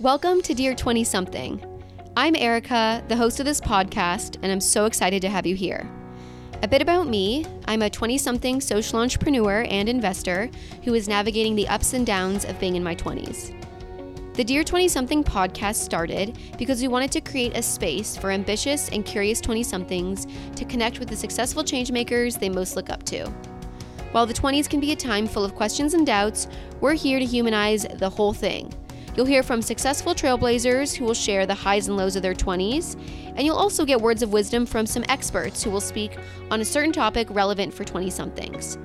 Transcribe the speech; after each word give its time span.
Welcome 0.00 0.42
to 0.42 0.52
Dear 0.52 0.74
20 0.74 1.04
Something. 1.04 1.82
I'm 2.18 2.36
Erica, 2.36 3.02
the 3.08 3.16
host 3.16 3.40
of 3.40 3.46
this 3.46 3.62
podcast, 3.62 4.36
and 4.42 4.52
I'm 4.52 4.60
so 4.60 4.84
excited 4.84 5.22
to 5.22 5.30
have 5.30 5.46
you 5.46 5.56
here. 5.56 5.88
A 6.62 6.68
bit 6.68 6.82
about 6.82 7.08
me 7.08 7.46
I'm 7.64 7.80
a 7.80 7.88
20 7.88 8.18
something 8.18 8.60
social 8.60 8.98
entrepreneur 8.98 9.64
and 9.70 9.88
investor 9.88 10.50
who 10.84 10.92
is 10.92 11.08
navigating 11.08 11.54
the 11.54 11.66
ups 11.68 11.94
and 11.94 12.04
downs 12.04 12.44
of 12.44 12.60
being 12.60 12.76
in 12.76 12.84
my 12.84 12.94
20s. 12.94 13.54
The 14.34 14.44
Dear 14.44 14.64
20 14.64 14.86
something 14.86 15.24
podcast 15.24 15.76
started 15.76 16.38
because 16.58 16.82
we 16.82 16.88
wanted 16.88 17.10
to 17.12 17.22
create 17.22 17.56
a 17.56 17.62
space 17.62 18.18
for 18.18 18.30
ambitious 18.30 18.90
and 18.90 19.02
curious 19.02 19.40
20 19.40 19.62
somethings 19.62 20.26
to 20.56 20.66
connect 20.66 21.00
with 21.00 21.08
the 21.08 21.16
successful 21.16 21.64
changemakers 21.64 22.38
they 22.38 22.50
most 22.50 22.76
look 22.76 22.90
up 22.90 23.02
to. 23.04 23.30
While 24.12 24.26
the 24.26 24.34
20s 24.34 24.68
can 24.68 24.78
be 24.78 24.92
a 24.92 24.96
time 24.96 25.26
full 25.26 25.42
of 25.42 25.54
questions 25.54 25.94
and 25.94 26.06
doubts, 26.06 26.48
we're 26.82 26.92
here 26.92 27.18
to 27.18 27.24
humanize 27.24 27.86
the 27.94 28.10
whole 28.10 28.34
thing 28.34 28.70
You'll 29.16 29.24
hear 29.24 29.42
from 29.42 29.62
successful 29.62 30.14
trailblazers 30.14 30.94
who 30.94 31.06
will 31.06 31.14
share 31.14 31.46
the 31.46 31.54
highs 31.54 31.88
and 31.88 31.96
lows 31.96 32.16
of 32.16 32.22
their 32.22 32.34
20s, 32.34 33.00
and 33.34 33.46
you'll 33.46 33.56
also 33.56 33.86
get 33.86 33.98
words 33.98 34.22
of 34.22 34.30
wisdom 34.30 34.66
from 34.66 34.84
some 34.84 35.06
experts 35.08 35.62
who 35.62 35.70
will 35.70 35.80
speak 35.80 36.18
on 36.50 36.60
a 36.60 36.64
certain 36.66 36.92
topic 36.92 37.26
relevant 37.30 37.72
for 37.72 37.82
20 37.82 38.10
somethings. 38.10 38.76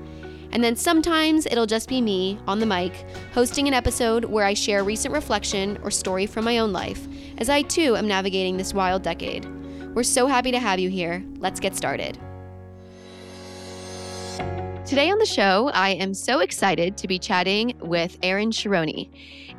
And 0.52 0.64
then 0.64 0.74
sometimes 0.74 1.44
it'll 1.44 1.66
just 1.66 1.86
be 1.86 2.00
me 2.00 2.38
on 2.46 2.60
the 2.60 2.66
mic 2.66 2.94
hosting 3.34 3.68
an 3.68 3.74
episode 3.74 4.24
where 4.24 4.46
I 4.46 4.54
share 4.54 4.80
a 4.80 4.84
recent 4.84 5.12
reflection 5.12 5.78
or 5.82 5.90
story 5.90 6.24
from 6.24 6.46
my 6.46 6.58
own 6.58 6.72
life, 6.72 7.06
as 7.36 7.50
I 7.50 7.60
too 7.60 7.94
am 7.94 8.08
navigating 8.08 8.56
this 8.56 8.72
wild 8.72 9.02
decade. 9.02 9.44
We're 9.94 10.02
so 10.02 10.26
happy 10.26 10.50
to 10.50 10.58
have 10.58 10.78
you 10.78 10.88
here. 10.88 11.22
Let's 11.40 11.60
get 11.60 11.76
started. 11.76 12.18
Today 14.86 15.10
on 15.10 15.18
the 15.18 15.26
show, 15.26 15.70
I 15.72 15.90
am 15.90 16.12
so 16.12 16.40
excited 16.40 16.96
to 16.96 17.06
be 17.06 17.18
chatting 17.18 17.74
with 17.80 18.18
Erin 18.22 18.50
Sharoni. 18.50 19.08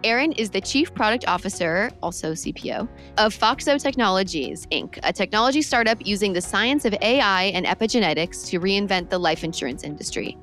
Erin 0.04 0.34
is 0.34 0.50
the 0.50 0.60
Chief 0.60 0.94
Product 0.94 1.26
Officer, 1.30 1.90
also 2.02 2.34
CPO, 2.34 2.90
of 3.18 3.34
Foxo 3.34 3.82
Technologies, 3.82 4.68
Inc., 4.68 5.00
a 5.04 5.14
technology 5.14 5.62
startup 5.62 6.06
using 6.06 6.34
the 6.34 6.42
science 6.42 6.84
of 6.84 6.94
AI 7.02 7.44
and 7.46 7.66
epigenetics 7.66 8.46
to 8.50 8.60
reinvent 8.60 9.10
the 9.10 9.18
life 9.18 9.46
insurance 9.46 9.84
industry. 9.84 10.38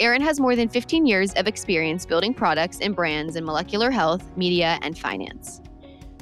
Erin 0.00 0.22
has 0.22 0.40
more 0.40 0.56
than 0.56 0.68
15 0.68 1.06
years 1.06 1.32
of 1.34 1.46
experience 1.46 2.04
building 2.04 2.34
products 2.34 2.80
and 2.80 2.96
brands 2.96 3.36
in 3.36 3.44
molecular 3.44 3.92
health, 3.92 4.36
media, 4.36 4.76
and 4.82 4.98
finance. 4.98 5.60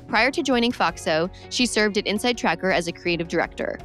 Prior 0.06 0.30
to 0.30 0.42
joining 0.42 0.70
Foxo, 0.70 1.30
she 1.48 1.64
served 1.64 1.96
at 1.96 2.06
Inside 2.06 2.36
Tracker 2.36 2.70
as 2.70 2.86
a 2.86 2.92
creative 2.92 3.28
director. 3.28 3.78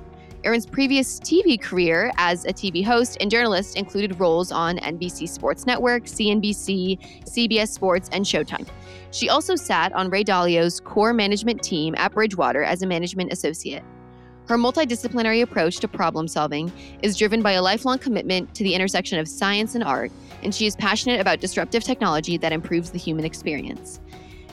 Erin's 0.45 0.65
previous 0.65 1.19
TV 1.19 1.59
career 1.59 2.11
as 2.17 2.45
a 2.45 2.53
TV 2.53 2.83
host 2.83 3.17
and 3.19 3.29
journalist 3.29 3.75
included 3.75 4.19
roles 4.19 4.51
on 4.51 4.77
NBC 4.77 5.27
Sports 5.27 5.65
Network, 5.65 6.05
CNBC, 6.05 7.25
CBS 7.25 7.67
Sports, 7.67 8.09
and 8.13 8.23
Showtime. 8.23 8.67
She 9.11 9.27
also 9.27 9.55
sat 9.55 9.91
on 9.93 10.09
Ray 10.09 10.23
Dalio's 10.23 10.79
core 10.79 11.11
management 11.11 11.61
team 11.61 11.93
at 11.97 12.13
Bridgewater 12.13 12.63
as 12.63 12.81
a 12.81 12.87
management 12.87 13.33
associate. 13.33 13.83
Her 14.47 14.57
multidisciplinary 14.57 15.41
approach 15.41 15.77
to 15.77 15.87
problem 15.87 16.27
solving 16.27 16.71
is 17.03 17.17
driven 17.17 17.41
by 17.41 17.51
a 17.51 17.61
lifelong 17.61 17.99
commitment 17.99 18.55
to 18.55 18.63
the 18.63 18.73
intersection 18.73 19.19
of 19.19 19.27
science 19.27 19.75
and 19.75 19.83
art, 19.83 20.11
and 20.41 20.55
she 20.55 20.65
is 20.65 20.75
passionate 20.75 21.19
about 21.19 21.41
disruptive 21.41 21.83
technology 21.83 22.37
that 22.37 22.53
improves 22.53 22.91
the 22.91 22.97
human 22.97 23.25
experience. 23.25 23.99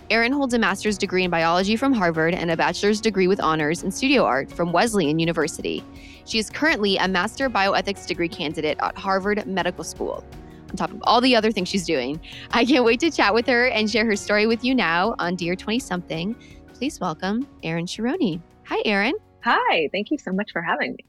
Erin 0.08 0.32
holds 0.32 0.54
a 0.54 0.58
master's 0.58 0.96
degree 0.96 1.24
in 1.24 1.30
biology 1.30 1.74
from 1.74 1.92
Harvard 1.92 2.32
and 2.32 2.48
a 2.50 2.56
bachelor's 2.56 3.00
degree 3.00 3.26
with 3.26 3.40
honors 3.40 3.82
in 3.82 3.90
studio 3.90 4.24
art 4.24 4.52
from 4.52 4.70
Wesleyan 4.70 5.18
University. 5.18 5.82
She 6.24 6.38
is 6.38 6.48
currently 6.48 6.96
a 6.96 7.08
master 7.08 7.50
bioethics 7.50 8.06
degree 8.06 8.28
candidate 8.28 8.78
at 8.80 8.96
Harvard 8.96 9.44
Medical 9.46 9.82
School. 9.82 10.24
On 10.70 10.76
top 10.76 10.92
of 10.92 11.00
all 11.04 11.20
the 11.20 11.34
other 11.34 11.50
things 11.50 11.68
she's 11.68 11.84
doing, 11.84 12.20
I 12.52 12.64
can't 12.64 12.84
wait 12.84 13.00
to 13.00 13.10
chat 13.10 13.34
with 13.34 13.48
her 13.48 13.66
and 13.66 13.90
share 13.90 14.04
her 14.06 14.14
story 14.14 14.46
with 14.46 14.64
you 14.64 14.76
now 14.76 15.16
on 15.18 15.34
Dear 15.34 15.56
20 15.56 15.80
Something. 15.80 16.36
Please 16.74 17.00
welcome 17.00 17.46
Erin 17.64 17.86
Sharoni. 17.86 18.40
Hi, 18.66 18.80
Erin. 18.84 19.14
Hi, 19.42 19.88
thank 19.90 20.12
you 20.12 20.18
so 20.18 20.30
much 20.32 20.52
for 20.52 20.62
having 20.62 20.92
me. 20.92 21.04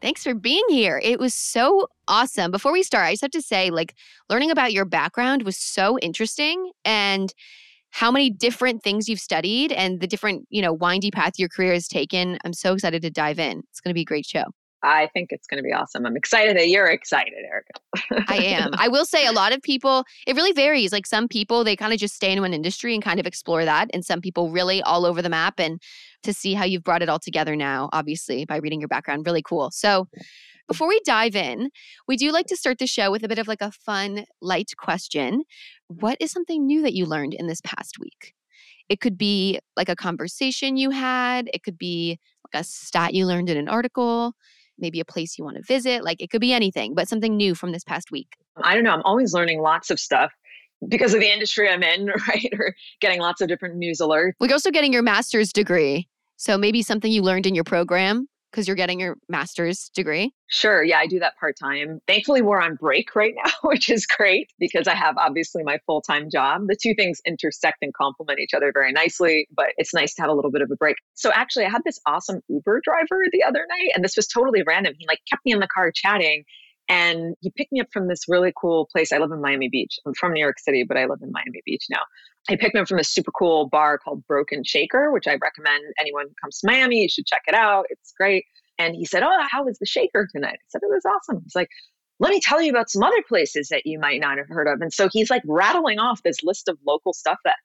Thanks 0.00 0.24
for 0.24 0.34
being 0.34 0.64
here. 0.68 1.00
It 1.04 1.20
was 1.20 1.34
so 1.34 1.86
awesome. 2.08 2.50
Before 2.50 2.72
we 2.72 2.82
start, 2.82 3.06
I 3.06 3.12
just 3.12 3.22
have 3.22 3.30
to 3.32 3.42
say, 3.42 3.70
like, 3.70 3.94
learning 4.28 4.50
about 4.50 4.72
your 4.72 4.84
background 4.84 5.42
was 5.42 5.56
so 5.56 5.98
interesting. 5.98 6.72
And 6.84 7.32
how 7.92 8.10
many 8.10 8.30
different 8.30 8.82
things 8.82 9.08
you've 9.08 9.20
studied 9.20 9.70
and 9.70 10.00
the 10.00 10.06
different, 10.06 10.46
you 10.50 10.62
know, 10.62 10.72
windy 10.72 11.10
path 11.10 11.34
your 11.38 11.48
career 11.48 11.72
has 11.74 11.86
taken. 11.86 12.38
I'm 12.44 12.54
so 12.54 12.72
excited 12.72 13.02
to 13.02 13.10
dive 13.10 13.38
in. 13.38 13.62
It's 13.70 13.80
going 13.80 13.90
to 13.90 13.94
be 13.94 14.00
a 14.00 14.06
great 14.06 14.26
show. 14.26 14.44
I 14.82 15.08
think 15.14 15.28
it's 15.30 15.46
going 15.46 15.62
to 15.62 15.62
be 15.62 15.72
awesome. 15.72 16.04
I'm 16.06 16.16
excited 16.16 16.56
that 16.56 16.68
you're 16.68 16.88
excited, 16.88 17.34
Erica. 17.48 18.24
I 18.28 18.38
am. 18.38 18.70
I 18.78 18.88
will 18.88 19.04
say 19.04 19.26
a 19.26 19.32
lot 19.32 19.52
of 19.52 19.62
people, 19.62 20.04
it 20.26 20.34
really 20.34 20.50
varies. 20.52 20.90
Like 20.90 21.06
some 21.06 21.28
people, 21.28 21.62
they 21.62 21.76
kind 21.76 21.92
of 21.92 22.00
just 22.00 22.16
stay 22.16 22.32
in 22.32 22.40
one 22.40 22.52
industry 22.52 22.94
and 22.94 23.02
kind 23.02 23.20
of 23.20 23.26
explore 23.26 23.64
that. 23.64 23.88
And 23.92 24.04
some 24.04 24.20
people 24.20 24.50
really 24.50 24.82
all 24.82 25.06
over 25.06 25.22
the 25.22 25.28
map. 25.28 25.60
And 25.60 25.80
to 26.24 26.32
see 26.34 26.54
how 26.54 26.64
you've 26.64 26.82
brought 26.82 27.02
it 27.02 27.08
all 27.08 27.20
together 27.20 27.54
now, 27.54 27.90
obviously, 27.92 28.44
by 28.44 28.56
reading 28.56 28.80
your 28.80 28.88
background, 28.88 29.24
really 29.24 29.42
cool. 29.42 29.70
So, 29.70 30.08
before 30.68 30.88
we 30.88 31.00
dive 31.04 31.36
in, 31.36 31.70
we 32.06 32.16
do 32.16 32.32
like 32.32 32.46
to 32.46 32.56
start 32.56 32.78
the 32.78 32.86
show 32.86 33.10
with 33.10 33.24
a 33.24 33.28
bit 33.28 33.38
of 33.38 33.48
like 33.48 33.60
a 33.60 33.70
fun, 33.72 34.24
light 34.40 34.72
question. 34.76 35.44
What 35.88 36.16
is 36.20 36.30
something 36.30 36.66
new 36.66 36.82
that 36.82 36.94
you 36.94 37.06
learned 37.06 37.34
in 37.34 37.46
this 37.46 37.60
past 37.60 37.98
week? 37.98 38.34
It 38.88 39.00
could 39.00 39.16
be 39.16 39.58
like 39.76 39.88
a 39.88 39.96
conversation 39.96 40.76
you 40.76 40.90
had, 40.90 41.48
it 41.54 41.62
could 41.62 41.78
be 41.78 42.18
like 42.52 42.60
a 42.60 42.64
stat 42.64 43.14
you 43.14 43.26
learned 43.26 43.48
in 43.48 43.56
an 43.56 43.68
article, 43.68 44.34
maybe 44.78 45.00
a 45.00 45.04
place 45.04 45.38
you 45.38 45.44
want 45.44 45.56
to 45.56 45.62
visit. 45.62 46.04
Like 46.04 46.20
it 46.20 46.30
could 46.30 46.40
be 46.40 46.52
anything, 46.52 46.94
but 46.94 47.08
something 47.08 47.36
new 47.36 47.54
from 47.54 47.72
this 47.72 47.84
past 47.84 48.10
week. 48.10 48.28
I 48.62 48.74
don't 48.74 48.84
know. 48.84 48.92
I'm 48.92 49.02
always 49.04 49.32
learning 49.32 49.60
lots 49.60 49.90
of 49.90 49.98
stuff 49.98 50.32
because 50.88 51.14
of 51.14 51.20
the 51.20 51.32
industry 51.32 51.68
I'm 51.68 51.82
in, 51.82 52.06
right? 52.28 52.52
Or 52.58 52.74
getting 53.00 53.20
lots 53.20 53.40
of 53.40 53.48
different 53.48 53.76
news 53.76 54.00
alerts. 54.00 54.32
We're 54.40 54.52
also 54.52 54.70
getting 54.70 54.92
your 54.92 55.02
master's 55.02 55.52
degree. 55.52 56.08
So 56.36 56.58
maybe 56.58 56.82
something 56.82 57.10
you 57.10 57.22
learned 57.22 57.46
in 57.46 57.54
your 57.54 57.64
program 57.64 58.26
because 58.52 58.68
you're 58.68 58.76
getting 58.76 59.00
your 59.00 59.16
master's 59.28 59.90
degree? 59.94 60.32
Sure. 60.48 60.84
Yeah, 60.84 60.98
I 60.98 61.06
do 61.06 61.18
that 61.20 61.36
part 61.40 61.56
time. 61.58 62.00
Thankfully, 62.06 62.42
we're 62.42 62.60
on 62.60 62.76
break 62.76 63.16
right 63.16 63.34
now, 63.44 63.50
which 63.62 63.90
is 63.90 64.06
great 64.06 64.52
because 64.58 64.86
I 64.86 64.94
have 64.94 65.16
obviously 65.16 65.62
my 65.64 65.78
full 65.86 66.02
time 66.02 66.28
job. 66.30 66.62
The 66.68 66.76
two 66.80 66.94
things 66.94 67.20
intersect 67.26 67.78
and 67.82 67.92
complement 67.94 68.38
each 68.38 68.54
other 68.54 68.70
very 68.72 68.92
nicely, 68.92 69.48
but 69.56 69.68
it's 69.78 69.94
nice 69.94 70.14
to 70.14 70.22
have 70.22 70.30
a 70.30 70.34
little 70.34 70.50
bit 70.50 70.62
of 70.62 70.70
a 70.70 70.76
break. 70.76 70.96
So, 71.14 71.32
actually, 71.34 71.64
I 71.64 71.70
had 71.70 71.82
this 71.84 71.98
awesome 72.06 72.40
Uber 72.48 72.82
driver 72.84 73.22
the 73.32 73.42
other 73.42 73.66
night, 73.68 73.92
and 73.94 74.04
this 74.04 74.16
was 74.16 74.26
totally 74.26 74.62
random. 74.66 74.94
He 74.98 75.06
like 75.08 75.20
kept 75.28 75.44
me 75.44 75.52
in 75.52 75.60
the 75.60 75.68
car 75.68 75.90
chatting. 75.94 76.44
And 76.88 77.36
he 77.40 77.50
picked 77.56 77.72
me 77.72 77.80
up 77.80 77.86
from 77.92 78.08
this 78.08 78.24
really 78.28 78.52
cool 78.60 78.88
place. 78.92 79.12
I 79.12 79.18
live 79.18 79.30
in 79.30 79.40
Miami 79.40 79.68
Beach. 79.70 79.98
I'm 80.04 80.14
from 80.14 80.32
New 80.32 80.42
York 80.42 80.58
City, 80.58 80.84
but 80.86 80.96
I 80.96 81.06
live 81.06 81.20
in 81.22 81.30
Miami 81.30 81.62
Beach 81.64 81.86
now. 81.88 82.00
I 82.50 82.56
picked 82.56 82.76
up 82.76 82.88
from 82.88 82.98
a 82.98 83.04
super 83.04 83.30
cool 83.30 83.68
bar 83.68 83.98
called 83.98 84.26
Broken 84.26 84.64
Shaker, 84.64 85.12
which 85.12 85.26
I 85.26 85.36
recommend 85.40 85.84
anyone 85.98 86.26
who 86.26 86.34
comes 86.42 86.58
to 86.58 86.66
Miami, 86.66 87.02
you 87.02 87.08
should 87.08 87.26
check 87.26 87.42
it 87.46 87.54
out. 87.54 87.86
It's 87.88 88.12
great. 88.16 88.44
And 88.78 88.96
he 88.96 89.04
said, 89.04 89.22
Oh, 89.22 89.46
how 89.48 89.64
was 89.64 89.78
the 89.78 89.86
shaker 89.86 90.28
tonight? 90.34 90.54
I 90.54 90.66
said, 90.68 90.80
It 90.82 90.90
was 90.90 91.04
awesome. 91.04 91.42
He's 91.44 91.54
like, 91.54 91.68
let 92.22 92.30
me 92.30 92.40
tell 92.40 92.62
you 92.62 92.70
about 92.70 92.88
some 92.88 93.02
other 93.02 93.22
places 93.26 93.68
that 93.70 93.82
you 93.84 93.98
might 93.98 94.20
not 94.20 94.38
have 94.38 94.46
heard 94.48 94.68
of. 94.68 94.80
And 94.80 94.92
so 94.92 95.08
he's 95.10 95.28
like 95.28 95.42
rattling 95.44 95.98
off 95.98 96.22
this 96.22 96.44
list 96.44 96.68
of 96.68 96.78
local 96.86 97.12
stuff 97.12 97.38
that 97.44 97.56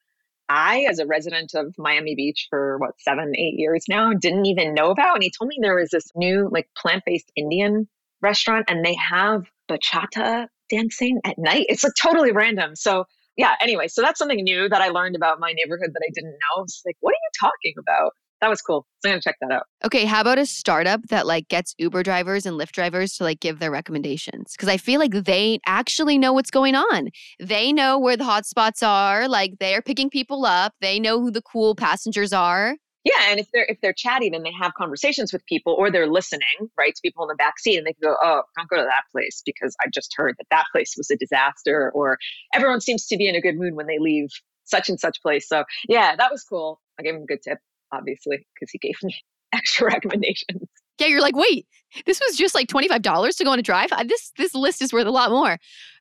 I, 0.50 0.88
as 0.90 0.98
a 0.98 1.06
resident 1.06 1.54
of 1.54 1.76
Miami 1.78 2.16
Beach 2.16 2.48
for 2.50 2.80
what, 2.80 3.00
seven, 3.00 3.34
eight 3.36 3.54
years 3.58 3.84
now, 3.88 4.14
didn't 4.14 4.48
even 4.48 4.74
know 4.74 4.90
about. 4.90 5.16
And 5.16 5.24
he 5.24 5.32
told 5.38 5.50
me 5.50 5.60
there 5.62 5.76
was 5.76 5.92
this 5.92 6.08
new, 6.16 6.50
like, 6.52 6.68
plant 6.76 7.04
based 7.06 7.32
Indian 7.36 7.88
restaurant 8.22 8.66
and 8.68 8.84
they 8.84 8.96
have 8.96 9.44
bachata 9.70 10.48
dancing 10.72 11.20
at 11.24 11.38
night. 11.38 11.68
It's 11.70 11.84
like 11.84 11.94
totally 12.02 12.32
random. 12.32 12.76
So 12.76 13.06
yeah, 13.38 13.54
anyway, 13.62 13.88
so 13.88 14.02
that's 14.02 14.18
something 14.18 14.44
new 14.44 14.68
that 14.68 14.82
I 14.82 14.90
learned 14.90 15.16
about 15.16 15.40
my 15.40 15.54
neighborhood 15.54 15.92
that 15.94 16.02
I 16.04 16.12
didn't 16.14 16.32
know. 16.32 16.64
It's 16.64 16.82
like, 16.86 16.98
what 17.02 17.12
are 17.12 17.14
you 17.14 17.30
talking 17.40 17.74
about? 17.80 18.14
That 18.42 18.50
was 18.50 18.62
cool. 18.62 18.86
So 19.00 19.10
I'm 19.10 19.14
gonna 19.14 19.22
check 19.22 19.36
that 19.42 19.52
out. 19.52 19.64
Okay, 19.84 20.06
how 20.06 20.22
about 20.22 20.38
a 20.38 20.46
startup 20.46 21.02
that 21.10 21.26
like 21.26 21.48
gets 21.48 21.74
Uber 21.80 22.04
drivers 22.04 22.46
and 22.46 22.60
Lyft 22.60 22.72
drivers 22.72 23.14
to 23.16 23.24
like 23.24 23.40
give 23.40 23.60
their 23.60 23.72
recommendations? 23.72 24.52
Because 24.52 24.70
I 24.70 24.78
feel 24.78 25.00
like 25.00 25.12
they 25.12 25.60
actually 25.66 26.18
know 26.18 26.34
what's 26.34 26.52
going 26.52 26.76
on. 26.76 27.10
They 27.40 27.74
know 27.74 27.98
where 27.98 28.18
the 28.18 28.24
hotspots 28.24 28.86
are. 28.86 29.28
Like 29.28 29.54
they 29.60 29.74
are 29.74 29.82
picking 29.82 30.10
people 30.10 30.46
up. 30.46 30.74
They 30.82 31.00
know 31.00 31.20
who 31.20 31.32
the 31.32 31.42
cool 31.42 31.74
passengers 31.74 32.32
are. 32.32 32.76
Yeah, 33.08 33.30
and 33.30 33.40
if 33.40 33.48
they're 33.54 33.66
if 33.70 33.80
they're 33.80 33.94
chatty, 33.94 34.30
then 34.30 34.44
they 34.44 34.52
have 34.52 34.74
conversations 34.74 35.32
with 35.32 35.46
people, 35.46 35.74
or 35.78 35.90
they're 35.90 36.12
listening, 36.12 36.70
right, 36.78 36.94
to 36.94 37.02
people 37.02 37.24
in 37.24 37.30
the 37.30 37.36
back 37.36 37.58
seat, 37.58 37.78
and 37.78 37.88
they 37.88 37.94
can 37.94 38.02
go, 38.04 38.18
"Oh, 38.22 38.42
don't 38.58 38.70
go 38.70 38.76
to 38.76 38.84
that 38.84 39.04
place 39.14 39.42
because 39.46 39.78
I 39.82 39.88
just 39.94 40.14
heard 40.18 40.36
that 40.38 40.48
that 40.52 40.66
place 40.74 40.94
was 40.98 41.10
a 41.10 41.16
disaster," 41.16 41.90
or 41.96 42.18
everyone 42.54 42.82
seems 42.82 43.08
to 43.08 43.18
be 43.18 43.30
in 43.30 43.36
a 43.36 43.42
good 43.42 43.56
mood 43.56 43.76
when 43.76 43.88
they 43.88 43.98
leave 43.98 44.28
such 44.66 44.90
and 44.90 45.00
such 45.00 45.22
place. 45.22 45.48
So 45.48 45.64
yeah, 45.88 46.18
that 46.18 46.32
was 46.32 46.44
cool. 46.44 46.82
I 47.00 47.04
gave 47.04 47.16
him 47.16 47.22
a 47.22 47.26
good 47.26 47.42
tip, 47.42 47.60
obviously, 47.94 48.46
because 48.54 48.72
he 48.72 48.80
gave 48.80 48.98
me 49.04 49.16
extra 49.54 49.88
recommendations. 49.88 50.68
Yeah, 51.00 51.08
you're 51.08 51.22
like, 51.22 51.36
wait, 51.36 51.68
this 52.06 52.20
was 52.26 52.36
just 52.36 52.56
like 52.56 52.68
twenty 52.68 52.88
five 52.88 53.02
dollars 53.02 53.36
to 53.38 53.44
go 53.44 53.52
on 53.52 53.60
a 53.60 53.64
drive. 53.64 53.92
This 54.08 54.32
this 54.38 54.54
list 54.54 54.82
is 54.82 54.92
worth 54.94 55.08
a 55.08 55.12
lot 55.12 55.30
more. 55.30 55.58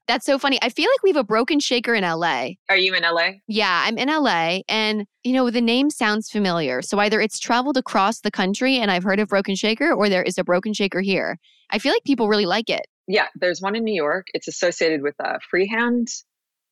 That's 0.09 0.25
so 0.25 0.39
funny. 0.39 0.59
I 0.63 0.69
feel 0.69 0.89
like 0.95 1.03
we 1.03 1.11
have 1.11 1.17
a 1.17 1.25
broken 1.25 1.59
shaker 1.59 1.93
in 1.93 2.05
LA. 2.05 2.51
Are 2.69 2.77
you 2.77 2.95
in 2.95 3.03
LA? 3.03 3.31
Yeah, 3.49 3.83
I'm 3.85 3.99
in 3.99 4.09
LA. 4.09 4.61
And, 4.69 5.05
you 5.25 5.33
know, 5.33 5.51
the 5.51 5.61
name 5.61 5.91
sounds 5.91 6.31
familiar. 6.31 6.81
So 6.81 7.01
either 7.01 7.21
it's 7.21 7.41
traveled 7.41 7.77
across 7.77 8.21
the 8.21 8.31
country 8.31 8.77
and 8.77 8.89
I've 8.89 9.03
heard 9.03 9.19
of 9.19 9.27
Broken 9.29 9.57
Shaker, 9.57 9.93
or 9.93 10.09
there 10.09 10.23
is 10.23 10.39
a 10.39 10.45
Broken 10.45 10.73
Shaker 10.75 11.01
here. 11.01 11.39
I 11.71 11.81
feel 11.81 11.93
like 11.93 12.05
people 12.05 12.29
really 12.29 12.47
like 12.47 12.71
it. 12.71 12.87
Yeah, 13.09 13.27
there's 13.35 13.61
one 13.61 13.75
in 13.75 13.83
New 13.83 13.95
York. 13.95 14.29
It's 14.33 14.47
associated 14.47 15.03
with 15.03 15.17
a 15.19 15.41
Freehand 15.51 16.07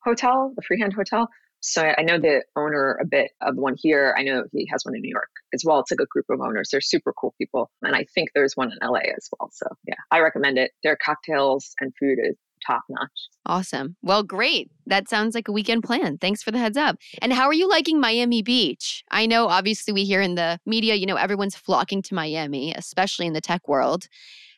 Hotel, 0.05 0.53
the 0.55 0.63
Freehand 0.63 0.93
Hotel. 0.93 1.29
So 1.67 1.83
I 1.97 2.03
know 2.03 2.19
the 2.19 2.43
owner 2.57 2.99
a 3.01 3.07
bit 3.07 3.31
of 3.41 3.57
the 3.57 3.63
one 3.63 3.75
here. 3.79 4.15
I 4.19 4.23
know 4.23 4.45
he 4.53 4.69
has 4.71 4.85
one 4.85 4.95
in 4.95 5.01
New 5.01 5.11
York 5.11 5.31
as 5.55 5.63
well. 5.65 5.81
It's 5.81 5.91
like 5.91 6.01
a 6.01 6.07
group 6.07 6.27
of 6.29 6.41
owners. 6.43 6.69
They're 6.71 6.83
super 6.83 7.15
cool 7.19 7.35
people. 7.39 7.71
And 7.81 7.97
I 7.97 8.05
think 8.15 8.29
there's 8.35 8.53
one 8.55 8.71
in 8.71 8.79
LA 8.87 9.01
as 9.17 9.29
well. 9.33 9.49
So 9.51 9.67
yeah, 9.89 9.95
I 10.11 10.21
recommend 10.21 10.59
it. 10.59 10.73
Their 10.83 10.97
cocktails 11.03 11.75
and 11.81 11.91
food 11.99 12.19
is 12.23 12.37
top 12.67 12.83
notch. 12.91 13.11
Awesome. 13.47 13.97
Well, 14.03 14.23
great. 14.23 14.71
That 14.87 15.09
sounds 15.09 15.35
like 15.35 15.49
a 15.49 15.53
weekend 15.53 15.85
plan. 15.85 16.19
Thanks 16.19 16.43
for 16.43 16.51
the 16.51 16.59
heads 16.59 16.77
up. 16.77 16.97
And 17.23 17.33
how 17.33 17.47
are 17.47 17.55
you 17.55 17.67
liking 17.67 17.99
Miami 17.99 18.43
Beach? 18.43 19.03
I 19.11 19.25
know 19.25 19.49
obviously 19.49 19.95
we 19.95 20.05
hear 20.05 20.21
in 20.21 20.35
the 20.35 20.59
media, 20.67 20.97
you 20.97 21.07
know, 21.07 21.17
everyone's 21.17 21.57
flocking 21.57 22.03
to 22.03 22.15
Miami, 22.15 22.75
especially 22.75 23.27
in 23.27 23.33
the 23.33 23.41
tech 23.41 23.69
world. 23.69 24.07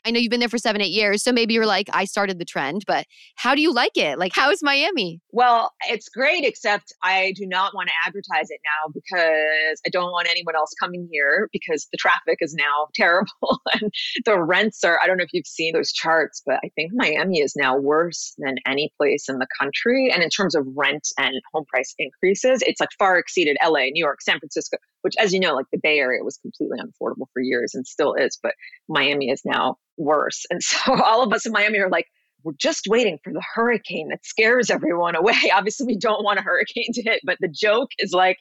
I 0.07 0.13
know 0.13 0.21
you've 0.21 0.31
been 0.31 0.39
there 0.39 0.49
for 0.49 0.57
seven, 0.57 0.81
eight 0.81 0.93
years. 0.93 1.25
So 1.25 1.33
maybe 1.33 1.53
you're 1.53 1.67
like, 1.67 1.89
I 1.93 2.05
started 2.05 2.39
the 2.39 2.45
trend, 2.45 2.85
but 2.87 3.07
how 3.35 3.57
do 3.57 3.61
you 3.61 3.73
like 3.73 3.97
it? 3.97 4.21
Like, 4.21 4.33
how 4.33 4.51
is 4.51 4.63
Miami? 4.63 5.21
Well, 5.33 5.73
it's 5.89 6.09
great, 6.09 6.45
except 6.45 6.93
I 7.03 7.33
do 7.35 7.45
not 7.45 7.75
want 7.75 7.89
to 7.89 7.95
advertise 8.07 8.49
it 8.51 8.61
now 8.65 8.93
because 8.95 9.81
I 9.85 9.91
don't 9.91 10.13
want 10.13 10.29
anyone 10.31 10.55
else 10.55 10.71
coming 10.79 11.09
here 11.11 11.49
because 11.53 11.89
the 11.91 11.99
traffic 11.99 12.39
is 12.41 12.55
now 12.55 12.87
terrible 12.95 13.61
and 13.73 13.93
the 14.25 14.41
rents 14.41 14.85
are, 14.85 15.01
I 15.03 15.09
don't 15.09 15.17
know 15.17 15.25
if 15.25 15.33
you've 15.33 15.47
seen 15.47 15.75
those 15.75 15.93
charts, 15.93 16.41
but 16.47 16.61
I 16.65 16.69
think 16.77 16.93
Miami 16.95 17.41
is 17.41 17.55
now 17.57 17.77
worse 17.77 18.33
than 18.39 18.57
any 18.65 18.93
place 18.97 19.29
in 19.29 19.39
the 19.39 19.49
country. 19.61 20.13
And 20.13 20.23
in 20.23 20.31
terms 20.31 20.55
of 20.55 20.65
rent 20.77 21.09
and 21.19 21.35
home 21.53 21.65
price 21.67 21.95
increases, 21.99 22.63
it's 22.65 22.81
like 22.81 22.91
far 22.97 23.19
exceeded 23.19 23.57
LA, 23.61 23.87
New 23.91 24.05
York, 24.05 24.23
San 24.23 24.39
Francisco, 24.39 24.77
which, 25.07 25.15
as 25.21 25.33
you 25.33 25.39
know, 25.39 25.55
like 25.55 25.67
the 25.71 25.79
Bay 25.81 26.01
Area 26.01 26.25
was 26.25 26.37
completely 26.39 26.79
unaffordable 26.81 27.29
for 27.33 27.41
years 27.41 27.77
and 27.77 27.87
still 27.87 28.15
is, 28.15 28.37
but 28.43 28.55
Miami 28.89 29.31
is 29.31 29.41
now 29.45 29.77
worse. 29.97 30.45
And 30.51 30.61
so 30.63 31.01
all 31.01 31.23
of 31.23 31.33
us 31.33 31.47
in 31.47 31.53
Miami 31.53 31.79
are 31.79 31.89
like, 31.89 32.07
we're 32.43 32.55
just 32.59 32.87
waiting 32.89 33.17
for 33.23 33.33
the 33.33 33.43
hurricane 33.55 34.09
that 34.09 34.27
scares 34.27 34.69
everyone 34.69 35.15
away. 35.15 35.37
Obviously, 35.55 35.87
we 35.87 35.97
don't 35.97 36.25
want 36.25 36.41
a 36.41 36.43
hurricane 36.43 36.93
to 36.95 37.03
hit, 37.03 37.21
but 37.25 37.37
the 37.39 37.49
joke 37.49 37.91
is 38.01 38.13
like, 38.13 38.39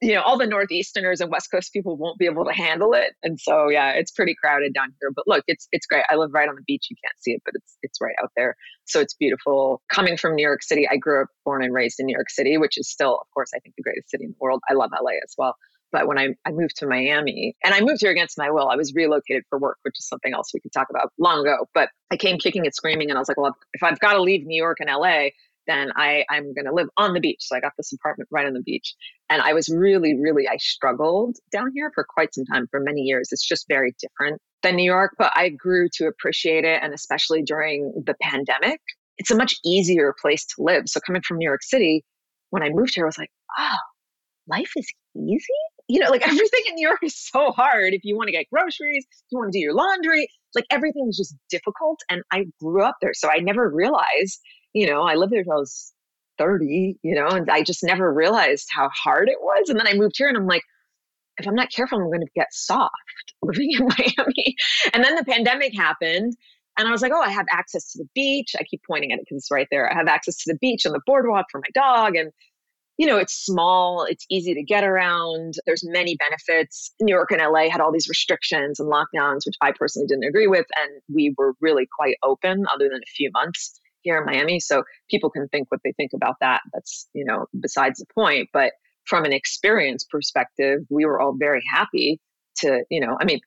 you 0.00 0.14
know, 0.14 0.22
all 0.22 0.38
the 0.38 0.46
Northeasterners 0.46 1.20
and 1.20 1.30
West 1.30 1.50
Coast 1.50 1.72
people 1.72 1.96
won't 1.96 2.18
be 2.18 2.26
able 2.26 2.44
to 2.44 2.52
handle 2.52 2.92
it. 2.92 3.14
And 3.22 3.38
so, 3.40 3.68
yeah, 3.68 3.92
it's 3.92 4.12
pretty 4.12 4.34
crowded 4.34 4.72
down 4.72 4.94
here. 5.00 5.10
But 5.14 5.26
look, 5.26 5.44
it's 5.48 5.66
it's 5.72 5.86
great. 5.86 6.04
I 6.08 6.16
live 6.16 6.30
right 6.32 6.48
on 6.48 6.54
the 6.54 6.62
beach. 6.66 6.86
You 6.90 6.96
can't 7.04 7.18
see 7.18 7.32
it, 7.32 7.42
but 7.44 7.54
it's 7.56 7.76
it's 7.82 8.00
right 8.00 8.14
out 8.22 8.30
there. 8.36 8.56
So 8.84 9.00
it's 9.00 9.14
beautiful. 9.14 9.82
Coming 9.92 10.16
from 10.16 10.36
New 10.36 10.46
York 10.46 10.62
City, 10.62 10.86
I 10.88 10.96
grew 10.96 11.22
up 11.22 11.28
born 11.44 11.64
and 11.64 11.74
raised 11.74 11.98
in 11.98 12.06
New 12.06 12.14
York 12.14 12.30
City, 12.30 12.58
which 12.58 12.78
is 12.78 12.88
still, 12.88 13.14
of 13.14 13.26
course, 13.34 13.50
I 13.54 13.58
think 13.58 13.74
the 13.76 13.82
greatest 13.82 14.10
city 14.10 14.24
in 14.24 14.30
the 14.30 14.36
world. 14.40 14.60
I 14.70 14.74
love 14.74 14.90
LA 14.92 15.12
as 15.22 15.34
well. 15.36 15.54
But 15.90 16.06
when 16.06 16.18
I, 16.18 16.28
I 16.44 16.50
moved 16.50 16.76
to 16.76 16.86
Miami, 16.86 17.56
and 17.64 17.74
I 17.74 17.80
moved 17.80 18.00
here 18.00 18.10
against 18.10 18.36
my 18.36 18.50
will, 18.50 18.68
I 18.68 18.76
was 18.76 18.92
relocated 18.94 19.44
for 19.48 19.58
work, 19.58 19.78
which 19.82 19.94
is 19.98 20.06
something 20.06 20.34
else 20.34 20.52
we 20.52 20.60
could 20.60 20.72
talk 20.72 20.88
about 20.90 21.12
long 21.18 21.40
ago. 21.40 21.66
But 21.72 21.88
I 22.10 22.16
came 22.16 22.38
kicking 22.38 22.66
and 22.66 22.74
screaming, 22.74 23.08
and 23.08 23.16
I 23.16 23.20
was 23.20 23.28
like, 23.28 23.38
well, 23.38 23.56
if 23.72 23.82
I've 23.82 23.98
got 23.98 24.12
to 24.12 24.22
leave 24.22 24.44
New 24.44 24.56
York 24.56 24.78
and 24.80 24.90
LA, 24.90 25.28
then 25.68 25.92
I, 25.94 26.24
I'm 26.30 26.54
going 26.54 26.64
to 26.64 26.72
live 26.72 26.88
on 26.96 27.12
the 27.14 27.20
beach. 27.20 27.40
So 27.40 27.56
I 27.56 27.60
got 27.60 27.72
this 27.76 27.92
apartment 27.92 28.28
right 28.32 28.46
on 28.46 28.54
the 28.54 28.62
beach. 28.62 28.94
And 29.30 29.40
I 29.40 29.52
was 29.52 29.68
really, 29.68 30.14
really, 30.20 30.48
I 30.48 30.56
struggled 30.56 31.36
down 31.52 31.70
here 31.74 31.92
for 31.94 32.04
quite 32.08 32.34
some 32.34 32.44
time, 32.46 32.66
for 32.70 32.80
many 32.80 33.02
years. 33.02 33.28
It's 33.30 33.46
just 33.46 33.66
very 33.68 33.94
different 34.00 34.40
than 34.62 34.76
New 34.76 34.84
York, 34.84 35.14
but 35.18 35.30
I 35.36 35.50
grew 35.50 35.88
to 35.94 36.06
appreciate 36.06 36.64
it. 36.64 36.82
And 36.82 36.92
especially 36.92 37.42
during 37.42 38.02
the 38.04 38.14
pandemic, 38.20 38.80
it's 39.18 39.30
a 39.30 39.36
much 39.36 39.56
easier 39.64 40.14
place 40.20 40.44
to 40.46 40.62
live. 40.62 40.84
So 40.86 41.00
coming 41.06 41.22
from 41.22 41.38
New 41.38 41.48
York 41.48 41.62
City, 41.62 42.04
when 42.50 42.62
I 42.62 42.70
moved 42.70 42.94
here, 42.94 43.04
I 43.04 43.06
was 43.06 43.18
like, 43.18 43.30
oh, 43.58 43.76
life 44.48 44.72
is 44.76 44.90
easy 45.14 45.44
you 45.88 45.98
know, 45.98 46.10
like 46.10 46.22
everything 46.26 46.62
in 46.68 46.74
New 46.76 46.86
York 46.86 47.00
is 47.02 47.18
so 47.18 47.50
hard. 47.50 47.94
If 47.94 48.02
you 48.04 48.16
want 48.16 48.28
to 48.28 48.32
get 48.32 48.46
groceries, 48.52 49.06
you 49.30 49.38
want 49.38 49.52
to 49.52 49.58
do 49.58 49.62
your 49.62 49.74
laundry, 49.74 50.28
like 50.54 50.66
everything 50.70 51.06
is 51.08 51.16
just 51.16 51.34
difficult. 51.50 52.00
And 52.08 52.22
I 52.30 52.44
grew 52.60 52.84
up 52.84 52.96
there. 53.02 53.14
So 53.14 53.28
I 53.30 53.38
never 53.38 53.68
realized, 53.68 54.40
you 54.72 54.86
know, 54.86 55.02
I 55.02 55.14
lived 55.14 55.32
there 55.32 55.44
till 55.44 55.52
I 55.52 55.56
was 55.56 55.92
30, 56.38 56.98
you 57.02 57.14
know, 57.14 57.26
and 57.26 57.50
I 57.50 57.62
just 57.62 57.82
never 57.82 58.12
realized 58.12 58.68
how 58.70 58.88
hard 58.90 59.28
it 59.28 59.40
was. 59.40 59.68
And 59.68 59.78
then 59.78 59.88
I 59.88 59.94
moved 59.94 60.14
here 60.16 60.28
and 60.28 60.36
I'm 60.36 60.46
like, 60.46 60.62
if 61.38 61.46
I'm 61.46 61.54
not 61.54 61.70
careful, 61.70 61.98
I'm 61.98 62.08
going 62.08 62.20
to 62.20 62.26
get 62.34 62.52
soft 62.52 62.92
living 63.42 63.72
in 63.72 63.88
Miami. 63.98 64.56
And 64.92 65.04
then 65.04 65.14
the 65.14 65.24
pandemic 65.24 65.74
happened. 65.74 66.34
And 66.76 66.86
I 66.86 66.92
was 66.92 67.02
like, 67.02 67.12
oh, 67.12 67.20
I 67.20 67.30
have 67.30 67.46
access 67.50 67.92
to 67.92 67.98
the 67.98 68.08
beach. 68.14 68.54
I 68.58 68.62
keep 68.62 68.82
pointing 68.88 69.12
at 69.12 69.18
it 69.18 69.24
because 69.28 69.42
it's 69.42 69.50
right 69.50 69.66
there. 69.70 69.90
I 69.90 69.94
have 69.94 70.06
access 70.06 70.36
to 70.44 70.52
the 70.52 70.58
beach 70.60 70.84
and 70.84 70.94
the 70.94 71.00
boardwalk 71.06 71.46
for 71.50 71.58
my 71.58 71.70
dog. 71.74 72.14
And 72.14 72.30
you 72.98 73.06
know, 73.06 73.16
it's 73.16 73.32
small, 73.32 74.04
it's 74.04 74.26
easy 74.28 74.54
to 74.54 74.62
get 74.64 74.82
around. 74.82 75.54
There's 75.66 75.84
many 75.86 76.16
benefits. 76.16 76.92
New 77.00 77.14
York 77.14 77.30
and 77.30 77.40
LA 77.40 77.70
had 77.70 77.80
all 77.80 77.92
these 77.92 78.08
restrictions 78.08 78.80
and 78.80 78.90
lockdowns, 78.90 79.46
which 79.46 79.54
I 79.60 79.70
personally 79.70 80.08
didn't 80.08 80.24
agree 80.24 80.48
with. 80.48 80.66
And 80.74 81.00
we 81.08 81.32
were 81.38 81.54
really 81.60 81.86
quite 81.96 82.16
open, 82.24 82.64
other 82.74 82.88
than 82.88 83.00
a 83.00 83.10
few 83.14 83.30
months 83.32 83.80
here 84.08 84.18
in 84.18 84.24
Miami. 84.24 84.58
So 84.58 84.84
people 85.10 85.30
can 85.30 85.48
think 85.48 85.70
what 85.70 85.80
they 85.84 85.92
think 85.92 86.12
about 86.14 86.36
that. 86.40 86.60
That's, 86.72 87.08
you 87.12 87.24
know, 87.24 87.46
besides 87.60 87.98
the 87.98 88.06
point. 88.14 88.48
But 88.52 88.72
from 89.04 89.24
an 89.24 89.32
experience 89.32 90.04
perspective, 90.04 90.80
we 90.90 91.04
were 91.04 91.20
all 91.20 91.34
very 91.38 91.62
happy 91.70 92.20
to, 92.58 92.82
you 92.90 93.00
know, 93.00 93.16
I 93.20 93.24
mean, 93.24 93.40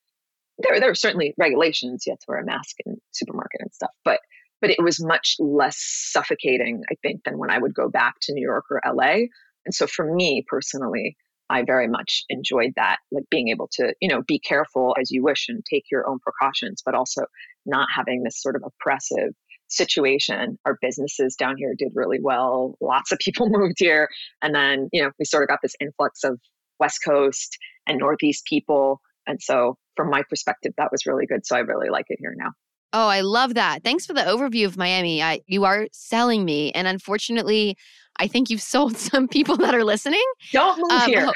there, 0.59 0.79
there 0.79 0.91
are 0.91 0.95
certainly 0.95 1.33
regulations. 1.37 2.03
Have 2.07 2.19
to 2.19 2.25
wear 2.27 2.39
a 2.39 2.45
mask 2.45 2.75
in 2.85 2.97
supermarket 3.11 3.61
and 3.61 3.73
stuff. 3.73 3.91
But 4.05 4.19
but 4.61 4.69
it 4.69 4.83
was 4.83 5.03
much 5.03 5.37
less 5.39 5.77
suffocating, 5.79 6.83
I 6.91 6.95
think, 7.01 7.23
than 7.25 7.39
when 7.39 7.49
I 7.49 7.57
would 7.57 7.73
go 7.73 7.89
back 7.89 8.15
to 8.21 8.33
New 8.33 8.43
York 8.43 8.65
or 8.69 8.79
LA. 8.85 9.25
And 9.65 9.73
so 9.73 9.87
for 9.87 10.13
me 10.13 10.45
personally, 10.47 11.17
I 11.49 11.63
very 11.63 11.87
much 11.87 12.23
enjoyed 12.29 12.71
that, 12.75 12.97
like 13.11 13.25
being 13.29 13.49
able 13.49 13.69
to, 13.73 13.93
you 13.99 14.07
know, 14.07 14.21
be 14.27 14.39
careful 14.39 14.95
as 14.99 15.11
you 15.11 15.23
wish 15.23 15.47
and 15.49 15.63
take 15.65 15.85
your 15.91 16.07
own 16.07 16.19
precautions, 16.19 16.81
but 16.85 16.95
also 16.95 17.23
not 17.65 17.89
having 17.93 18.23
this 18.23 18.41
sort 18.41 18.55
of 18.55 18.63
oppressive 18.65 19.33
situation. 19.71 20.57
Our 20.65 20.77
businesses 20.81 21.35
down 21.35 21.55
here 21.57 21.73
did 21.77 21.91
really 21.95 22.19
well. 22.21 22.75
Lots 22.81 23.11
of 23.11 23.19
people 23.19 23.49
moved 23.51 23.77
here. 23.77 24.09
And 24.41 24.53
then, 24.53 24.89
you 24.91 25.01
know, 25.01 25.11
we 25.19 25.25
sort 25.25 25.43
of 25.43 25.49
got 25.49 25.59
this 25.61 25.75
influx 25.79 26.23
of 26.23 26.39
West 26.79 26.99
Coast 27.05 27.57
and 27.87 27.97
Northeast 27.97 28.45
people. 28.45 29.01
And 29.27 29.41
so, 29.41 29.77
from 29.95 30.09
my 30.09 30.23
perspective, 30.29 30.73
that 30.77 30.91
was 30.91 31.05
really 31.05 31.25
good. 31.25 31.45
So, 31.45 31.55
I 31.55 31.59
really 31.59 31.89
like 31.89 32.05
it 32.09 32.17
here 32.19 32.33
now. 32.37 32.51
Oh, 32.93 33.07
I 33.07 33.21
love 33.21 33.53
that. 33.53 33.83
Thanks 33.83 34.05
for 34.05 34.13
the 34.13 34.21
overview 34.21 34.65
of 34.65 34.75
Miami. 34.75 35.23
I, 35.23 35.41
you 35.47 35.63
are 35.63 35.87
selling 35.93 36.43
me. 36.43 36.71
And 36.73 36.87
unfortunately, 36.87 37.77
I 38.17 38.27
think 38.27 38.49
you've 38.49 38.61
sold 38.61 38.97
some 38.97 39.27
people 39.27 39.57
that 39.57 39.73
are 39.73 39.83
listening. 39.83 40.23
Don't 40.51 40.79
move 40.79 40.91
um, 40.91 41.09
here. 41.09 41.31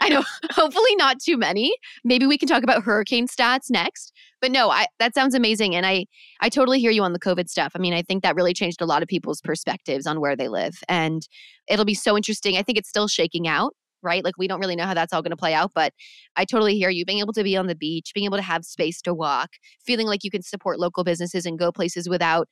I 0.00 0.08
know. 0.10 0.22
Hopefully, 0.50 0.94
not 0.96 1.20
too 1.20 1.36
many. 1.36 1.72
Maybe 2.04 2.26
we 2.26 2.36
can 2.36 2.48
talk 2.48 2.62
about 2.62 2.84
hurricane 2.84 3.26
stats 3.26 3.70
next. 3.70 4.12
But 4.40 4.52
no, 4.52 4.70
I, 4.70 4.86
that 5.00 5.14
sounds 5.14 5.34
amazing, 5.34 5.74
and 5.74 5.84
I 5.84 6.06
I 6.40 6.48
totally 6.48 6.80
hear 6.80 6.90
you 6.92 7.02
on 7.02 7.12
the 7.12 7.18
COVID 7.18 7.48
stuff. 7.48 7.72
I 7.74 7.78
mean, 7.78 7.92
I 7.94 8.02
think 8.02 8.22
that 8.22 8.36
really 8.36 8.54
changed 8.54 8.80
a 8.80 8.86
lot 8.86 9.02
of 9.02 9.08
people's 9.08 9.40
perspectives 9.40 10.06
on 10.06 10.20
where 10.20 10.36
they 10.36 10.48
live, 10.48 10.78
and 10.88 11.26
it'll 11.68 11.84
be 11.84 11.94
so 11.94 12.16
interesting. 12.16 12.56
I 12.56 12.62
think 12.62 12.78
it's 12.78 12.88
still 12.88 13.08
shaking 13.08 13.48
out 13.48 13.74
right? 14.00 14.22
Like 14.22 14.38
we 14.38 14.46
don't 14.46 14.60
really 14.60 14.76
know 14.76 14.84
how 14.86 14.94
that's 14.94 15.12
all 15.12 15.22
going 15.22 15.32
to 15.32 15.36
play 15.36 15.54
out, 15.54 15.72
but 15.74 15.92
I 16.36 16.44
totally 16.44 16.76
hear 16.76 16.88
you. 16.88 17.04
Being 17.04 17.18
able 17.18 17.32
to 17.32 17.42
be 17.42 17.56
on 17.56 17.66
the 17.66 17.74
beach, 17.74 18.12
being 18.14 18.26
able 18.26 18.36
to 18.36 18.42
have 18.42 18.64
space 18.64 19.02
to 19.02 19.12
walk, 19.12 19.50
feeling 19.84 20.06
like 20.06 20.22
you 20.22 20.30
can 20.30 20.42
support 20.42 20.78
local 20.78 21.02
businesses 21.02 21.44
and 21.44 21.58
go 21.58 21.72
places 21.72 22.08
without 22.08 22.48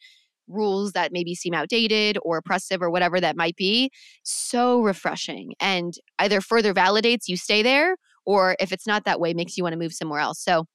rules 0.48 0.92
that 0.92 1.12
maybe 1.12 1.34
seem 1.34 1.54
outdated 1.54 2.18
or 2.22 2.38
oppressive 2.38 2.80
or 2.82 2.90
whatever 2.90 3.20
that 3.20 3.36
might 3.36 3.56
be, 3.56 3.90
so 4.22 4.80
refreshing 4.80 5.52
and 5.60 5.94
either 6.18 6.40
further 6.40 6.72
validates 6.72 7.28
you 7.28 7.36
stay 7.36 7.62
there 7.62 7.96
or 8.24 8.56
if 8.60 8.72
it's 8.72 8.86
not 8.86 9.04
that 9.04 9.20
way 9.20 9.34
makes 9.34 9.56
you 9.56 9.62
want 9.64 9.72
to 9.72 9.78
move 9.78 9.92
somewhere 9.92 10.20
else. 10.20 10.40
So 10.42 10.66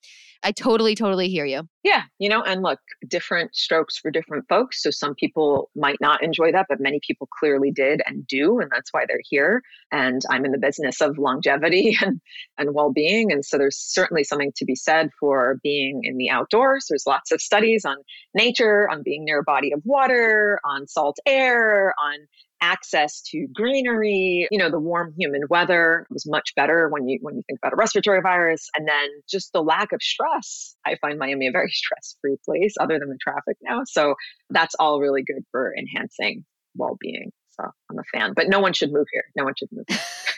I 0.43 0.51
totally, 0.51 0.95
totally 0.95 1.29
hear 1.29 1.45
you. 1.45 1.67
Yeah. 1.83 2.03
You 2.19 2.29
know, 2.29 2.41
and 2.41 2.61
look, 2.63 2.79
different 3.07 3.55
strokes 3.55 3.97
for 3.97 4.09
different 4.09 4.45
folks. 4.49 4.81
So 4.81 4.89
some 4.89 5.13
people 5.15 5.69
might 5.75 5.97
not 6.01 6.23
enjoy 6.23 6.51
that, 6.51 6.65
but 6.67 6.79
many 6.79 6.99
people 7.05 7.27
clearly 7.39 7.71
did 7.71 8.01
and 8.05 8.25
do. 8.25 8.59
And 8.59 8.71
that's 8.71 8.91
why 8.91 9.05
they're 9.07 9.21
here. 9.23 9.61
And 9.91 10.21
I'm 10.29 10.45
in 10.45 10.51
the 10.51 10.57
business 10.57 11.01
of 11.01 11.17
longevity 11.17 11.97
and, 12.01 12.19
and 12.57 12.73
well 12.73 12.91
being. 12.91 13.31
And 13.31 13.45
so 13.45 13.57
there's 13.57 13.77
certainly 13.77 14.23
something 14.23 14.51
to 14.55 14.65
be 14.65 14.75
said 14.75 15.09
for 15.19 15.59
being 15.63 16.01
in 16.03 16.17
the 16.17 16.29
outdoors. 16.29 16.87
There's 16.89 17.07
lots 17.07 17.31
of 17.31 17.41
studies 17.41 17.85
on 17.85 17.97
nature, 18.33 18.89
on 18.89 19.03
being 19.03 19.25
near 19.25 19.39
a 19.39 19.43
body 19.43 19.71
of 19.71 19.81
water, 19.85 20.59
on 20.65 20.87
salt 20.87 21.17
air, 21.25 21.93
on 22.01 22.27
access 22.61 23.21
to 23.21 23.47
greenery 23.53 24.47
you 24.51 24.57
know 24.57 24.69
the 24.69 24.79
warm 24.79 25.13
humid 25.17 25.41
weather 25.49 26.05
was 26.09 26.25
much 26.27 26.53
better 26.55 26.89
when 26.89 27.07
you 27.07 27.19
when 27.21 27.35
you 27.35 27.41
think 27.47 27.59
about 27.61 27.73
a 27.73 27.75
respiratory 27.75 28.21
virus. 28.21 28.69
And 28.75 28.87
then 28.87 29.09
just 29.29 29.51
the 29.53 29.61
lack 29.61 29.91
of 29.91 30.01
stress 30.01 30.75
i 30.85 30.95
find 31.01 31.17
miami 31.19 31.47
a 31.47 31.51
very 31.51 31.69
stress 31.71 32.15
free 32.21 32.37
place 32.45 32.75
other 32.79 32.99
than 32.99 33.09
the 33.09 33.17
traffic 33.21 33.57
now. 33.61 33.81
So 33.85 34.15
that's 34.49 34.75
all 34.79 34.99
really 34.99 35.23
good 35.23 35.43
for 35.51 35.73
enhancing 35.77 36.45
well-being 36.75 37.31
so 37.51 37.63
I'm 37.89 37.99
a 37.99 38.03
fan, 38.17 38.33
but 38.35 38.47
no 38.47 38.59
one 38.59 38.73
should 38.73 38.91
move 38.91 39.07
here. 39.11 39.23
No 39.35 39.43
one 39.43 39.53
should 39.57 39.69
move. 39.71 39.85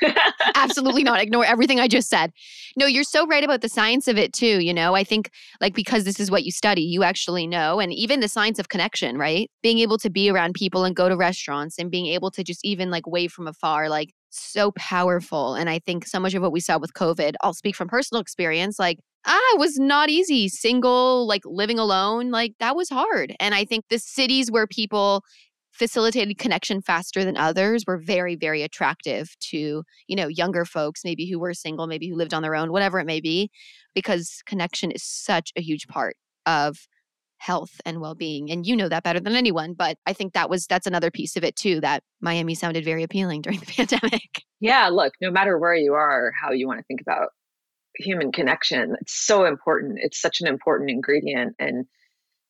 Absolutely 0.55 1.03
not. 1.03 1.21
Ignore 1.21 1.45
everything 1.45 1.79
I 1.79 1.87
just 1.87 2.09
said. 2.09 2.31
No, 2.75 2.85
you're 2.85 3.03
so 3.03 3.25
right 3.27 3.43
about 3.43 3.61
the 3.61 3.69
science 3.69 4.07
of 4.07 4.17
it 4.17 4.33
too. 4.33 4.61
You 4.61 4.73
know, 4.73 4.95
I 4.95 5.03
think 5.03 5.29
like 5.61 5.75
because 5.75 6.03
this 6.03 6.19
is 6.19 6.31
what 6.31 6.43
you 6.43 6.51
study, 6.51 6.81
you 6.81 7.03
actually 7.03 7.47
know, 7.47 7.79
and 7.79 7.93
even 7.93 8.19
the 8.19 8.27
science 8.27 8.59
of 8.59 8.69
connection, 8.69 9.17
right? 9.17 9.49
Being 9.61 9.79
able 9.79 9.97
to 9.99 10.09
be 10.09 10.29
around 10.29 10.53
people 10.53 10.83
and 10.83 10.95
go 10.95 11.07
to 11.07 11.15
restaurants 11.15 11.77
and 11.77 11.91
being 11.91 12.07
able 12.07 12.31
to 12.31 12.43
just 12.43 12.65
even 12.65 12.89
like 12.89 13.07
wave 13.07 13.31
from 13.31 13.47
afar, 13.47 13.89
like 13.89 14.13
so 14.31 14.71
powerful. 14.71 15.53
And 15.53 15.69
I 15.69 15.79
think 15.79 16.07
so 16.07 16.19
much 16.19 16.33
of 16.33 16.41
what 16.41 16.51
we 16.51 16.59
saw 16.59 16.77
with 16.79 16.93
COVID, 16.93 17.35
I'll 17.41 17.53
speak 17.53 17.75
from 17.75 17.87
personal 17.87 18.21
experience, 18.21 18.79
like 18.79 18.99
ah, 19.25 19.53
it 19.53 19.59
was 19.59 19.77
not 19.79 20.09
easy. 20.09 20.49
Single, 20.49 21.27
like 21.27 21.43
living 21.45 21.79
alone, 21.79 22.31
like 22.31 22.53
that 22.59 22.75
was 22.75 22.89
hard. 22.89 23.35
And 23.39 23.55
I 23.55 23.65
think 23.65 23.85
the 23.89 23.99
cities 23.99 24.51
where 24.51 24.67
people 24.67 25.23
facilitated 25.73 26.37
connection 26.37 26.81
faster 26.81 27.25
than 27.25 27.35
others 27.35 27.83
were 27.85 27.97
very 27.97 28.35
very 28.35 28.61
attractive 28.61 29.35
to 29.39 29.83
you 30.07 30.15
know 30.15 30.27
younger 30.27 30.65
folks 30.65 31.01
maybe 31.03 31.29
who 31.29 31.39
were 31.39 31.53
single 31.53 31.87
maybe 31.87 32.07
who 32.07 32.15
lived 32.15 32.33
on 32.33 32.43
their 32.43 32.55
own 32.55 32.71
whatever 32.71 32.99
it 32.99 33.05
may 33.05 33.19
be 33.19 33.49
because 33.95 34.41
connection 34.45 34.91
is 34.91 35.03
such 35.03 35.51
a 35.55 35.61
huge 35.61 35.87
part 35.87 36.15
of 36.45 36.77
health 37.37 37.81
and 37.85 37.99
well-being 37.99 38.49
and 38.49 38.65
you 38.65 38.75
know 38.75 38.87
that 38.87 39.03
better 39.03 39.19
than 39.19 39.35
anyone 39.35 39.73
but 39.73 39.97
i 40.05 40.13
think 40.13 40.33
that 40.33 40.49
was 40.49 40.65
that's 40.67 40.87
another 40.87 41.11
piece 41.11 41.35
of 41.35 41.43
it 41.43 41.55
too 41.55 41.81
that 41.81 42.03
miami 42.21 42.55
sounded 42.55 42.85
very 42.85 43.03
appealing 43.03 43.41
during 43.41 43.59
the 43.59 43.65
pandemic. 43.65 44.43
Yeah 44.61 44.87
look 44.87 45.13
no 45.21 45.29
matter 45.29 45.57
where 45.57 45.75
you 45.75 45.93
are 45.93 46.31
how 46.41 46.51
you 46.51 46.67
want 46.67 46.79
to 46.79 46.85
think 46.85 47.01
about 47.01 47.29
human 47.97 48.31
connection 48.31 48.95
it's 49.01 49.13
so 49.13 49.45
important 49.45 49.99
it's 50.01 50.21
such 50.21 50.39
an 50.39 50.47
important 50.47 50.89
ingredient 50.89 51.53
and 51.59 51.85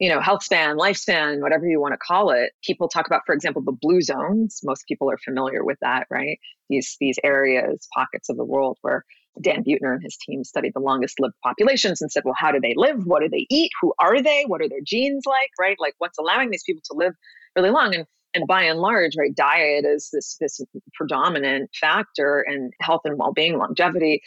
you 0.04 0.10
know, 0.10 0.20
health 0.20 0.44
span, 0.44 0.76
lifespan, 0.76 1.40
whatever 1.40 1.66
you 1.66 1.80
want 1.80 1.94
to 1.94 1.98
call 1.98 2.30
it. 2.30 2.52
People 2.62 2.90
talk 2.90 3.08
about, 3.08 3.22
for 3.26 3.34
example, 3.34 3.62
the 3.62 3.72
blue 3.72 4.02
zones. 4.02 4.60
Most 4.62 4.84
people 4.86 5.10
are 5.10 5.18
familiar 5.18 5.64
with 5.64 5.78
that, 5.80 6.08
right? 6.12 6.40
These 6.70 6.98
these 7.00 7.18
areas, 7.24 7.88
pockets 7.96 8.28
of 8.28 8.36
the 8.36 8.44
world 8.44 8.78
where 8.82 9.06
Dan 9.42 9.64
Buettner 9.64 9.94
and 9.94 10.04
his 10.04 10.18
team 10.18 10.44
studied 10.44 10.74
the 10.76 10.82
longest 10.82 11.22
lived 11.22 11.36
populations 11.42 12.02
and 12.02 12.12
said, 12.12 12.24
well, 12.26 12.36
how 12.38 12.52
do 12.52 12.60
they 12.60 12.74
live? 12.76 13.06
What 13.06 13.22
do 13.22 13.30
they 13.30 13.48
eat? 13.50 13.72
Who 13.82 13.94
are 13.98 14.22
they? 14.22 14.44
What 14.46 14.60
are 14.60 14.68
their 14.68 14.84
genes 14.86 15.24
like? 15.26 15.52
Right? 15.58 15.78
Like 15.80 15.96
what's 16.00 16.20
allowing 16.20 16.50
these 16.50 16.64
people 16.66 16.82
to 16.92 16.98
live 16.98 17.14
really 17.56 17.70
long? 17.70 17.96
And 17.96 18.06
and 18.34 18.46
by 18.46 18.64
and 18.64 18.80
large, 18.80 19.14
right, 19.18 19.34
diet 19.34 19.86
is 19.86 20.10
this 20.12 20.36
this 20.42 20.60
predominant 20.96 21.70
factor 21.80 22.42
in 22.46 22.72
health 22.82 23.04
and 23.06 23.18
well-being, 23.18 23.58
longevity. 23.58 24.22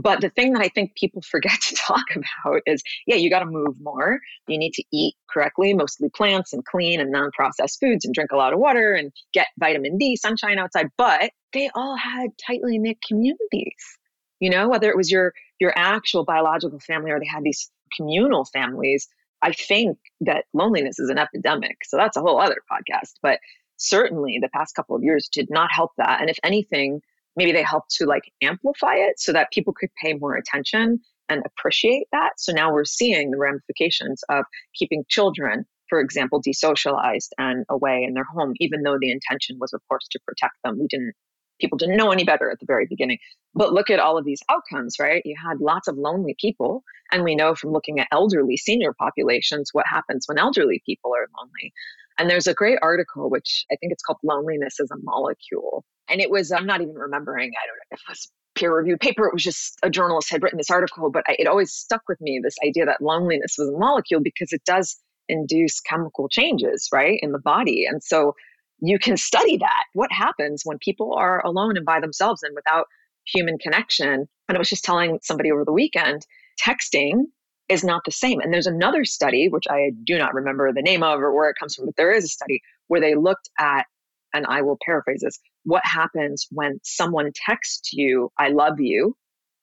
But 0.00 0.20
the 0.20 0.30
thing 0.30 0.52
that 0.52 0.62
I 0.62 0.68
think 0.68 0.94
people 0.94 1.22
forget 1.30 1.60
to 1.60 1.74
talk 1.74 2.04
about 2.14 2.62
is 2.66 2.82
yeah, 3.06 3.16
you 3.16 3.30
got 3.30 3.40
to 3.40 3.46
move 3.46 3.74
more. 3.80 4.20
You 4.46 4.58
need 4.58 4.72
to 4.74 4.84
eat 4.92 5.14
correctly, 5.30 5.74
mostly 5.74 6.08
plants 6.08 6.52
and 6.52 6.64
clean 6.64 7.00
and 7.00 7.10
non 7.10 7.30
processed 7.32 7.80
foods, 7.80 8.04
and 8.04 8.14
drink 8.14 8.32
a 8.32 8.36
lot 8.36 8.52
of 8.52 8.58
water 8.58 8.92
and 8.92 9.12
get 9.32 9.48
vitamin 9.58 9.98
D, 9.98 10.16
sunshine 10.16 10.58
outside. 10.58 10.88
But 10.96 11.30
they 11.52 11.70
all 11.74 11.96
had 11.96 12.30
tightly 12.46 12.78
knit 12.78 12.98
communities, 13.06 13.98
you 14.40 14.50
know, 14.50 14.68
whether 14.68 14.88
it 14.88 14.96
was 14.96 15.10
your, 15.10 15.32
your 15.60 15.72
actual 15.76 16.24
biological 16.24 16.78
family 16.80 17.10
or 17.10 17.18
they 17.18 17.26
had 17.26 17.42
these 17.42 17.70
communal 17.96 18.44
families. 18.44 19.08
I 19.40 19.52
think 19.52 19.98
that 20.22 20.44
loneliness 20.52 20.98
is 20.98 21.10
an 21.10 21.18
epidemic. 21.18 21.76
So 21.84 21.96
that's 21.96 22.16
a 22.16 22.20
whole 22.20 22.40
other 22.40 22.58
podcast. 22.70 23.12
But 23.22 23.38
certainly 23.76 24.38
the 24.40 24.48
past 24.48 24.74
couple 24.74 24.96
of 24.96 25.02
years 25.02 25.28
did 25.32 25.48
not 25.48 25.70
help 25.72 25.92
that. 25.96 26.20
And 26.20 26.28
if 26.28 26.38
anything, 26.42 27.00
maybe 27.38 27.52
they 27.52 27.62
help 27.62 27.84
to 27.88 28.04
like 28.04 28.30
amplify 28.42 28.96
it 28.96 29.18
so 29.18 29.32
that 29.32 29.52
people 29.52 29.72
could 29.72 29.90
pay 30.02 30.12
more 30.14 30.34
attention 30.34 31.00
and 31.28 31.42
appreciate 31.46 32.08
that. 32.12 32.32
So 32.36 32.52
now 32.52 32.72
we're 32.72 32.84
seeing 32.84 33.30
the 33.30 33.38
ramifications 33.38 34.22
of 34.28 34.44
keeping 34.74 35.04
children, 35.08 35.64
for 35.88 36.00
example, 36.00 36.42
desocialized 36.42 37.28
and 37.38 37.64
away 37.70 38.04
in 38.06 38.14
their 38.14 38.24
home, 38.24 38.54
even 38.58 38.82
though 38.82 38.98
the 39.00 39.10
intention 39.10 39.56
was, 39.60 39.72
of 39.72 39.80
course, 39.88 40.06
to 40.10 40.18
protect 40.26 40.54
them. 40.64 40.78
We 40.80 40.88
didn't, 40.88 41.14
people 41.60 41.78
didn't 41.78 41.96
know 41.96 42.10
any 42.10 42.24
better 42.24 42.50
at 42.50 42.58
the 42.58 42.66
very 42.66 42.86
beginning. 42.86 43.18
But 43.54 43.72
look 43.72 43.88
at 43.88 44.00
all 44.00 44.18
of 44.18 44.24
these 44.24 44.42
outcomes, 44.48 44.96
right? 44.98 45.22
You 45.24 45.36
had 45.40 45.60
lots 45.60 45.86
of 45.86 45.96
lonely 45.96 46.34
people. 46.40 46.82
And 47.12 47.22
we 47.22 47.36
know 47.36 47.54
from 47.54 47.72
looking 47.72 48.00
at 48.00 48.08
elderly 48.10 48.56
senior 48.56 48.92
populations 48.98 49.70
what 49.72 49.86
happens 49.86 50.24
when 50.26 50.38
elderly 50.38 50.82
people 50.84 51.12
are 51.14 51.28
lonely. 51.38 51.72
And 52.18 52.28
there's 52.28 52.46
a 52.46 52.54
great 52.54 52.78
article, 52.82 53.30
which 53.30 53.64
I 53.70 53.76
think 53.76 53.92
it's 53.92 54.02
called 54.02 54.18
Loneliness 54.22 54.80
as 54.80 54.90
a 54.90 54.96
Molecule. 55.02 55.84
And 56.08 56.20
it 56.20 56.30
was, 56.30 56.50
I'm 56.50 56.66
not 56.66 56.80
even 56.80 56.94
remembering, 56.94 57.52
I 57.52 57.66
don't 57.66 57.76
know 57.76 57.92
if 57.92 58.00
it 58.00 58.10
was 58.10 58.30
peer 58.54 58.74
reviewed 58.74 59.00
paper, 59.00 59.26
it 59.26 59.32
was 59.32 59.44
just 59.44 59.78
a 59.82 59.90
journalist 59.90 60.30
had 60.30 60.42
written 60.42 60.56
this 60.56 60.70
article, 60.70 61.10
but 61.10 61.22
I, 61.28 61.36
it 61.38 61.46
always 61.46 61.72
stuck 61.72 62.02
with 62.08 62.20
me 62.20 62.40
this 62.42 62.56
idea 62.66 62.86
that 62.86 63.00
loneliness 63.00 63.54
was 63.56 63.68
a 63.68 63.78
molecule 63.78 64.20
because 64.20 64.52
it 64.52 64.62
does 64.64 64.96
induce 65.28 65.80
chemical 65.80 66.28
changes, 66.28 66.88
right, 66.92 67.18
in 67.22 67.32
the 67.32 67.38
body. 67.38 67.86
And 67.86 68.02
so 68.02 68.34
you 68.80 68.98
can 68.98 69.16
study 69.16 69.58
that. 69.58 69.84
What 69.92 70.10
happens 70.10 70.62
when 70.64 70.78
people 70.78 71.14
are 71.14 71.44
alone 71.44 71.76
and 71.76 71.86
by 71.86 72.00
themselves 72.00 72.42
and 72.42 72.54
without 72.54 72.86
human 73.26 73.58
connection? 73.58 74.28
And 74.48 74.56
I 74.56 74.58
was 74.58 74.70
just 74.70 74.84
telling 74.84 75.18
somebody 75.22 75.52
over 75.52 75.64
the 75.64 75.72
weekend, 75.72 76.26
texting 76.60 77.24
is 77.68 77.84
not 77.84 78.02
the 78.04 78.12
same. 78.12 78.40
And 78.40 78.52
there's 78.52 78.66
another 78.66 79.04
study, 79.04 79.48
which 79.48 79.66
I 79.68 79.92
do 80.04 80.18
not 80.18 80.34
remember 80.34 80.72
the 80.72 80.82
name 80.82 81.02
of 81.02 81.20
or 81.20 81.34
where 81.34 81.50
it 81.50 81.56
comes 81.58 81.74
from, 81.74 81.86
but 81.86 81.96
there 81.96 82.12
is 82.12 82.24
a 82.24 82.28
study 82.28 82.62
where 82.88 83.00
they 83.00 83.14
looked 83.14 83.50
at, 83.58 83.84
and 84.32 84.46
I 84.46 84.62
will 84.62 84.78
paraphrase 84.84 85.20
this, 85.22 85.38
what 85.64 85.84
happens 85.84 86.46
when 86.50 86.80
someone 86.82 87.30
texts 87.34 87.92
you, 87.92 88.30
I 88.38 88.48
love 88.48 88.80
you, 88.80 89.16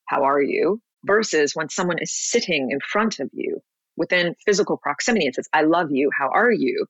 how 0.06 0.22
are 0.22 0.40
you, 0.40 0.80
versus 1.04 1.52
when 1.54 1.68
someone 1.68 1.98
is 1.98 2.14
sitting 2.14 2.70
in 2.70 2.78
front 2.80 3.18
of 3.18 3.28
you 3.32 3.60
within 3.96 4.34
physical 4.44 4.76
proximity 4.76 5.26
and 5.26 5.34
says, 5.34 5.48
I 5.52 5.62
love 5.62 5.90
you, 5.90 6.10
how 6.16 6.28
are 6.28 6.50
you? 6.52 6.86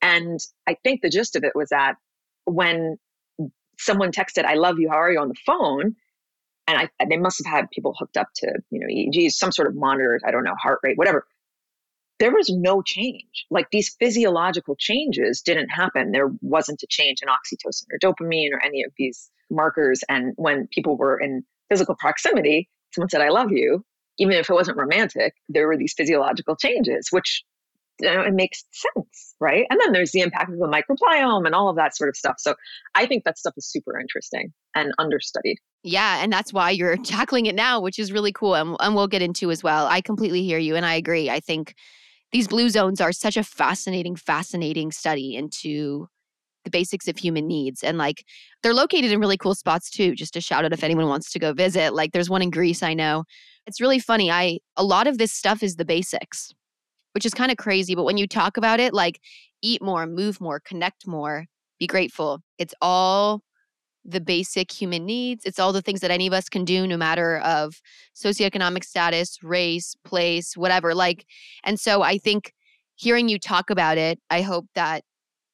And 0.00 0.38
I 0.66 0.76
think 0.82 1.02
the 1.02 1.10
gist 1.10 1.36
of 1.36 1.44
it 1.44 1.52
was 1.54 1.68
that 1.70 1.96
when 2.44 2.96
someone 3.78 4.12
texted, 4.12 4.44
I 4.44 4.54
love 4.54 4.78
you, 4.78 4.88
how 4.90 4.96
are 4.96 5.12
you? 5.12 5.18
on 5.20 5.28
the 5.28 5.34
phone, 5.46 5.96
and 6.66 6.78
I, 6.78 7.04
they 7.08 7.16
must 7.16 7.44
have 7.44 7.52
had 7.52 7.70
people 7.70 7.94
hooked 7.98 8.16
up 8.16 8.28
to 8.36 8.52
you 8.70 8.80
know 8.80 8.86
EEGs, 8.86 9.32
some 9.32 9.52
sort 9.52 9.68
of 9.68 9.74
monitors, 9.74 10.22
I 10.26 10.30
don't 10.30 10.44
know, 10.44 10.54
heart 10.60 10.80
rate, 10.82 10.96
whatever. 10.96 11.26
There 12.20 12.32
was 12.32 12.48
no 12.48 12.80
change. 12.80 13.44
Like 13.50 13.70
these 13.70 13.94
physiological 13.98 14.76
changes 14.78 15.42
didn't 15.42 15.68
happen. 15.68 16.12
There 16.12 16.30
wasn't 16.42 16.82
a 16.82 16.86
change 16.88 17.18
in 17.22 17.28
oxytocin 17.28 17.86
or 17.92 17.98
dopamine 17.98 18.52
or 18.52 18.62
any 18.62 18.84
of 18.84 18.92
these 18.96 19.30
markers. 19.50 20.02
And 20.08 20.32
when 20.36 20.68
people 20.68 20.96
were 20.96 21.18
in 21.18 21.44
physical 21.68 21.96
proximity, 21.96 22.68
someone 22.92 23.10
said, 23.10 23.20
"I 23.20 23.30
love 23.30 23.50
you," 23.50 23.84
even 24.18 24.34
if 24.34 24.48
it 24.48 24.54
wasn't 24.54 24.78
romantic. 24.78 25.34
There 25.48 25.66
were 25.66 25.76
these 25.76 25.94
physiological 25.94 26.56
changes, 26.56 27.08
which 27.10 27.44
you 28.00 28.12
know, 28.12 28.22
it 28.22 28.34
makes 28.34 28.64
sense, 28.72 29.34
right? 29.40 29.66
And 29.70 29.80
then 29.80 29.92
there's 29.92 30.12
the 30.12 30.20
impact 30.20 30.50
of 30.50 30.58
the 30.58 30.66
microbiome 30.66 31.46
and 31.46 31.54
all 31.54 31.68
of 31.68 31.76
that 31.76 31.96
sort 31.96 32.08
of 32.08 32.16
stuff. 32.16 32.36
So 32.38 32.54
I 32.94 33.06
think 33.06 33.24
that 33.24 33.38
stuff 33.38 33.54
is 33.56 33.70
super 33.70 33.98
interesting 33.98 34.52
and 34.74 34.92
understudied. 34.98 35.58
Yeah, 35.82 36.22
and 36.22 36.32
that's 36.32 36.52
why 36.52 36.70
you're 36.70 36.96
tackling 37.04 37.46
it 37.46 37.54
now, 37.54 37.80
which 37.80 37.98
is 37.98 38.12
really 38.12 38.32
cool. 38.32 38.54
And, 38.54 38.76
and 38.80 38.94
we'll 38.94 39.06
get 39.06 39.22
into 39.22 39.50
as 39.50 39.62
well. 39.62 39.86
I 39.86 40.00
completely 40.00 40.42
hear 40.42 40.58
you 40.58 40.76
and 40.76 40.84
I 40.84 40.94
agree. 40.94 41.30
I 41.30 41.40
think 41.40 41.74
these 42.32 42.48
blue 42.48 42.68
zones 42.68 43.00
are 43.00 43.12
such 43.12 43.36
a 43.36 43.44
fascinating, 43.44 44.16
fascinating 44.16 44.90
study 44.90 45.36
into 45.36 46.08
the 46.64 46.70
basics 46.70 47.06
of 47.06 47.16
human 47.16 47.46
needs. 47.46 47.84
And 47.84 47.98
like 47.98 48.24
they're 48.62 48.74
located 48.74 49.12
in 49.12 49.20
really 49.20 49.36
cool 49.36 49.54
spots 49.54 49.90
too, 49.90 50.14
just 50.14 50.32
to 50.34 50.40
shout 50.40 50.64
out 50.64 50.72
if 50.72 50.82
anyone 50.82 51.06
wants 51.06 51.30
to 51.32 51.38
go 51.38 51.52
visit. 51.52 51.94
Like 51.94 52.12
there's 52.12 52.30
one 52.30 52.42
in 52.42 52.50
Greece, 52.50 52.82
I 52.82 52.94
know. 52.94 53.24
It's 53.66 53.80
really 53.80 53.98
funny. 53.98 54.30
I 54.30 54.58
a 54.76 54.82
lot 54.82 55.06
of 55.06 55.18
this 55.18 55.30
stuff 55.30 55.62
is 55.62 55.76
the 55.76 55.84
basics 55.84 56.52
which 57.14 57.24
is 57.24 57.34
kind 57.34 57.50
of 57.50 57.56
crazy. 57.56 57.94
But 57.94 58.04
when 58.04 58.16
you 58.16 58.26
talk 58.26 58.56
about 58.56 58.80
it, 58.80 58.92
like 58.92 59.20
eat 59.62 59.82
more, 59.82 60.06
move 60.06 60.40
more, 60.40 60.60
connect 60.60 61.06
more, 61.06 61.46
be 61.78 61.86
grateful. 61.86 62.40
It's 62.58 62.74
all 62.82 63.42
the 64.04 64.20
basic 64.20 64.70
human 64.70 65.06
needs. 65.06 65.44
It's 65.44 65.58
all 65.58 65.72
the 65.72 65.80
things 65.80 66.00
that 66.00 66.10
any 66.10 66.26
of 66.26 66.32
us 66.32 66.48
can 66.48 66.64
do, 66.64 66.86
no 66.86 66.96
matter 66.96 67.38
of 67.38 67.80
socioeconomic 68.14 68.84
status, 68.84 69.42
race, 69.42 69.96
place, 70.04 70.56
whatever. 70.56 70.94
Like, 70.94 71.24
and 71.64 71.80
so 71.80 72.02
I 72.02 72.18
think 72.18 72.52
hearing 72.96 73.28
you 73.28 73.38
talk 73.38 73.70
about 73.70 73.96
it, 73.96 74.20
I 74.30 74.42
hope 74.42 74.66
that 74.74 75.04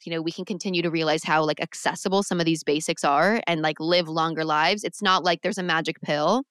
you 0.05 0.11
know 0.11 0.23
we 0.23 0.33
can 0.33 0.45
continue 0.45 0.83
to 0.83 0.90
realize 0.90 1.23
how 1.23 1.45
like 1.45 1.61
accessible 1.61 2.23
some 2.23 2.40
of 2.40 2.47
these 2.47 2.64
basics 2.64 3.05
are 3.05 3.43
and 3.47 3.61
like 3.62 3.79
live 3.79 4.09
longer 4.09 4.45
lives. 4.45 4.83
It's 4.83 5.02
not 5.02 5.25
like 5.25 5.43
there's 5.43 5.59
a 5.59 5.62
magic 5.62 6.00
pill 6.00 6.43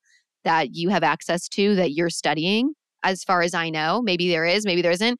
that 0.46 0.74
you 0.74 0.90
have 0.90 1.04
access 1.04 1.50
to 1.50 1.76
that 1.76 1.92
you're 1.92 2.10
studying 2.10 2.74
as 3.04 3.24
far 3.24 3.42
as 3.42 3.54
I 3.54 3.70
know. 3.70 4.02
Maybe 4.02 4.30
there 4.30 4.46
is, 4.46 4.66
maybe 4.66 4.82
there 4.82 4.92
isn't. 4.92 5.20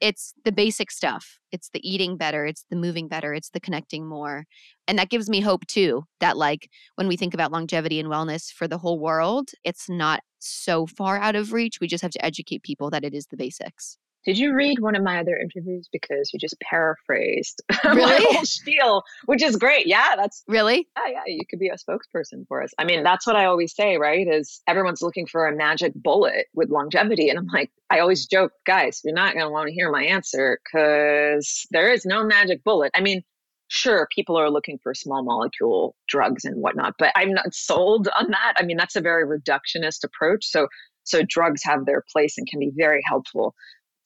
It's 0.00 0.34
the 0.44 0.50
basic 0.50 0.90
stuff. 0.90 1.38
It's 1.52 1.70
the 1.72 1.88
eating 1.88 2.16
better, 2.16 2.44
it's 2.44 2.64
the 2.70 2.76
moving 2.76 3.06
better, 3.06 3.34
it's 3.34 3.50
the 3.50 3.60
connecting 3.60 4.04
more. 4.04 4.46
And 4.88 4.98
that 4.98 5.10
gives 5.10 5.30
me 5.30 5.40
hope 5.40 5.64
too 5.66 6.04
that, 6.18 6.36
like, 6.36 6.68
when 6.96 7.06
we 7.06 7.16
think 7.16 7.34
about 7.34 7.52
longevity 7.52 8.00
and 8.00 8.08
wellness 8.08 8.50
for 8.52 8.66
the 8.66 8.78
whole 8.78 8.98
world, 8.98 9.50
it's 9.62 9.88
not 9.88 10.20
so 10.40 10.86
far 10.86 11.18
out 11.18 11.36
of 11.36 11.52
reach. 11.52 11.78
We 11.80 11.86
just 11.86 12.02
have 12.02 12.10
to 12.12 12.24
educate 12.24 12.64
people 12.64 12.90
that 12.90 13.04
it 13.04 13.14
is 13.14 13.26
the 13.26 13.36
basics. 13.36 13.96
Did 14.24 14.38
you 14.38 14.54
read 14.54 14.78
one 14.78 14.94
of 14.94 15.02
my 15.02 15.18
other 15.18 15.36
interviews? 15.36 15.88
Because 15.92 16.30
you 16.32 16.38
just 16.38 16.58
paraphrased 16.60 17.60
really? 17.84 18.00
my 18.00 18.26
whole 18.30 18.44
spiel, 18.44 19.02
which 19.26 19.42
is 19.42 19.56
great. 19.56 19.86
Yeah, 19.86 20.14
that's 20.16 20.44
really. 20.46 20.88
Yeah, 20.96 21.12
yeah. 21.12 21.22
You 21.26 21.44
could 21.48 21.58
be 21.58 21.68
a 21.68 21.76
spokesperson 21.76 22.46
for 22.46 22.62
us. 22.62 22.70
I 22.78 22.84
mean, 22.84 23.02
that's 23.02 23.26
what 23.26 23.36
I 23.36 23.46
always 23.46 23.74
say, 23.74 23.96
right? 23.96 24.26
Is 24.26 24.60
everyone's 24.68 25.02
looking 25.02 25.26
for 25.26 25.46
a 25.46 25.56
magic 25.56 25.92
bullet 25.94 26.46
with 26.54 26.70
longevity, 26.70 27.28
and 27.28 27.38
I'm 27.38 27.48
like, 27.48 27.70
I 27.90 27.98
always 27.98 28.26
joke, 28.26 28.52
guys, 28.66 29.00
you're 29.04 29.14
not 29.14 29.34
going 29.34 29.44
to 29.44 29.50
want 29.50 29.68
to 29.68 29.74
hear 29.74 29.90
my 29.90 30.04
answer 30.04 30.58
because 30.64 31.66
there 31.70 31.92
is 31.92 32.06
no 32.06 32.24
magic 32.24 32.62
bullet. 32.64 32.92
I 32.94 33.00
mean, 33.00 33.22
sure, 33.68 34.06
people 34.14 34.36
are 34.38 34.50
looking 34.50 34.78
for 34.82 34.94
small 34.94 35.24
molecule 35.24 35.96
drugs 36.06 36.44
and 36.44 36.62
whatnot, 36.62 36.94
but 36.98 37.10
I'm 37.16 37.32
not 37.32 37.54
sold 37.54 38.08
on 38.18 38.30
that. 38.30 38.54
I 38.56 38.62
mean, 38.64 38.76
that's 38.76 38.96
a 38.96 39.00
very 39.00 39.26
reductionist 39.26 40.04
approach. 40.04 40.46
So 40.46 40.68
so 41.04 41.22
drugs 41.28 41.62
have 41.64 41.84
their 41.84 42.04
place 42.12 42.38
and 42.38 42.46
can 42.46 42.60
be 42.60 42.70
very 42.76 43.02
helpful 43.04 43.54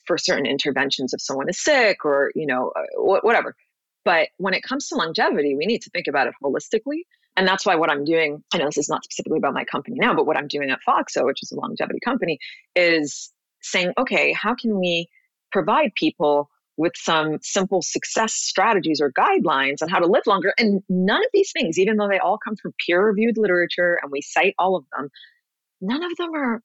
for 0.06 0.18
certain 0.18 0.46
interventions 0.46 1.12
if 1.12 1.20
someone 1.20 1.48
is 1.48 1.62
sick 1.62 2.04
or 2.04 2.30
you 2.34 2.46
know 2.46 2.72
uh, 2.76 2.82
whatever 2.96 3.54
but 4.04 4.28
when 4.38 4.54
it 4.54 4.62
comes 4.62 4.88
to 4.88 4.94
longevity 4.94 5.56
we 5.56 5.66
need 5.66 5.82
to 5.82 5.90
think 5.90 6.06
about 6.06 6.26
it 6.26 6.34
holistically 6.42 7.00
and 7.36 7.46
that's 7.46 7.66
why 7.66 7.74
what 7.74 7.90
i'm 7.90 8.04
doing 8.04 8.42
i 8.52 8.58
know 8.58 8.66
this 8.66 8.78
is 8.78 8.88
not 8.88 9.04
specifically 9.04 9.38
about 9.38 9.54
my 9.54 9.64
company 9.64 9.96
now 9.98 10.14
but 10.14 10.26
what 10.26 10.36
i'm 10.36 10.48
doing 10.48 10.70
at 10.70 10.78
foxo 10.86 11.24
which 11.24 11.42
is 11.42 11.52
a 11.52 11.56
longevity 11.56 12.00
company 12.04 12.38
is 12.74 13.32
saying 13.62 13.92
okay 13.98 14.32
how 14.32 14.54
can 14.54 14.78
we 14.78 15.08
provide 15.52 15.90
people 15.94 16.50
with 16.76 16.92
some 16.96 17.38
simple 17.42 17.80
success 17.82 18.34
strategies 18.34 19.00
or 19.00 19.10
guidelines 19.10 19.82
on 19.82 19.88
how 19.88 19.98
to 19.98 20.06
live 20.06 20.24
longer. 20.26 20.52
And 20.58 20.82
none 20.88 21.20
of 21.20 21.30
these 21.32 21.52
things, 21.52 21.78
even 21.78 21.96
though 21.96 22.08
they 22.08 22.18
all 22.18 22.38
come 22.38 22.56
from 22.56 22.74
peer 22.84 23.04
reviewed 23.04 23.38
literature 23.38 23.98
and 24.02 24.12
we 24.12 24.20
cite 24.20 24.54
all 24.58 24.76
of 24.76 24.84
them, 24.96 25.08
none 25.80 26.04
of 26.04 26.14
them 26.16 26.34
are 26.34 26.62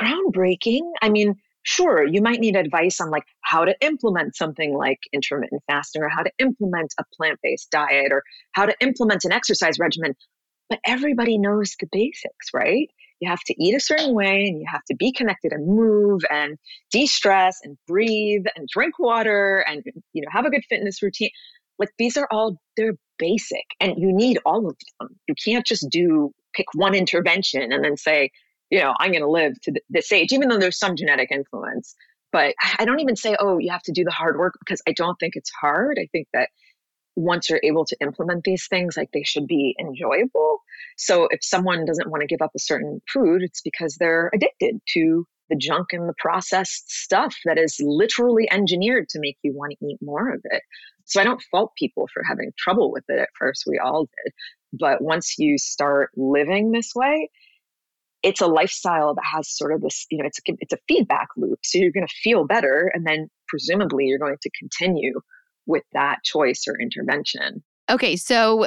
groundbreaking. 0.00 0.82
I 1.02 1.08
mean, 1.08 1.34
sure, 1.62 2.06
you 2.06 2.22
might 2.22 2.40
need 2.40 2.56
advice 2.56 3.00
on 3.00 3.10
like 3.10 3.24
how 3.42 3.64
to 3.64 3.74
implement 3.80 4.36
something 4.36 4.74
like 4.74 4.98
intermittent 5.12 5.62
fasting 5.66 6.02
or 6.02 6.08
how 6.08 6.22
to 6.22 6.32
implement 6.38 6.94
a 6.98 7.04
plant 7.16 7.38
based 7.42 7.70
diet 7.70 8.12
or 8.12 8.22
how 8.52 8.66
to 8.66 8.74
implement 8.80 9.24
an 9.24 9.32
exercise 9.32 9.78
regimen. 9.78 10.14
But 10.68 10.80
everybody 10.86 11.38
knows 11.38 11.74
the 11.80 11.88
basics, 11.90 12.48
right? 12.54 12.88
You 13.20 13.28
have 13.28 13.42
to 13.46 13.62
eat 13.62 13.74
a 13.74 13.80
certain 13.80 14.14
way 14.14 14.46
and 14.46 14.58
you 14.58 14.66
have 14.70 14.84
to 14.84 14.94
be 14.96 15.12
connected 15.12 15.52
and 15.52 15.66
move 15.66 16.22
and 16.30 16.56
de-stress 16.90 17.58
and 17.62 17.76
breathe 17.86 18.44
and 18.56 18.66
drink 18.68 18.98
water 18.98 19.64
and 19.68 19.82
you 20.12 20.22
know 20.22 20.28
have 20.30 20.46
a 20.46 20.50
good 20.50 20.64
fitness 20.68 21.02
routine. 21.02 21.30
Like 21.78 21.90
these 21.98 22.16
are 22.16 22.28
all 22.30 22.56
they're 22.76 22.94
basic 23.18 23.64
and 23.80 23.94
you 23.98 24.12
need 24.12 24.38
all 24.46 24.66
of 24.66 24.76
them. 24.98 25.08
You 25.28 25.34
can't 25.44 25.66
just 25.66 25.86
do 25.90 26.32
pick 26.54 26.66
one 26.74 26.94
intervention 26.94 27.72
and 27.72 27.84
then 27.84 27.96
say, 27.96 28.30
you 28.70 28.80
know, 28.80 28.94
I'm 28.98 29.10
going 29.10 29.22
to 29.22 29.30
live 29.30 29.60
to 29.62 29.72
this 29.90 30.12
age, 30.12 30.32
even 30.32 30.48
though 30.48 30.58
there's 30.58 30.78
some 30.78 30.96
genetic 30.96 31.30
influence. 31.30 31.94
But 32.32 32.54
I 32.78 32.84
don't 32.84 33.00
even 33.00 33.16
say, 33.16 33.36
oh, 33.38 33.58
you 33.58 33.70
have 33.72 33.82
to 33.82 33.92
do 33.92 34.04
the 34.04 34.12
hard 34.12 34.38
work 34.38 34.54
because 34.60 34.80
I 34.86 34.92
don't 34.92 35.16
think 35.18 35.34
it's 35.34 35.50
hard. 35.50 35.98
I 36.00 36.06
think 36.12 36.28
that 36.32 36.48
once 37.16 37.50
you're 37.50 37.60
able 37.64 37.84
to 37.84 37.96
implement 38.00 38.44
these 38.44 38.68
things, 38.68 38.96
like 38.96 39.10
they 39.12 39.24
should 39.24 39.46
be 39.46 39.74
enjoyable. 39.80 40.58
So 40.96 41.26
if 41.30 41.40
someone 41.42 41.84
doesn't 41.84 42.08
want 42.08 42.20
to 42.20 42.28
give 42.28 42.40
up 42.40 42.52
a 42.54 42.60
certain 42.60 43.00
food, 43.12 43.42
it's 43.42 43.60
because 43.62 43.96
they're 43.96 44.30
addicted 44.32 44.80
to 44.94 45.26
the 45.48 45.56
junk 45.56 45.88
and 45.92 46.08
the 46.08 46.14
processed 46.18 46.88
stuff 46.88 47.34
that 47.44 47.58
is 47.58 47.76
literally 47.80 48.48
engineered 48.50 49.08
to 49.08 49.18
make 49.20 49.36
you 49.42 49.52
want 49.52 49.72
to 49.72 49.86
eat 49.86 49.98
more 50.00 50.32
of 50.32 50.40
it. 50.44 50.62
So 51.04 51.20
I 51.20 51.24
don't 51.24 51.42
fault 51.50 51.72
people 51.76 52.08
for 52.14 52.22
having 52.22 52.52
trouble 52.56 52.92
with 52.92 53.04
it 53.08 53.18
at 53.18 53.28
first. 53.36 53.64
We 53.66 53.80
all 53.80 54.04
did. 54.04 54.32
But 54.72 55.02
once 55.02 55.34
you 55.38 55.58
start 55.58 56.10
living 56.16 56.70
this 56.70 56.92
way, 56.94 57.28
it's 58.22 58.40
a 58.40 58.46
lifestyle 58.46 59.14
that 59.14 59.24
has 59.34 59.48
sort 59.48 59.72
of 59.72 59.80
this, 59.80 60.06
you 60.10 60.18
know, 60.18 60.26
it's 60.26 60.38
a, 60.38 60.52
it's 60.58 60.72
a 60.72 60.78
feedback 60.88 61.28
loop. 61.36 61.58
So 61.64 61.78
you're 61.78 61.92
going 61.92 62.06
to 62.06 62.14
feel 62.22 62.46
better, 62.46 62.90
and 62.94 63.06
then 63.06 63.28
presumably 63.48 64.06
you're 64.06 64.18
going 64.18 64.36
to 64.40 64.50
continue 64.58 65.20
with 65.66 65.84
that 65.92 66.18
choice 66.24 66.64
or 66.68 66.78
intervention. 66.80 67.62
Okay, 67.90 68.16
so 68.16 68.66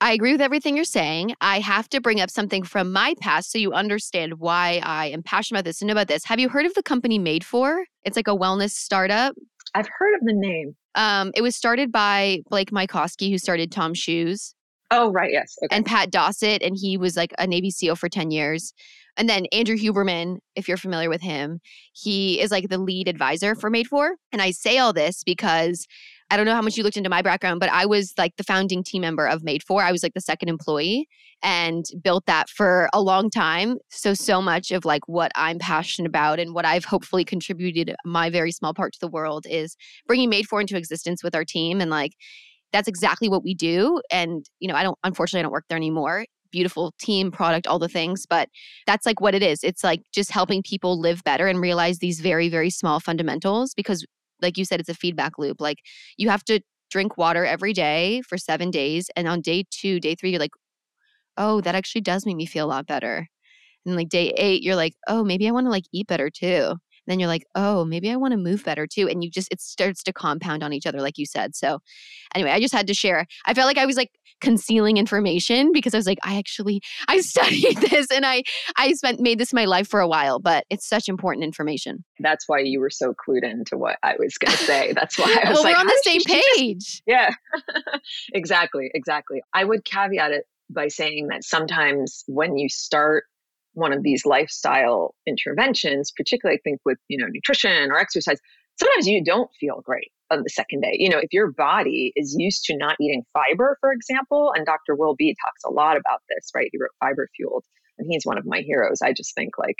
I 0.00 0.12
agree 0.12 0.32
with 0.32 0.42
everything 0.42 0.76
you're 0.76 0.84
saying. 0.84 1.34
I 1.40 1.60
have 1.60 1.88
to 1.90 2.00
bring 2.00 2.20
up 2.20 2.30
something 2.30 2.64
from 2.64 2.92
my 2.92 3.14
past 3.20 3.50
so 3.50 3.58
you 3.58 3.72
understand 3.72 4.38
why 4.38 4.80
I 4.82 5.06
am 5.06 5.22
passionate 5.22 5.60
about 5.60 5.64
this 5.64 5.80
and 5.80 5.88
know 5.88 5.92
about 5.92 6.08
this. 6.08 6.24
Have 6.24 6.38
you 6.38 6.48
heard 6.48 6.66
of 6.66 6.74
the 6.74 6.82
company 6.82 7.18
Made 7.18 7.44
For? 7.44 7.84
It's 8.04 8.16
like 8.16 8.28
a 8.28 8.36
wellness 8.36 8.70
startup. 8.72 9.34
I've 9.74 9.88
heard 9.98 10.14
of 10.14 10.20
the 10.22 10.34
name. 10.34 10.76
Um, 10.94 11.32
it 11.34 11.42
was 11.42 11.56
started 11.56 11.92
by 11.92 12.40
Blake 12.48 12.70
Mycoskie, 12.70 13.30
who 13.30 13.38
started 13.38 13.72
Tom 13.72 13.94
Shoes. 13.94 14.54
Oh, 14.90 15.10
right. 15.10 15.32
Yes. 15.32 15.56
Okay. 15.64 15.74
And 15.74 15.84
Pat 15.84 16.10
Dossett, 16.10 16.62
and 16.62 16.76
he 16.80 16.96
was 16.96 17.16
like 17.16 17.32
a 17.38 17.46
Navy 17.46 17.70
SEAL 17.70 17.96
for 17.96 18.08
10 18.08 18.30
years. 18.30 18.72
And 19.16 19.28
then 19.28 19.46
Andrew 19.46 19.76
Huberman, 19.76 20.38
if 20.54 20.68
you're 20.68 20.76
familiar 20.76 21.08
with 21.08 21.22
him, 21.22 21.60
he 21.92 22.40
is 22.40 22.50
like 22.50 22.68
the 22.68 22.78
lead 22.78 23.08
advisor 23.08 23.54
for 23.54 23.70
Made 23.70 23.86
For. 23.86 24.16
And 24.30 24.42
I 24.42 24.50
say 24.50 24.78
all 24.78 24.92
this 24.92 25.24
because 25.24 25.86
I 26.30 26.36
don't 26.36 26.44
know 26.44 26.54
how 26.54 26.62
much 26.62 26.76
you 26.76 26.82
looked 26.82 26.96
into 26.96 27.08
my 27.08 27.22
background, 27.22 27.60
but 27.60 27.70
I 27.70 27.86
was 27.86 28.12
like 28.18 28.36
the 28.36 28.44
founding 28.44 28.82
team 28.82 29.02
member 29.02 29.26
of 29.26 29.42
Made 29.42 29.62
For. 29.62 29.82
I 29.82 29.92
was 29.92 30.02
like 30.02 30.14
the 30.14 30.20
second 30.20 30.48
employee 30.48 31.08
and 31.42 31.84
built 32.02 32.26
that 32.26 32.48
for 32.50 32.90
a 32.92 33.00
long 33.00 33.30
time. 33.30 33.76
So, 33.90 34.12
so 34.12 34.42
much 34.42 34.70
of 34.70 34.84
like 34.84 35.06
what 35.06 35.30
I'm 35.36 35.58
passionate 35.58 36.08
about 36.08 36.40
and 36.40 36.52
what 36.52 36.64
I've 36.64 36.84
hopefully 36.84 37.24
contributed 37.24 37.94
my 38.04 38.28
very 38.28 38.52
small 38.52 38.74
part 38.74 38.92
to 38.94 39.00
the 39.00 39.08
world 39.08 39.46
is 39.48 39.76
bringing 40.06 40.28
Made 40.28 40.46
For 40.46 40.60
into 40.60 40.76
existence 40.76 41.22
with 41.22 41.34
our 41.34 41.44
team. 41.44 41.80
And 41.80 41.90
like, 41.90 42.12
that's 42.72 42.88
exactly 42.88 43.28
what 43.28 43.42
we 43.44 43.54
do. 43.54 44.00
And, 44.10 44.44
you 44.60 44.68
know, 44.68 44.74
I 44.74 44.82
don't, 44.82 44.98
unfortunately, 45.04 45.40
I 45.40 45.42
don't 45.42 45.52
work 45.52 45.66
there 45.68 45.76
anymore. 45.76 46.26
Beautiful 46.50 46.92
team, 46.98 47.30
product, 47.30 47.66
all 47.66 47.78
the 47.78 47.88
things, 47.88 48.26
but 48.28 48.48
that's 48.86 49.06
like 49.06 49.20
what 49.20 49.34
it 49.34 49.42
is. 49.42 49.62
It's 49.62 49.84
like 49.84 50.02
just 50.12 50.30
helping 50.30 50.62
people 50.62 50.98
live 50.98 51.22
better 51.24 51.46
and 51.48 51.60
realize 51.60 51.98
these 51.98 52.20
very, 52.20 52.48
very 52.48 52.70
small 52.70 53.00
fundamentals 53.00 53.74
because, 53.74 54.04
like 54.42 54.56
you 54.56 54.64
said, 54.64 54.80
it's 54.80 54.88
a 54.88 54.94
feedback 54.94 55.38
loop. 55.38 55.60
Like 55.60 55.78
you 56.16 56.28
have 56.28 56.44
to 56.44 56.60
drink 56.90 57.16
water 57.16 57.44
every 57.44 57.72
day 57.72 58.22
for 58.22 58.38
seven 58.38 58.70
days. 58.70 59.10
And 59.16 59.28
on 59.28 59.40
day 59.40 59.64
two, 59.70 60.00
day 60.00 60.14
three, 60.14 60.30
you're 60.30 60.40
like, 60.40 60.52
oh, 61.36 61.60
that 61.62 61.74
actually 61.74 62.00
does 62.02 62.26
make 62.26 62.36
me 62.36 62.46
feel 62.46 62.66
a 62.66 62.68
lot 62.68 62.86
better. 62.86 63.26
And 63.84 63.96
like 63.96 64.08
day 64.08 64.32
eight, 64.36 64.62
you're 64.62 64.76
like, 64.76 64.94
oh, 65.08 65.24
maybe 65.24 65.48
I 65.48 65.52
want 65.52 65.66
to 65.66 65.70
like 65.70 65.84
eat 65.92 66.06
better 66.06 66.30
too 66.30 66.76
then 67.06 67.20
you're 67.20 67.28
like, 67.28 67.44
oh, 67.54 67.84
maybe 67.84 68.10
I 68.10 68.16
want 68.16 68.32
to 68.32 68.38
move 68.38 68.64
better 68.64 68.86
too. 68.86 69.08
And 69.08 69.22
you 69.22 69.30
just, 69.30 69.48
it 69.50 69.60
starts 69.60 70.02
to 70.04 70.12
compound 70.12 70.62
on 70.62 70.72
each 70.72 70.86
other, 70.86 71.00
like 71.00 71.18
you 71.18 71.26
said. 71.26 71.54
So, 71.54 71.78
anyway, 72.34 72.50
I 72.50 72.60
just 72.60 72.74
had 72.74 72.86
to 72.88 72.94
share. 72.94 73.26
I 73.46 73.54
felt 73.54 73.66
like 73.66 73.78
I 73.78 73.86
was 73.86 73.96
like 73.96 74.10
concealing 74.40 74.96
information 74.96 75.72
because 75.72 75.94
I 75.94 75.96
was 75.96 76.06
like, 76.06 76.18
I 76.22 76.38
actually, 76.38 76.80
I 77.08 77.20
studied 77.20 77.78
this 77.78 78.10
and 78.10 78.26
I, 78.26 78.42
I 78.76 78.92
spent, 78.92 79.20
made 79.20 79.38
this 79.38 79.52
my 79.52 79.64
life 79.64 79.88
for 79.88 80.00
a 80.00 80.08
while, 80.08 80.38
but 80.38 80.64
it's 80.70 80.86
such 80.86 81.08
important 81.08 81.44
information. 81.44 82.04
That's 82.20 82.48
why 82.48 82.60
you 82.60 82.80
were 82.80 82.90
so 82.90 83.14
clued 83.14 83.44
into 83.44 83.76
what 83.76 83.98
I 84.02 84.14
was 84.18 84.36
going 84.38 84.56
to 84.56 84.64
say. 84.64 84.92
That's 84.92 85.18
why 85.18 85.36
I 85.44 85.48
was 85.50 85.56
well, 85.56 85.64
like, 85.64 85.74
we're 85.74 85.80
on 85.80 85.86
the 85.86 85.92
oh, 85.94 86.10
same 86.10 86.20
page. 86.26 87.02
Yeah, 87.06 87.30
exactly. 88.32 88.90
Exactly. 88.94 89.42
I 89.54 89.64
would 89.64 89.84
caveat 89.84 90.32
it 90.32 90.44
by 90.70 90.88
saying 90.88 91.28
that 91.28 91.44
sometimes 91.44 92.24
when 92.26 92.56
you 92.56 92.68
start 92.68 93.24
one 93.76 93.92
of 93.92 94.02
these 94.02 94.24
lifestyle 94.24 95.14
interventions, 95.26 96.10
particularly 96.16 96.58
I 96.58 96.60
think 96.64 96.80
with, 96.84 96.98
you 97.08 97.18
know, 97.18 97.26
nutrition 97.30 97.90
or 97.90 97.98
exercise, 97.98 98.38
sometimes 98.78 99.06
you 99.06 99.22
don't 99.22 99.50
feel 99.60 99.82
great 99.84 100.10
on 100.30 100.42
the 100.42 100.50
second 100.50 100.80
day. 100.80 100.96
You 100.98 101.10
know, 101.10 101.18
if 101.18 101.32
your 101.32 101.52
body 101.52 102.12
is 102.16 102.34
used 102.38 102.64
to 102.64 102.76
not 102.76 102.96
eating 103.00 103.22
fiber, 103.32 103.76
for 103.80 103.92
example, 103.92 104.52
and 104.54 104.64
Dr. 104.64 104.96
Will 104.96 105.14
B 105.14 105.36
talks 105.44 105.62
a 105.64 105.70
lot 105.70 105.96
about 105.96 106.20
this, 106.28 106.50
right? 106.54 106.68
He 106.72 106.78
wrote 106.78 106.90
Fiber 107.00 107.28
Fueled, 107.36 107.64
and 107.98 108.06
he's 108.10 108.24
one 108.24 108.38
of 108.38 108.46
my 108.46 108.60
heroes. 108.60 109.02
I 109.02 109.12
just 109.12 109.34
think 109.34 109.58
like 109.58 109.76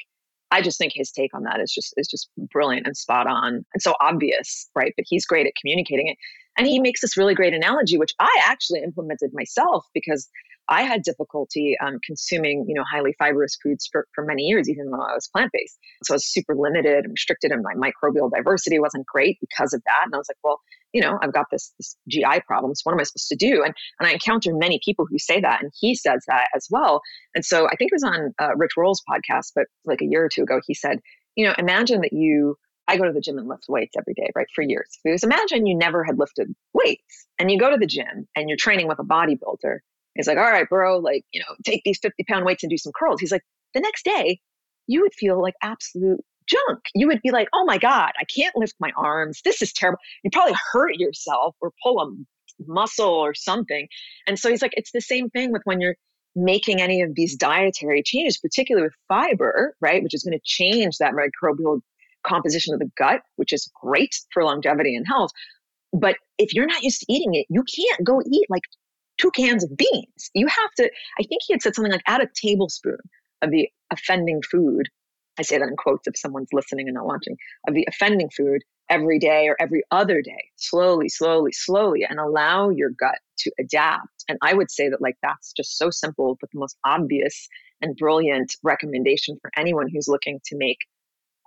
I 0.50 0.62
just 0.62 0.78
think 0.78 0.92
his 0.94 1.10
take 1.10 1.34
on 1.34 1.42
that 1.44 1.60
is 1.60 1.72
just 1.72 1.92
is 1.96 2.06
just 2.06 2.28
brilliant 2.52 2.86
and 2.86 2.96
spot 2.96 3.26
on 3.26 3.64
and 3.72 3.82
so 3.82 3.94
obvious, 4.00 4.68
right? 4.74 4.92
But 4.96 5.06
he's 5.08 5.26
great 5.26 5.46
at 5.46 5.54
communicating 5.60 6.08
it. 6.08 6.16
And 6.58 6.66
he 6.66 6.78
makes 6.80 7.00
this 7.00 7.16
really 7.16 7.34
great 7.34 7.52
analogy, 7.52 7.98
which 7.98 8.14
I 8.20 8.34
actually 8.44 8.82
implemented 8.82 9.30
myself 9.34 9.84
because 9.92 10.28
I 10.68 10.82
had 10.82 11.02
difficulty 11.02 11.76
um, 11.84 11.98
consuming, 12.04 12.64
you 12.68 12.74
know, 12.74 12.82
highly 12.90 13.14
fibrous 13.18 13.56
foods 13.62 13.88
for, 13.90 14.06
for 14.14 14.24
many 14.24 14.42
years, 14.42 14.68
even 14.68 14.90
though 14.90 15.00
I 15.00 15.14
was 15.14 15.28
plant 15.28 15.50
based. 15.52 15.78
So 16.04 16.14
I 16.14 16.16
was 16.16 16.26
super 16.26 16.54
limited 16.56 17.04
and 17.04 17.12
restricted, 17.12 17.52
and 17.52 17.62
my 17.62 17.74
microbial 17.74 18.30
diversity 18.30 18.78
wasn't 18.78 19.06
great 19.06 19.38
because 19.40 19.72
of 19.72 19.82
that. 19.84 20.02
And 20.04 20.14
I 20.14 20.18
was 20.18 20.28
like, 20.28 20.38
well, 20.42 20.60
you 20.92 21.00
know, 21.00 21.18
I've 21.22 21.32
got 21.32 21.46
this, 21.50 21.72
this 21.78 21.96
GI 22.08 22.40
problem. 22.46 22.74
So 22.74 22.82
what 22.84 22.92
am 22.94 23.00
I 23.00 23.04
supposed 23.04 23.28
to 23.28 23.36
do? 23.36 23.62
And 23.64 23.74
and 24.00 24.08
I 24.08 24.12
encounter 24.12 24.54
many 24.54 24.80
people 24.84 25.06
who 25.08 25.18
say 25.18 25.40
that, 25.40 25.62
and 25.62 25.70
he 25.78 25.94
says 25.94 26.24
that 26.26 26.48
as 26.54 26.66
well. 26.70 27.00
And 27.34 27.44
so 27.44 27.66
I 27.66 27.76
think 27.76 27.92
it 27.92 27.94
was 27.94 28.04
on 28.04 28.34
uh, 28.40 28.56
Rich 28.56 28.72
Roll's 28.76 29.02
podcast, 29.08 29.52
but 29.54 29.66
like 29.84 30.00
a 30.00 30.06
year 30.06 30.24
or 30.24 30.28
two 30.28 30.42
ago, 30.42 30.60
he 30.66 30.74
said, 30.74 30.98
you 31.36 31.46
know, 31.46 31.54
imagine 31.58 32.00
that 32.00 32.12
you 32.12 32.56
I 32.88 32.96
go 32.96 33.04
to 33.04 33.12
the 33.12 33.20
gym 33.20 33.38
and 33.38 33.48
lift 33.48 33.64
weights 33.68 33.96
every 33.96 34.14
day, 34.14 34.30
right? 34.34 34.46
For 34.54 34.62
years. 34.62 34.88
Because 35.02 35.24
imagine 35.24 35.66
you 35.66 35.76
never 35.76 36.04
had 36.04 36.18
lifted 36.18 36.54
weights 36.72 37.26
and 37.38 37.50
you 37.50 37.58
go 37.58 37.70
to 37.70 37.76
the 37.76 37.86
gym 37.86 38.28
and 38.36 38.48
you're 38.48 38.58
training 38.58 38.86
with 38.86 38.98
a 38.98 39.04
bodybuilder 39.04 39.78
He's 40.16 40.26
like, 40.26 40.38
all 40.38 40.44
right, 40.44 40.68
bro, 40.68 40.98
like, 40.98 41.24
you 41.32 41.40
know, 41.40 41.54
take 41.64 41.82
these 41.84 41.98
50 42.00 42.24
pound 42.24 42.44
weights 42.44 42.62
and 42.62 42.70
do 42.70 42.78
some 42.78 42.92
curls. 42.98 43.20
He's 43.20 43.32
like, 43.32 43.44
the 43.74 43.80
next 43.80 44.04
day, 44.04 44.40
you 44.86 45.02
would 45.02 45.14
feel 45.14 45.40
like 45.40 45.54
absolute 45.62 46.20
junk. 46.46 46.80
You 46.94 47.08
would 47.08 47.20
be 47.22 47.30
like, 47.30 47.48
oh 47.52 47.64
my 47.64 47.78
God, 47.78 48.12
I 48.18 48.24
can't 48.24 48.56
lift 48.56 48.74
my 48.78 48.92
arms. 48.96 49.40
This 49.44 49.62
is 49.62 49.72
terrible. 49.72 49.98
You 50.22 50.30
probably 50.30 50.56
hurt 50.72 50.94
yourself 50.94 51.56
or 51.60 51.72
pull 51.82 52.00
a 52.00 52.10
muscle 52.66 53.08
or 53.08 53.34
something. 53.34 53.88
And 54.26 54.38
so 54.38 54.48
he's 54.48 54.62
like, 54.62 54.74
it's 54.76 54.92
the 54.92 55.00
same 55.00 55.28
thing 55.30 55.52
with 55.52 55.62
when 55.64 55.80
you're 55.80 55.96
making 56.34 56.80
any 56.80 57.02
of 57.02 57.14
these 57.14 57.34
dietary 57.34 58.02
changes, 58.02 58.38
particularly 58.38 58.86
with 58.86 58.94
fiber, 59.08 59.74
right, 59.80 60.02
which 60.02 60.14
is 60.14 60.22
going 60.22 60.38
to 60.38 60.44
change 60.44 60.98
that 60.98 61.14
microbial 61.14 61.80
composition 62.26 62.74
of 62.74 62.80
the 62.80 62.90
gut, 62.96 63.22
which 63.36 63.52
is 63.52 63.70
great 63.80 64.14
for 64.32 64.44
longevity 64.44 64.94
and 64.94 65.06
health. 65.06 65.30
But 65.92 66.16
if 66.38 66.52
you're 66.52 66.66
not 66.66 66.82
used 66.82 67.00
to 67.00 67.12
eating 67.12 67.34
it, 67.34 67.46
you 67.48 67.62
can't 67.62 68.04
go 68.04 68.20
eat 68.30 68.46
like 68.50 68.62
two 69.18 69.30
cans 69.30 69.64
of 69.64 69.76
beans. 69.76 70.30
You 70.34 70.46
have 70.46 70.72
to, 70.78 70.90
I 71.18 71.22
think 71.22 71.42
he 71.46 71.52
had 71.52 71.62
said 71.62 71.74
something 71.74 71.92
like 71.92 72.02
add 72.06 72.22
a 72.22 72.28
tablespoon 72.34 72.98
of 73.42 73.50
the 73.50 73.68
offending 73.90 74.42
food. 74.42 74.88
I 75.38 75.42
say 75.42 75.58
that 75.58 75.68
in 75.68 75.76
quotes 75.76 76.06
if 76.06 76.16
someone's 76.16 76.52
listening 76.52 76.88
and 76.88 76.94
not 76.94 77.06
watching, 77.06 77.36
of 77.68 77.74
the 77.74 77.86
offending 77.88 78.30
food 78.30 78.62
every 78.88 79.18
day 79.18 79.48
or 79.48 79.56
every 79.60 79.82
other 79.90 80.22
day, 80.22 80.50
slowly, 80.56 81.08
slowly, 81.08 81.52
slowly, 81.52 82.06
and 82.08 82.18
allow 82.18 82.70
your 82.70 82.90
gut 82.98 83.18
to 83.38 83.52
adapt. 83.58 84.24
And 84.28 84.38
I 84.42 84.54
would 84.54 84.70
say 84.70 84.88
that, 84.88 85.02
like, 85.02 85.16
that's 85.22 85.52
just 85.52 85.76
so 85.76 85.90
simple, 85.90 86.38
but 86.40 86.50
the 86.52 86.60
most 86.60 86.76
obvious 86.84 87.48
and 87.82 87.96
brilliant 87.96 88.56
recommendation 88.62 89.38
for 89.42 89.50
anyone 89.56 89.88
who's 89.92 90.08
looking 90.08 90.40
to 90.46 90.56
make 90.56 90.78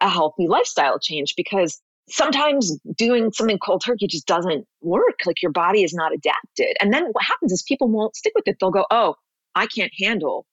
a 0.02 0.10
healthy 0.10 0.48
lifestyle 0.48 1.00
change 1.00 1.34
because 1.36 1.82
sometimes 2.10 2.78
doing 2.96 3.32
something 3.32 3.58
cold 3.60 3.84
turkey 3.86 4.08
just 4.08 4.28
doesn't 4.28 4.66
work. 4.82 5.20
Like 5.26 5.42
your 5.42 5.52
body 5.52 5.84
is 5.84 5.94
not 5.94 6.14
adapted. 6.14 6.76
And 6.82 6.94
then 6.94 7.06
what 7.12 7.24
happens 7.24 7.52
is 7.52 7.64
people 7.64 7.88
won't 7.90 8.16
stick 8.16 8.34
with 8.36 8.48
it. 8.48 8.58
They'll 8.60 8.72
go, 8.72 8.86
oh, 8.92 9.16
I 9.56 9.68
can't 9.68 9.92
handle 10.00 10.46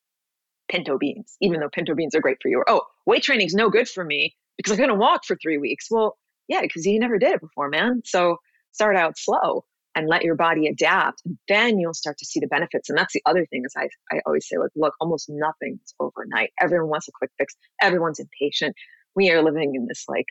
pinto 0.69 0.99
beans, 0.99 1.37
even 1.40 1.61
though 1.61 1.69
pinto 1.69 1.95
beans 1.95 2.14
are 2.14 2.21
great 2.21 2.38
for 2.42 2.49
you. 2.49 2.59
Or, 2.59 2.71
oh, 2.71 2.83
weight 3.07 3.23
training 3.23 3.47
is 3.47 3.55
no 3.55 3.71
good 3.71 3.88
for 3.88 4.05
me 4.05 4.35
because 4.57 4.73
I'm 4.73 4.79
going 4.79 4.88
to 4.88 4.95
walk 4.95 5.25
for 5.25 5.37
three 5.40 5.59
weeks. 5.59 5.87
Well, 5.90 6.16
Yeah, 6.49 6.61
because 6.62 6.87
you 6.87 6.99
never 6.99 7.19
did 7.19 7.33
it 7.33 7.40
before, 7.40 7.69
man. 7.69 8.03
So 8.05 8.38
start 8.73 8.97
out 8.97 9.19
slow 9.19 9.64
and 9.95 10.09
let 10.09 10.25
your 10.25 10.35
body 10.35 10.66
adapt. 10.66 11.23
Then 11.49 11.79
you'll 11.79 11.95
start 11.95 12.19
to 12.19 12.27
see 12.27 12.40
the 12.40 12.47
benefits. 12.47 12.88
And 12.88 12.99
that's 12.99 13.14
the 13.14 13.23
other 13.27 13.47
thing 13.47 13.62
is 13.64 13.73
I, 13.77 13.88
I 14.14 14.21
always 14.27 14.47
say, 14.49 14.59
like, 14.59 14.71
look, 14.77 14.95
almost 15.01 15.29
nothing 15.31 15.79
is 15.83 15.95
overnight. 16.01 16.51
Everyone 16.61 16.90
wants 16.90 17.09
a 17.09 17.12
quick 17.12 17.31
fix. 17.38 17.55
Everyone's 17.81 18.21
impatient. 18.21 18.77
We 19.14 19.31
are 19.31 19.42
living 19.42 19.75
in 19.75 19.87
this 19.87 20.05
like 20.09 20.27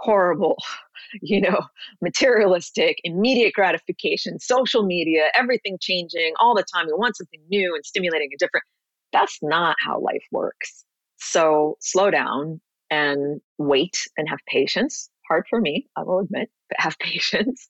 horrible, 0.00 0.56
you 1.22 1.40
know, 1.40 1.60
materialistic, 2.00 2.98
immediate 3.04 3.54
gratification, 3.54 4.38
social 4.38 4.84
media, 4.84 5.24
everything 5.34 5.78
changing 5.80 6.34
all 6.40 6.54
the 6.54 6.64
time. 6.72 6.86
We 6.86 6.94
want 6.94 7.16
something 7.16 7.40
new 7.48 7.74
and 7.74 7.84
stimulating 7.84 8.28
and 8.32 8.38
different. 8.38 8.64
That's 9.12 9.38
not 9.42 9.76
how 9.80 10.00
life 10.00 10.24
works. 10.32 10.84
So 11.18 11.76
slow 11.80 12.10
down 12.10 12.60
and 12.90 13.40
wait 13.58 14.06
and 14.16 14.28
have 14.28 14.38
patience. 14.46 15.10
Hard 15.28 15.46
for 15.50 15.60
me, 15.60 15.86
I 15.96 16.02
will 16.02 16.20
admit, 16.20 16.50
but 16.70 16.80
have 16.80 16.98
patience 16.98 17.68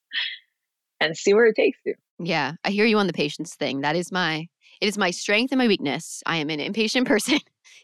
and 1.00 1.16
see 1.16 1.34
where 1.34 1.46
it 1.46 1.56
takes 1.56 1.78
you. 1.84 1.94
Yeah, 2.18 2.54
I 2.64 2.70
hear 2.70 2.84
you 2.84 2.98
on 2.98 3.06
the 3.06 3.12
patience 3.12 3.54
thing. 3.54 3.80
That 3.82 3.96
is 3.96 4.10
my 4.10 4.48
it 4.80 4.86
is 4.86 4.98
my 4.98 5.10
strength 5.10 5.50
and 5.52 5.58
my 5.58 5.66
weakness. 5.66 6.22
I 6.26 6.36
am 6.36 6.50
an 6.50 6.60
impatient 6.60 7.06
person. 7.08 7.38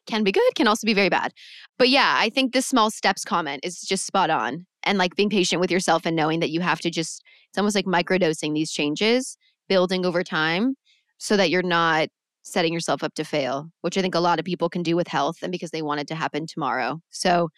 Can 0.07 0.25
be 0.25 0.33
good, 0.33 0.55
can 0.55 0.67
also 0.67 0.87
be 0.87 0.95
very 0.95 1.09
bad. 1.09 1.33
But 1.79 1.89
yeah, 1.89 2.17
I 2.19 2.31
think 2.31 2.53
this 2.53 2.67
small 2.67 2.91
steps 2.91 3.25
comment 3.25 3.65
is 3.65 3.81
just 3.81 4.07
spot 4.07 4.31
on. 4.31 4.67
And 4.87 4.99
like 4.99 5.17
being 5.17 5.31
patient 5.31 5.61
with 5.61 5.71
yourself 5.71 6.05
and 6.05 6.15
knowing 6.15 6.41
that 6.41 6.51
you 6.51 6.61
have 6.61 6.81
to 6.81 6.91
just 6.91 7.23
it's 7.49 7.59
almost 7.59 7.77
like 7.77 7.87
microdosing 7.87 8.53
these 8.53 8.73
changes, 8.73 9.39
building 9.69 10.05
over 10.05 10.23
time 10.23 10.75
so 11.19 11.37
that 11.37 11.51
you're 11.51 11.63
not 11.63 12.09
setting 12.43 12.73
yourself 12.73 13.03
up 13.03 13.15
to 13.15 13.25
fail, 13.25 13.71
which 13.81 13.97
I 13.97 14.03
think 14.03 14.15
a 14.15 14.21
lot 14.21 14.39
of 14.39 14.45
people 14.45 14.69
can 14.69 14.83
do 14.83 14.97
with 14.97 15.09
health 15.09 15.39
and 15.41 15.53
because 15.53 15.71
they 15.71 15.81
want 15.81 16.01
it 16.01 16.09
to 16.09 16.15
happen 16.15 16.47
tomorrow. 16.47 17.01
So, 17.11 17.51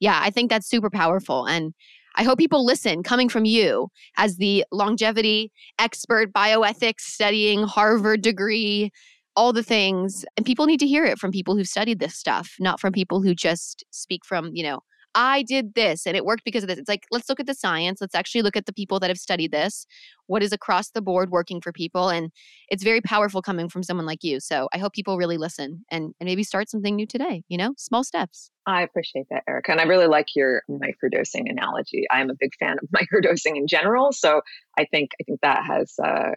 yeah, 0.00 0.20
I 0.22 0.30
think 0.30 0.50
that's 0.50 0.68
super 0.68 0.90
powerful. 0.90 1.46
And 1.46 1.74
I 2.16 2.22
hope 2.22 2.38
people 2.38 2.64
listen 2.64 3.02
coming 3.02 3.28
from 3.28 3.44
you 3.44 3.88
as 4.16 4.36
the 4.36 4.64
longevity 4.72 5.52
expert, 5.78 6.32
bioethics 6.32 7.00
studying, 7.00 7.62
Harvard 7.62 8.22
degree, 8.22 8.90
all 9.36 9.52
the 9.52 9.62
things. 9.62 10.24
And 10.36 10.44
people 10.44 10.66
need 10.66 10.80
to 10.80 10.86
hear 10.86 11.04
it 11.04 11.18
from 11.18 11.30
people 11.30 11.56
who've 11.56 11.68
studied 11.68 12.00
this 12.00 12.14
stuff, 12.14 12.54
not 12.58 12.80
from 12.80 12.92
people 12.92 13.22
who 13.22 13.34
just 13.34 13.84
speak 13.90 14.24
from, 14.24 14.50
you 14.54 14.62
know, 14.62 14.80
I 15.16 15.44
did 15.44 15.74
this 15.74 16.06
and 16.06 16.14
it 16.14 16.26
worked 16.26 16.44
because 16.44 16.62
of 16.62 16.68
this. 16.68 16.78
It's 16.78 16.90
like, 16.90 17.06
let's 17.10 17.30
look 17.30 17.40
at 17.40 17.46
the 17.46 17.54
science. 17.54 18.02
Let's 18.02 18.14
actually 18.14 18.42
look 18.42 18.54
at 18.54 18.66
the 18.66 18.72
people 18.72 19.00
that 19.00 19.08
have 19.08 19.16
studied 19.16 19.50
this, 19.50 19.86
what 20.26 20.42
is 20.42 20.52
across 20.52 20.90
the 20.90 21.00
board 21.00 21.30
working 21.30 21.62
for 21.62 21.72
people. 21.72 22.10
And 22.10 22.30
it's 22.68 22.84
very 22.84 23.00
powerful 23.00 23.40
coming 23.40 23.70
from 23.70 23.82
someone 23.82 24.04
like 24.04 24.22
you. 24.22 24.40
So 24.40 24.68
I 24.74 24.78
hope 24.78 24.92
people 24.92 25.16
really 25.16 25.38
listen 25.38 25.86
and, 25.90 26.12
and 26.20 26.26
maybe 26.26 26.42
start 26.42 26.68
something 26.68 26.94
new 26.94 27.06
today, 27.06 27.44
you 27.48 27.56
know, 27.56 27.72
small 27.78 28.04
steps. 28.04 28.50
I 28.66 28.82
appreciate 28.82 29.26
that, 29.30 29.44
Erica. 29.48 29.72
And 29.72 29.80
I 29.80 29.84
really 29.84 30.06
like 30.06 30.36
your 30.36 30.62
microdosing 30.68 31.48
analogy. 31.48 32.04
I'm 32.10 32.28
a 32.28 32.34
big 32.34 32.54
fan 32.60 32.76
of 32.82 32.88
microdosing 32.94 33.56
in 33.56 33.66
general. 33.66 34.12
So 34.12 34.42
I 34.78 34.84
think 34.84 35.10
I 35.20 35.24
think 35.24 35.40
that 35.42 35.64
has 35.64 35.94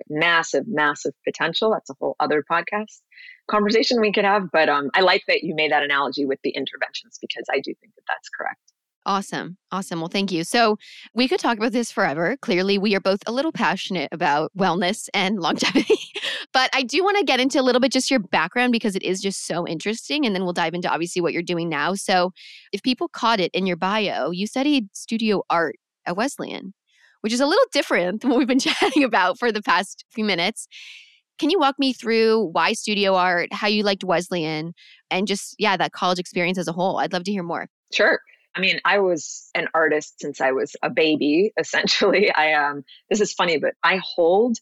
massive, 0.09 0.65
massive 0.67 1.13
potential. 1.25 1.71
That's 1.71 1.89
a 1.89 1.95
whole 1.99 2.15
other 2.19 2.43
podcast 2.49 2.99
conversation 3.49 3.99
we 3.99 4.11
could 4.11 4.25
have. 4.25 4.51
But 4.51 4.69
um, 4.69 4.89
I 4.93 5.01
like 5.01 5.23
that 5.27 5.43
you 5.43 5.55
made 5.55 5.71
that 5.71 5.83
analogy 5.83 6.25
with 6.25 6.39
the 6.43 6.51
interventions 6.51 7.17
because 7.19 7.45
I 7.51 7.57
do 7.57 7.73
think 7.81 7.93
that 7.95 8.03
that's 8.07 8.29
correct. 8.29 8.59
Awesome. 9.05 9.57
Awesome. 9.71 10.01
Well, 10.01 10.09
thank 10.09 10.31
you. 10.31 10.43
So, 10.43 10.77
we 11.15 11.27
could 11.27 11.39
talk 11.39 11.57
about 11.57 11.71
this 11.71 11.91
forever. 11.91 12.37
Clearly, 12.41 12.77
we 12.77 12.95
are 12.95 12.99
both 12.99 13.21
a 13.25 13.31
little 13.31 13.51
passionate 13.51 14.09
about 14.11 14.51
wellness 14.57 15.07
and 15.13 15.39
longevity. 15.39 15.97
but 16.53 16.69
I 16.73 16.83
do 16.83 17.03
want 17.03 17.17
to 17.17 17.23
get 17.23 17.39
into 17.39 17.59
a 17.59 17.63
little 17.63 17.79
bit 17.79 17.93
just 17.93 18.11
your 18.11 18.19
background 18.19 18.71
because 18.71 18.95
it 18.95 19.03
is 19.03 19.21
just 19.21 19.47
so 19.47 19.65
interesting. 19.65 20.25
And 20.25 20.35
then 20.35 20.43
we'll 20.43 20.53
dive 20.53 20.73
into 20.73 20.91
obviously 20.91 21.21
what 21.21 21.33
you're 21.33 21.41
doing 21.41 21.69
now. 21.69 21.95
So, 21.95 22.33
if 22.73 22.83
people 22.83 23.07
caught 23.07 23.39
it 23.39 23.51
in 23.53 23.65
your 23.65 23.77
bio, 23.77 24.31
you 24.31 24.45
studied 24.45 24.89
studio 24.93 25.43
art 25.49 25.77
at 26.05 26.17
Wesleyan, 26.17 26.73
which 27.21 27.33
is 27.33 27.39
a 27.39 27.45
little 27.45 27.65
different 27.71 28.21
than 28.21 28.31
what 28.31 28.39
we've 28.39 28.47
been 28.47 28.59
chatting 28.69 29.03
about 29.03 29.37
for 29.37 29.51
the 29.51 29.61
past 29.61 30.05
few 30.11 30.23
minutes. 30.23 30.67
Can 31.37 31.49
you 31.49 31.59
walk 31.59 31.79
me 31.79 31.93
through 31.93 32.49
why 32.51 32.73
studio 32.73 33.15
art, 33.15 33.53
how 33.53 33.67
you 33.67 33.83
liked 33.83 34.03
Wesleyan, 34.03 34.73
and 35.09 35.25
just, 35.27 35.55
yeah, 35.57 35.77
that 35.77 35.93
college 35.93 36.19
experience 36.19 36.57
as 36.57 36.67
a 36.67 36.73
whole? 36.73 36.97
I'd 36.97 37.13
love 37.13 37.23
to 37.23 37.31
hear 37.31 37.43
more. 37.43 37.67
Sure. 37.93 38.19
I 38.55 38.59
mean, 38.61 38.81
I 38.83 38.99
was 38.99 39.49
an 39.55 39.67
artist 39.73 40.19
since 40.19 40.41
I 40.41 40.51
was 40.51 40.75
a 40.83 40.89
baby, 40.89 41.53
essentially. 41.59 42.31
I 42.33 42.53
um 42.53 42.83
this 43.09 43.21
is 43.21 43.33
funny, 43.33 43.57
but 43.57 43.73
I 43.83 44.01
hold 44.03 44.57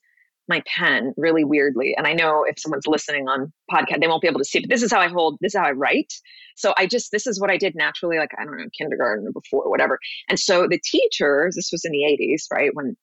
my 0.48 0.64
pen 0.66 1.14
really 1.18 1.44
weirdly. 1.44 1.94
And 1.98 2.08
I 2.08 2.14
know 2.14 2.46
if 2.48 2.60
someone's 2.60 2.88
listening 2.88 3.28
on 3.28 3.52
podcast, 3.72 4.00
they 4.02 4.08
won't 4.08 4.22
be 4.22 4.28
able 4.28 4.40
to 4.40 4.46
see, 4.46 4.60
but 4.60 4.70
this 4.70 4.84
is 4.84 4.92
how 4.92 5.00
I 5.00 5.08
hold, 5.08 5.38
this 5.42 5.54
is 5.54 5.60
how 5.60 5.66
I 5.66 5.72
write. 5.72 6.14
So 6.56 6.74
I 6.78 6.88
just, 6.88 7.12
this 7.12 7.28
is 7.28 7.40
what 7.40 7.50
I 7.50 7.58
did 7.58 7.76
naturally, 7.76 8.18
like, 8.18 8.32
I 8.40 8.46
don't 8.46 8.58
know, 8.58 8.66
kindergarten 8.78 9.28
or 9.28 9.32
before, 9.32 9.70
whatever. 9.70 10.00
And 10.30 10.40
so 10.40 10.68
the 10.68 10.80
teachers, 10.80 11.56
this 11.56 11.70
was 11.72 11.84
in 11.86 11.92
the 11.92 12.00
80s, 12.00 12.44
right? 12.52 12.72
When 12.74 12.96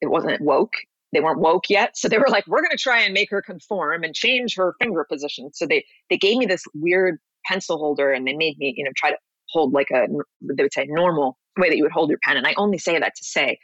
it 0.00 0.10
wasn't 0.10 0.40
woke, 0.40 0.74
they 1.12 1.20
weren't 1.20 1.40
woke 1.40 1.68
yet. 1.68 1.96
So 1.96 2.08
they 2.08 2.18
were 2.18 2.28
like, 2.28 2.46
we're 2.46 2.62
going 2.62 2.70
to 2.70 2.78
try 2.78 3.00
and 3.00 3.12
make 3.12 3.30
her 3.30 3.42
conform 3.42 4.02
and 4.04 4.14
change 4.14 4.54
her 4.56 4.74
finger 4.80 5.04
position. 5.10 5.50
So 5.52 5.66
they, 5.66 5.84
they 6.08 6.16
gave 6.16 6.38
me 6.38 6.46
this 6.46 6.62
weird 6.74 7.18
pencil 7.46 7.78
holder 7.78 8.12
and 8.12 8.26
they 8.26 8.34
made 8.34 8.56
me, 8.58 8.74
you 8.76 8.84
know, 8.84 8.92
try 8.96 9.10
to 9.10 9.16
hold 9.52 9.72
like 9.72 9.90
a 9.90 10.06
they 10.40 10.62
would 10.62 10.72
say 10.72 10.86
normal 10.88 11.38
way 11.58 11.68
that 11.68 11.76
you 11.76 11.82
would 11.82 11.92
hold 11.92 12.08
your 12.08 12.18
pen 12.22 12.36
and 12.36 12.46
i 12.46 12.54
only 12.56 12.78
say 12.78 12.98
that 12.98 13.14
to 13.14 13.24
say 13.24 13.58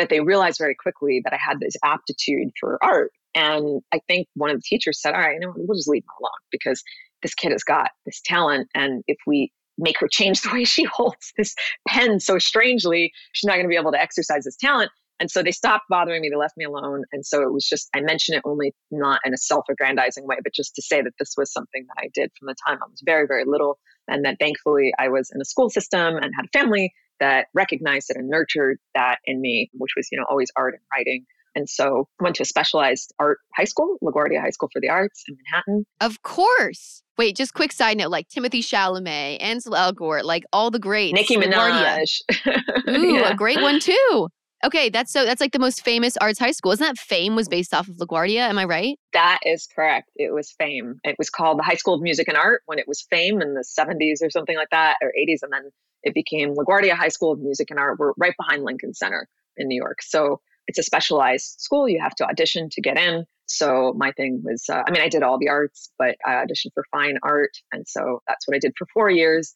that 0.00 0.08
they 0.08 0.20
realized 0.20 0.58
very 0.58 0.74
quickly 0.74 1.20
that 1.24 1.32
i 1.32 1.38
had 1.38 1.60
this 1.60 1.76
aptitude 1.84 2.48
for 2.58 2.82
art 2.82 3.12
and 3.34 3.82
i 3.92 4.00
think 4.08 4.26
one 4.34 4.50
of 4.50 4.56
the 4.56 4.62
teachers 4.62 5.00
said 5.00 5.14
all 5.14 5.20
right 5.20 5.34
you 5.34 5.40
know 5.40 5.52
we'll 5.56 5.76
just 5.76 5.88
leave 5.88 6.04
her 6.06 6.22
alone 6.22 6.30
because 6.50 6.82
this 7.22 7.34
kid 7.34 7.52
has 7.52 7.62
got 7.62 7.90
this 8.06 8.20
talent 8.24 8.68
and 8.74 9.02
if 9.06 9.18
we 9.26 9.52
make 9.78 9.98
her 10.00 10.08
change 10.08 10.42
the 10.42 10.50
way 10.52 10.64
she 10.64 10.84
holds 10.84 11.32
this 11.36 11.54
pen 11.86 12.18
so 12.18 12.38
strangely 12.38 13.12
she's 13.32 13.46
not 13.46 13.54
going 13.54 13.64
to 13.64 13.68
be 13.68 13.76
able 13.76 13.92
to 13.92 14.00
exercise 14.00 14.44
this 14.44 14.56
talent 14.56 14.90
and 15.20 15.30
so 15.30 15.42
they 15.42 15.52
stopped 15.52 15.84
bothering 15.90 16.22
me. 16.22 16.30
They 16.30 16.36
left 16.36 16.56
me 16.56 16.64
alone. 16.64 17.04
And 17.12 17.24
so 17.24 17.42
it 17.42 17.52
was 17.52 17.68
just, 17.68 17.90
I 17.94 18.00
mention 18.00 18.34
it 18.34 18.42
only 18.46 18.74
not 18.90 19.20
in 19.24 19.34
a 19.34 19.36
self 19.36 19.66
aggrandizing 19.70 20.26
way, 20.26 20.38
but 20.42 20.54
just 20.54 20.74
to 20.76 20.82
say 20.82 21.02
that 21.02 21.12
this 21.18 21.34
was 21.36 21.52
something 21.52 21.86
that 21.88 22.02
I 22.02 22.08
did 22.14 22.30
from 22.38 22.46
the 22.46 22.56
time 22.66 22.78
I 22.82 22.86
was 22.90 23.02
very, 23.04 23.26
very 23.26 23.44
little. 23.44 23.78
And 24.08 24.24
that 24.24 24.38
thankfully 24.40 24.92
I 24.98 25.08
was 25.08 25.30
in 25.32 25.40
a 25.40 25.44
school 25.44 25.68
system 25.68 26.16
and 26.16 26.32
had 26.34 26.46
a 26.46 26.58
family 26.58 26.90
that 27.20 27.46
recognized 27.54 28.10
it 28.10 28.16
and 28.16 28.28
nurtured 28.28 28.78
that 28.94 29.18
in 29.24 29.40
me, 29.40 29.70
which 29.74 29.92
was, 29.96 30.08
you 30.10 30.18
know, 30.18 30.24
always 30.28 30.50
art 30.56 30.74
and 30.74 30.82
writing. 30.92 31.24
And 31.54 31.68
so 31.68 32.08
I 32.20 32.24
went 32.24 32.36
to 32.36 32.42
a 32.42 32.46
specialized 32.46 33.12
art 33.18 33.38
high 33.56 33.64
school, 33.64 33.98
LaGuardia 34.02 34.40
High 34.40 34.50
School 34.50 34.68
for 34.72 34.80
the 34.80 34.88
Arts 34.88 35.24
in 35.28 35.36
Manhattan. 35.36 35.86
Of 36.00 36.22
course. 36.22 37.02
Wait, 37.18 37.36
just 37.36 37.54
quick 37.54 37.72
side 37.72 37.98
note, 37.98 38.10
like 38.10 38.28
Timothée 38.28 38.62
Chalamet, 38.62 39.42
Ansel 39.42 39.72
Elgort, 39.72 40.24
like 40.24 40.44
all 40.52 40.70
the 40.70 40.78
greats. 40.78 41.14
Nicki 41.14 41.36
Minaj. 41.36 42.20
Ooh, 42.88 43.14
yeah. 43.16 43.30
a 43.30 43.34
great 43.34 43.60
one 43.60 43.80
too. 43.80 44.28
Okay, 44.62 44.90
that's 44.90 45.10
so 45.10 45.24
that's 45.24 45.40
like 45.40 45.52
the 45.52 45.58
most 45.58 45.82
famous 45.82 46.18
arts 46.18 46.38
high 46.38 46.50
school. 46.50 46.72
Isn't 46.72 46.86
that 46.86 46.98
Fame 46.98 47.34
was 47.34 47.48
based 47.48 47.72
off 47.72 47.88
of 47.88 47.96
LaGuardia? 47.96 48.40
Am 48.40 48.58
I 48.58 48.64
right? 48.64 48.98
That 49.14 49.38
is 49.44 49.66
correct. 49.74 50.10
It 50.16 50.34
was 50.34 50.50
Fame. 50.52 51.00
It 51.02 51.16
was 51.18 51.30
called 51.30 51.58
the 51.58 51.62
High 51.62 51.76
School 51.76 51.94
of 51.94 52.02
Music 52.02 52.28
and 52.28 52.36
Art 52.36 52.62
when 52.66 52.78
it 52.78 52.86
was 52.86 53.06
Fame 53.10 53.40
in 53.40 53.54
the 53.54 53.64
70s 53.64 54.22
or 54.22 54.28
something 54.28 54.56
like 54.56 54.68
that, 54.70 54.96
or 55.00 55.12
80s. 55.18 55.38
And 55.42 55.52
then 55.52 55.70
it 56.02 56.14
became 56.14 56.54
LaGuardia 56.54 56.92
High 56.92 57.08
School 57.08 57.32
of 57.32 57.40
Music 57.40 57.70
and 57.70 57.78
Art. 57.78 57.98
We're 57.98 58.12
right 58.16 58.34
behind 58.38 58.64
Lincoln 58.64 58.94
Center 58.94 59.28
in 59.56 59.68
New 59.68 59.76
York. 59.76 60.02
So 60.02 60.40
it's 60.66 60.78
a 60.78 60.82
specialized 60.82 61.60
school. 61.60 61.88
You 61.88 62.00
have 62.00 62.14
to 62.16 62.26
audition 62.26 62.68
to 62.70 62.80
get 62.80 62.98
in. 62.98 63.24
So 63.46 63.92
my 63.96 64.12
thing 64.12 64.42
was, 64.44 64.64
uh, 64.70 64.82
I 64.86 64.90
mean, 64.92 65.02
I 65.02 65.08
did 65.08 65.22
all 65.22 65.38
the 65.38 65.48
arts, 65.48 65.90
but 65.98 66.16
I 66.24 66.34
auditioned 66.34 66.72
for 66.74 66.84
fine 66.92 67.18
art. 67.22 67.50
And 67.72 67.86
so 67.88 68.22
that's 68.28 68.46
what 68.46 68.54
I 68.54 68.60
did 68.60 68.72
for 68.78 68.86
four 68.94 69.10
years. 69.10 69.52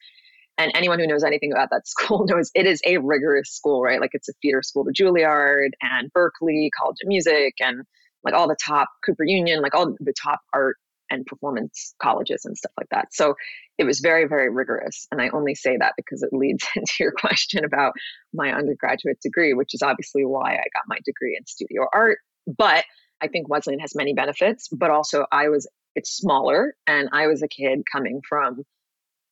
And 0.59 0.73
anyone 0.75 0.99
who 0.99 1.07
knows 1.07 1.25
anything 1.25 1.53
about 1.53 1.71
that 1.71 1.87
school 1.87 2.27
knows 2.27 2.51
it 2.55 2.67
is 2.67 2.81
a 2.85 2.99
rigorous 2.99 3.51
school, 3.51 3.83
right? 3.83 4.01
Like 4.01 4.11
it's 4.13 4.29
a 4.29 4.33
theater 4.43 4.63
school 4.63 4.85
to 4.85 4.93
Juilliard 4.93 5.71
and 5.81 6.13
Berklee 6.13 6.71
College 6.77 6.97
of 7.03 7.09
Music 7.09 7.55
and 7.61 7.83
like 8.25 8.35
all 8.35 8.49
the 8.49 8.57
top 8.65 8.89
Cooper 9.05 9.25
Union, 9.25 9.63
like 9.63 9.75
all 9.75 9.95
the 10.01 10.15
top 10.21 10.41
art 10.53 10.77
and 11.15 11.27
performance 11.27 11.95
colleges 12.03 12.45
and 12.45 12.57
stuff 12.57 12.73
like 12.79 12.89
that. 12.91 13.09
So 13.13 13.35
it 13.79 13.85
was 13.85 14.01
very, 14.01 14.27
very 14.27 14.51
rigorous. 14.51 15.07
And 15.11 15.21
I 15.21 15.29
only 15.31 15.55
say 15.55 15.77
that 15.79 15.95
because 15.97 16.23
it 16.23 16.31
leads 16.33 16.67
into 16.77 16.95
your 17.01 17.13
question 17.13 17.65
about 17.65 17.95
my 18.33 18.53
undergraduate 18.53 19.21
degree, 19.23 19.55
which 19.55 19.75
is 19.75 19.83
obviously 19.83 20.25
why 20.25 20.55
I 20.55 20.65
got 20.75 20.85
my 20.87 20.99
degree 21.05 21.37
in 21.39 21.47
studio 21.47 21.87
art. 21.93 22.19
But 22.47 22.85
I 23.23 23.29
think 23.29 23.49
Wesleyan 23.49 23.81
has 23.81 23.95
many 23.95 24.13
benefits, 24.13 24.69
but 24.69 24.91
also 24.91 25.27
I 25.33 25.49
was, 25.49 25.69
it's 25.95 26.11
smaller 26.11 26.75
and 26.87 27.09
I 27.13 27.29
was 27.29 27.43
a 27.43 27.49
kid 27.49 27.83
coming 27.91 28.21
from 28.29 28.65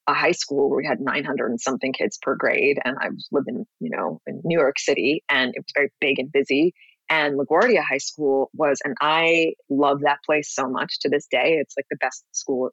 a 0.09 0.15
high 0.15 0.33
school 0.33 0.69
where 0.69 0.79
we 0.79 0.87
had 0.87 1.01
900 1.01 1.51
and 1.51 1.61
something 1.61 1.93
kids 1.93 2.19
per 2.21 2.35
grade 2.35 2.81
and 2.85 2.97
i 3.01 3.09
was 3.09 3.29
living 3.31 3.65
you 3.79 3.89
know 3.89 4.21
in 4.27 4.41
new 4.45 4.59
york 4.59 4.79
city 4.79 5.23
and 5.29 5.53
it 5.55 5.61
was 5.61 5.73
very 5.77 5.91
big 6.01 6.19
and 6.19 6.33
busy 6.33 6.75
and 7.13 7.39
laguardia 7.39 7.83
high 7.83 7.99
school 7.99 8.51
was 8.55 8.81
and 8.85 8.97
i 9.01 9.53
love 9.69 10.01
that 10.01 10.19
place 10.25 10.55
so 10.55 10.69
much 10.69 10.99
to 11.01 11.09
this 11.09 11.27
day 11.31 11.59
it's 11.61 11.75
like 11.77 11.87
the 11.91 11.97
best 11.97 12.25
school 12.33 12.71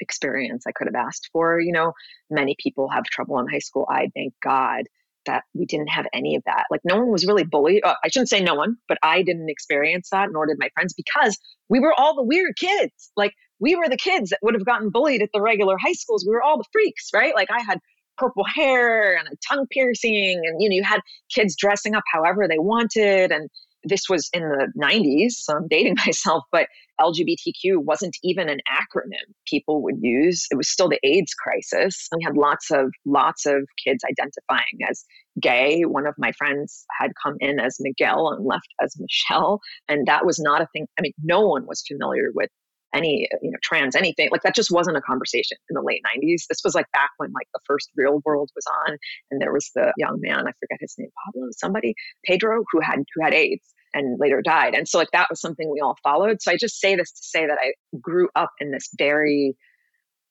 experience 0.00 0.64
i 0.66 0.72
could 0.72 0.86
have 0.86 1.06
asked 1.06 1.28
for 1.32 1.60
you 1.60 1.72
know 1.72 1.92
many 2.30 2.56
people 2.58 2.88
have 2.88 3.04
trouble 3.04 3.38
in 3.38 3.46
high 3.46 3.58
school 3.58 3.86
i 3.90 4.08
thank 4.14 4.32
god 4.42 4.84
that 5.26 5.44
we 5.54 5.64
didn't 5.66 5.88
have 5.88 6.06
any 6.12 6.34
of 6.34 6.42
that 6.46 6.64
like 6.70 6.80
no 6.84 6.96
one 6.96 7.10
was 7.12 7.26
really 7.26 7.44
bullied 7.44 7.82
oh, 7.84 7.94
i 8.02 8.08
shouldn't 8.08 8.30
say 8.30 8.40
no 8.40 8.54
one 8.54 8.76
but 8.88 8.98
i 9.02 9.22
didn't 9.22 9.50
experience 9.50 10.08
that 10.10 10.28
nor 10.32 10.46
did 10.46 10.56
my 10.58 10.70
friends 10.74 10.94
because 10.94 11.38
we 11.68 11.78
were 11.78 11.92
all 11.92 12.16
the 12.16 12.24
weird 12.24 12.54
kids 12.56 13.12
like 13.16 13.34
we 13.60 13.76
were 13.76 13.88
the 13.88 13.96
kids 13.96 14.30
that 14.30 14.40
would 14.42 14.54
have 14.54 14.64
gotten 14.64 14.90
bullied 14.90 15.22
at 15.22 15.28
the 15.32 15.40
regular 15.40 15.76
high 15.78 15.92
schools. 15.92 16.24
We 16.26 16.34
were 16.34 16.42
all 16.42 16.58
the 16.58 16.64
freaks, 16.72 17.10
right? 17.14 17.32
Like 17.32 17.48
I 17.48 17.60
had 17.62 17.78
purple 18.18 18.44
hair 18.44 19.16
and 19.16 19.28
a 19.28 19.36
tongue 19.48 19.66
piercing 19.70 20.42
and 20.44 20.60
you 20.60 20.68
know 20.68 20.76
you 20.76 20.82
had 20.82 21.00
kids 21.34 21.56
dressing 21.56 21.94
up 21.94 22.02
however 22.12 22.46
they 22.48 22.58
wanted 22.58 23.32
and 23.32 23.48
this 23.84 24.08
was 24.08 24.28
in 24.32 24.42
the 24.42 24.72
90s 24.80 25.32
so 25.32 25.54
i'm 25.56 25.68
dating 25.68 25.96
myself 26.06 26.44
but 26.52 26.66
lgbtq 27.00 27.76
wasn't 27.76 28.16
even 28.22 28.48
an 28.48 28.60
acronym 28.70 29.32
people 29.46 29.82
would 29.82 29.96
use. 30.00 30.46
It 30.50 30.56
was 30.56 30.68
still 30.68 30.88
the 30.88 31.00
aids 31.02 31.34
crisis. 31.34 32.08
We 32.16 32.24
had 32.24 32.36
lots 32.36 32.70
of 32.70 32.92
lots 33.04 33.46
of 33.46 33.62
kids 33.84 34.02
identifying 34.04 34.78
as 34.88 35.04
gay. 35.40 35.82
One 35.82 36.06
of 36.06 36.14
my 36.18 36.32
friends 36.32 36.84
had 36.98 37.12
come 37.22 37.36
in 37.40 37.58
as 37.58 37.76
miguel 37.80 38.30
and 38.30 38.46
left 38.46 38.68
as 38.80 38.94
michelle 38.98 39.60
and 39.88 40.06
that 40.06 40.26
was 40.26 40.38
not 40.38 40.62
a 40.62 40.66
thing 40.72 40.86
i 40.98 41.02
mean 41.02 41.12
no 41.22 41.40
one 41.46 41.66
was 41.66 41.82
familiar 41.86 42.30
with 42.34 42.50
any 42.94 43.28
you 43.42 43.50
know 43.50 43.58
trans 43.62 43.96
anything 43.96 44.28
like 44.30 44.42
that 44.42 44.54
just 44.54 44.70
wasn't 44.70 44.96
a 44.96 45.00
conversation 45.00 45.56
in 45.70 45.74
the 45.74 45.82
late 45.82 46.02
90s 46.16 46.46
this 46.48 46.60
was 46.64 46.74
like 46.74 46.86
back 46.92 47.10
when 47.18 47.32
like 47.32 47.48
the 47.54 47.60
first 47.66 47.90
real 47.96 48.20
world 48.24 48.50
was 48.54 48.64
on 48.86 48.96
and 49.30 49.40
there 49.40 49.52
was 49.52 49.70
the 49.74 49.92
young 49.96 50.18
man 50.20 50.40
i 50.40 50.52
forget 50.60 50.78
his 50.80 50.94
name 50.98 51.08
pablo 51.24 51.48
somebody 51.52 51.94
pedro 52.24 52.64
who 52.70 52.80
had 52.80 53.02
who 53.14 53.24
had 53.24 53.34
aids 53.34 53.72
and 53.94 54.18
later 54.18 54.40
died. 54.42 54.74
And 54.74 54.88
so 54.88 54.98
like 54.98 55.10
that 55.12 55.28
was 55.30 55.40
something 55.40 55.70
we 55.70 55.80
all 55.80 55.96
followed. 56.02 56.40
So 56.40 56.50
i 56.50 56.56
just 56.56 56.80
say 56.80 56.96
this 56.96 57.12
to 57.12 57.22
say 57.22 57.46
that 57.46 57.58
i 57.60 57.72
grew 58.00 58.28
up 58.34 58.50
in 58.60 58.70
this 58.70 58.88
very 58.96 59.56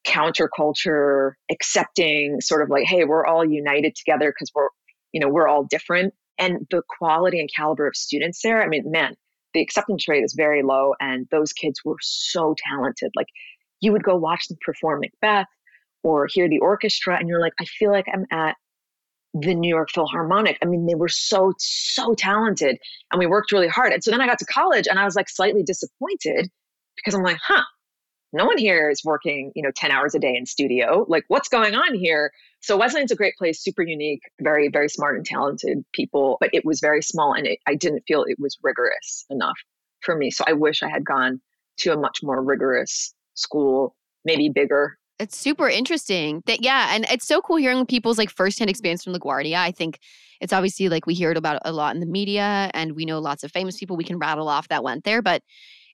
counterculture 0.08 1.34
accepting 1.52 2.42
sort 2.42 2.64
of 2.64 2.70
like 2.70 2.86
hey 2.88 3.04
we're 3.06 3.26
all 3.26 3.46
united 3.46 3.96
together 3.96 4.32
because 4.32 4.52
we're 4.56 4.70
you 5.12 5.20
know 5.20 5.30
we're 5.30 5.48
all 5.48 5.64
different. 5.64 6.14
And 6.38 6.66
the 6.72 6.82
quality 6.98 7.40
and 7.40 7.50
caliber 7.56 7.88
of 7.88 7.96
students 7.96 8.42
there 8.42 8.64
i 8.64 8.68
mean 8.68 8.90
man 8.90 9.16
the 9.54 9.62
acceptance 9.62 10.08
rate 10.08 10.24
is 10.24 10.34
very 10.34 10.64
low 10.64 10.94
and 11.00 11.28
those 11.32 11.54
kids 11.54 11.82
were 11.84 11.98
so 12.02 12.56
talented 12.70 13.12
like 13.16 13.28
you 13.80 13.92
would 13.92 14.04
go 14.04 14.16
watch 14.16 14.48
them 14.48 14.58
perform 14.62 15.02
macbeth 15.02 15.48
or 16.04 16.28
hear 16.30 16.50
the 16.50 16.60
orchestra 16.60 17.18
and 17.18 17.28
you're 17.28 17.42
like 17.42 17.54
i 17.60 17.66
feel 17.66 17.92
like 17.92 18.06
i'm 18.14 18.26
at 18.32 18.56
the 19.34 19.54
new 19.54 19.70
york 19.70 19.90
philharmonic 19.92 20.58
i 20.62 20.66
mean 20.66 20.86
they 20.86 20.96
were 20.96 21.10
so 21.10 21.54
so 21.58 22.14
talented 22.16 22.78
and 23.12 23.20
we 23.20 23.26
worked 23.26 23.52
really 23.52 23.68
hard 23.68 23.94
and 23.94 24.04
so 24.04 24.12
then 24.12 24.22
i 24.22 24.28
got 24.28 24.40
to 24.40 24.46
college 24.46 24.88
and 24.88 25.00
i 25.00 25.06
was 25.06 25.16
like 25.16 25.30
slightly 25.30 25.64
disappointed 25.64 26.50
because 26.98 27.14
i'm 27.14 27.24
like 27.24 27.38
huh 27.42 27.64
no 28.34 28.46
one 28.46 28.58
here 28.58 28.90
is 28.90 29.04
working, 29.04 29.52
you 29.56 29.64
know, 29.64 29.72
10 29.76 29.92
hours 29.92 30.16
a 30.16 30.20
day 30.20 30.36
in 30.36 30.46
studio. 30.46 31.06
Like, 31.08 31.26
what's 31.28 31.50
going 31.50 31.76
on 31.76 31.96
here? 31.96 32.32
So 32.62 32.78
Wesleyan's 32.78 33.12
a 33.12 33.16
great 33.16 33.36
place, 33.38 33.62
super 33.62 33.82
unique, 33.82 34.22
very, 34.40 34.70
very 34.70 34.88
smart 34.88 35.18
and 35.18 35.26
talented 35.26 35.84
people, 35.94 36.38
but 36.40 36.52
it 36.54 36.64
was 36.64 36.80
very 36.80 37.02
small 37.02 37.34
and 37.34 37.48
it, 37.48 37.60
I 37.68 37.76
didn't 37.76 38.04
feel 38.08 38.24
it 38.24 38.40
was 38.40 38.58
rigorous 38.62 39.26
enough 39.30 39.58
for 40.02 40.16
me. 40.16 40.30
So 40.30 40.44
I 40.48 40.54
wish 40.54 40.84
I 40.84 40.90
had 40.90 41.04
gone 41.04 41.42
to 41.80 41.94
a 41.94 41.98
much 41.98 42.20
more 42.22 42.44
rigorous 42.44 43.14
school, 43.34 43.96
maybe 44.26 44.50
bigger. 44.50 44.98
It's 45.18 45.38
super 45.38 45.70
interesting. 45.70 46.42
That 46.46 46.64
yeah, 46.64 46.96
and 46.96 47.06
it's 47.10 47.26
so 47.26 47.42
cool 47.42 47.58
hearing 47.58 47.86
people's 47.86 48.18
like 48.18 48.30
firsthand 48.30 48.70
experience 48.70 49.04
from 49.04 49.14
LaGuardia. 49.14 49.56
I 49.56 49.72
think 49.72 50.00
it's 50.40 50.54
obviously 50.54 50.90
like 50.90 51.06
we 51.06 51.14
hear 51.14 51.32
it 51.32 51.38
about 51.38 51.62
a 51.66 51.72
lot 51.72 51.96
in 51.96 52.00
the 52.00 52.08
media 52.08 52.70
and 52.74 52.96
we 52.96 53.06
know 53.06 53.20
lots 53.20 53.44
of 53.44 53.52
famous 53.52 53.78
people 53.78 53.98
we 53.98 54.04
can 54.04 54.18
rattle 54.18 54.48
off 54.48 54.68
that 54.70 54.84
went 54.84 55.04
there, 55.04 55.22
but 55.22 55.44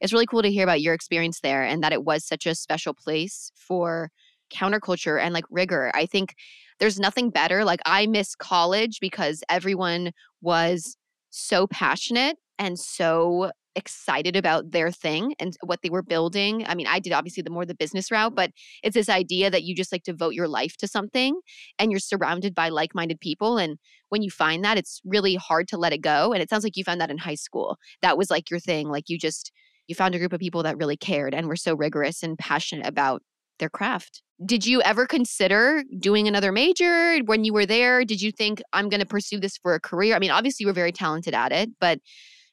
it's 0.02 0.14
really 0.14 0.26
cool 0.26 0.42
to 0.42 0.52
hear 0.52 0.64
about 0.64 0.82
your 0.82 0.94
experience 0.94 1.40
there 1.42 1.64
and 1.64 1.84
that 1.84 1.94
it 1.94 2.04
was 2.04 2.26
such 2.26 2.46
a 2.46 2.56
special 2.56 2.94
place 2.94 3.52
for 3.56 4.12
counterculture 4.50 5.22
and 5.22 5.34
like 5.34 5.46
rigor. 5.50 5.92
I 5.94 6.06
think 6.06 6.36
there's 6.80 7.00
nothing 7.00 7.30
better. 7.30 7.66
Like 7.66 7.82
I 7.86 8.08
miss 8.08 8.36
college 8.36 9.00
because 9.00 9.44
everyone 9.50 10.12
was 10.42 10.98
so 11.30 11.68
passionate 11.68 12.38
and 12.60 12.80
so 12.80 13.52
excited 13.76 14.36
about 14.36 14.72
their 14.72 14.92
thing 14.92 15.36
and 15.40 15.56
what 15.64 15.84
they 15.84 15.90
were 15.90 16.02
building. 16.02 16.66
I 16.66 16.74
mean, 16.74 16.88
I 16.88 17.00
did 17.00 17.14
obviously 17.14 17.44
the 17.44 17.52
more 17.52 17.64
the 17.64 17.76
business 17.76 18.10
route, 18.10 18.34
but 18.36 18.50
it's 18.82 18.96
this 18.96 19.08
idea 19.08 19.52
that 19.52 19.64
you 19.64 19.76
just 19.76 19.92
like 19.92 20.02
devote 20.02 20.34
your 20.34 20.48
life 20.48 20.76
to 20.78 20.88
something 20.88 21.40
and 21.78 21.92
you're 21.92 22.00
surrounded 22.00 22.56
by 22.56 22.70
like-minded 22.70 23.20
people 23.20 23.60
and 23.60 23.78
when 24.10 24.24
you 24.24 24.32
find 24.32 24.66
that 24.66 24.80
it's 24.80 25.00
really 25.06 25.36
hard 25.36 25.68
to 25.68 25.78
let 25.78 25.94
it 25.94 26.02
go 26.02 26.34
and 26.34 26.42
it 26.42 26.50
sounds 26.50 26.64
like 26.64 26.76
you 26.76 26.84
found 26.84 27.00
that 27.00 27.12
in 27.12 27.20
high 27.20 27.36
school. 27.36 27.78
That 28.02 28.18
was 28.18 28.32
like 28.32 28.50
your 28.50 28.60
thing, 28.60 28.90
like 28.90 29.10
you 29.10 29.20
just 29.20 29.52
you 29.88 29.96
found 29.96 30.16
a 30.16 30.20
group 30.20 30.34
of 30.34 30.40
people 30.40 30.64
that 30.64 30.78
really 30.78 30.98
cared 30.98 31.34
and 31.34 31.48
were 31.48 31.56
so 31.56 31.76
rigorous 31.76 32.24
and 32.24 32.38
passionate 32.38 32.86
about 32.86 33.22
their 33.60 33.70
craft. 33.70 34.22
Did 34.46 34.66
you 34.66 34.82
ever 34.84 35.08
consider 35.08 35.84
doing 36.00 36.28
another 36.28 36.52
major 36.52 37.18
when 37.26 37.44
you 37.44 37.54
were 37.54 37.66
there? 37.66 38.06
Did 38.06 38.22
you 38.22 38.32
think 38.32 38.62
I'm 38.74 38.90
going 38.90 39.00
to 39.00 39.06
pursue 39.06 39.40
this 39.40 39.58
for 39.58 39.74
a 39.74 39.80
career? 39.80 40.16
I 40.16 40.20
mean, 40.20 40.32
obviously 40.32 40.64
you 40.64 40.68
were 40.68 40.74
very 40.74 40.92
talented 40.92 41.34
at 41.34 41.52
it, 41.52 41.70
but 41.80 42.00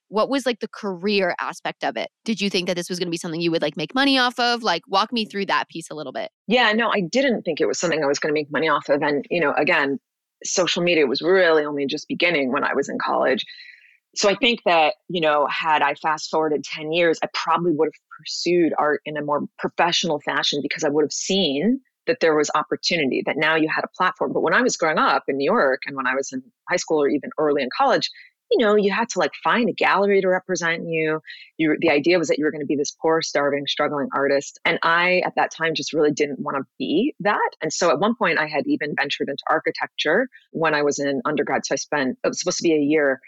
what 0.09 0.31
was 0.31 0.47
like 0.47 0.61
the 0.61 0.69
career 0.69 1.35
aspect 1.40 1.85
of 1.85 1.97
it? 1.97 2.09
Did 2.25 2.40
you 2.40 2.49
think 2.49 2.69
that 2.69 2.77
this 2.77 2.88
was 2.88 2.99
going 2.99 3.09
to 3.09 3.11
be 3.11 3.17
something 3.17 3.40
you 3.40 3.51
would 3.51 3.62
like 3.62 3.77
make 3.77 3.95
money 3.95 4.19
off 4.19 4.38
of? 4.38 4.62
Like 4.62 4.83
walk 4.87 5.12
me 5.12 5.25
through 5.25 5.47
that 5.47 5.69
piece 5.69 5.90
a 5.90 5.95
little 5.95 6.12
bit. 6.12 6.31
Yeah, 6.47 6.73
no, 6.73 6.90
I 6.90 7.01
didn't 7.01 7.43
think 7.43 7.61
it 7.61 7.67
was 7.67 7.79
something 7.79 8.03
I 8.03 8.07
was 8.07 8.19
going 8.19 8.31
to 8.31 8.38
make 8.38 8.51
money 8.51 8.69
off 8.69 8.88
of 8.88 9.03
and, 9.03 9.25
you 9.31 9.40
know, 9.40 9.53
again, 9.55 9.99
social 10.45 10.83
media 10.83 11.07
was 11.07 11.21
really 11.23 11.64
only 11.64 11.87
just 11.87 12.07
beginning 12.09 12.53
when 12.53 12.64
I 12.64 12.75
was 12.75 12.88
in 12.88 12.99
college 12.99 13.45
so 14.16 14.29
I 14.29 14.35
think 14.37 14.61
that, 14.64 14.94
you 15.09 15.20
know, 15.20 15.46
had 15.46 15.83
I 15.83 15.94
fast 15.94 16.31
forwarded 16.31 16.64
10 16.64 16.92
years, 16.92 17.18
I 17.22 17.29
probably 17.35 17.72
would 17.72 17.87
have 17.87 18.18
pursued 18.18 18.72
art 18.79 19.00
in 19.05 19.16
a 19.16 19.22
more 19.22 19.42
professional 19.59 20.20
fashion 20.20 20.61
because 20.62 20.85
I 20.85 20.88
would 20.88 21.05
have 21.05 21.12
seen 21.12 21.81
that 22.07 22.20
there 22.20 22.37
was 22.37 22.50
opportunity, 22.55 23.22
that 23.27 23.37
now 23.37 23.57
you 23.57 23.68
had 23.74 23.85
a 23.85 23.96
platform. 23.96 24.33
But 24.33 24.42
when 24.42 24.55
I 24.55 24.62
was 24.62 24.77
growing 24.77 24.98
up 24.98 25.24
in 25.29 25.37
New 25.37 25.50
York 25.50 25.83
and 25.87 25.96
when 25.96 26.07
I 26.07 26.14
was 26.14 26.33
in 26.33 26.42
high 26.68 26.77
school 26.77 27.03
or 27.03 27.09
even 27.09 27.31
early 27.38 27.62
in 27.62 27.68
college, 27.77 28.11
you 28.50 28.59
know, 28.64 28.77
you 28.77 28.92
had 28.92 29.09
to 29.09 29.18
like 29.18 29.33
find 29.42 29.68
a 29.68 29.72
gallery 29.72 30.20
to 30.20 30.29
represent 30.29 30.87
you. 30.87 31.20
You 31.57 31.77
the 31.81 31.90
idea 31.90 32.18
was 32.18 32.29
that 32.29 32.38
you 32.38 32.44
were 32.44 32.50
going 32.50 32.61
to 32.61 32.66
be 32.66 32.77
this 32.77 32.94
poor, 33.00 33.22
starving, 33.22 33.66
struggling 33.66 34.09
artist. 34.14 34.61
And 34.64 34.79
I 34.83 35.22
at 35.24 35.35
that 35.37 35.50
time 35.50 35.74
just 35.74 35.92
really 35.92 36.12
didn't 36.12 36.40
want 36.40 36.59
to 36.59 36.64
be 36.79 37.14
that. 37.20 37.50
And 37.62 37.72
so 37.72 37.90
at 37.90 37.98
one 37.98 38.14
point 38.14 38.38
I 38.38 38.46
had 38.46 38.64
even 38.66 38.94
ventured 38.94 39.29
into 39.29 39.42
architecture 39.50 40.29
when 40.53 40.74
I 40.74 40.83
was 40.83 40.98
in 40.98 41.22
undergrad. 41.24 41.64
So 41.64 41.72
I 41.72 41.77
spent 41.77 42.18
it 42.22 42.29
was 42.29 42.38
supposed 42.38 42.59
to 42.59 42.64
be 42.64 42.74
a 42.74 42.79
year 42.79 43.20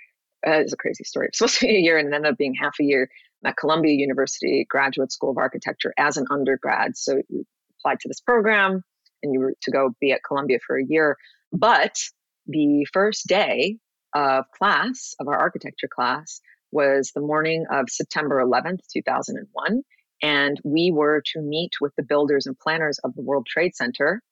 uh, 0.46 0.52
it's 0.52 0.72
a 0.72 0.76
crazy 0.76 1.04
story. 1.04 1.26
It's 1.28 1.38
supposed 1.38 1.60
to 1.60 1.66
be 1.66 1.76
a 1.76 1.80
year 1.80 1.98
and 1.98 2.08
it 2.08 2.14
ended 2.14 2.32
up 2.32 2.38
being 2.38 2.54
half 2.54 2.76
a 2.80 2.84
year 2.84 3.08
at 3.44 3.56
Columbia 3.56 3.94
University 3.94 4.66
Graduate 4.68 5.12
School 5.12 5.30
of 5.30 5.38
Architecture 5.38 5.92
as 5.98 6.16
an 6.16 6.26
undergrad. 6.30 6.96
So 6.96 7.22
you 7.28 7.44
applied 7.78 8.00
to 8.00 8.08
this 8.08 8.20
program 8.20 8.82
and 9.22 9.32
you 9.32 9.40
were 9.40 9.54
to 9.62 9.70
go 9.70 9.90
be 10.00 10.12
at 10.12 10.24
Columbia 10.26 10.58
for 10.66 10.78
a 10.78 10.84
year. 10.84 11.16
But 11.52 11.96
the 12.46 12.86
first 12.92 13.26
day 13.26 13.78
of 14.14 14.44
class, 14.56 15.14
of 15.20 15.28
our 15.28 15.36
architecture 15.36 15.88
class, 15.88 16.40
was 16.72 17.12
the 17.14 17.20
morning 17.20 17.64
of 17.70 17.86
September 17.88 18.42
11th, 18.42 18.80
2001. 18.92 19.82
And 20.22 20.60
we 20.64 20.90
were 20.92 21.22
to 21.32 21.42
meet 21.42 21.72
with 21.80 21.92
the 21.96 22.02
builders 22.02 22.46
and 22.46 22.58
planners 22.58 22.98
of 23.04 23.14
the 23.14 23.22
World 23.22 23.46
Trade 23.46 23.74
Center 23.74 24.22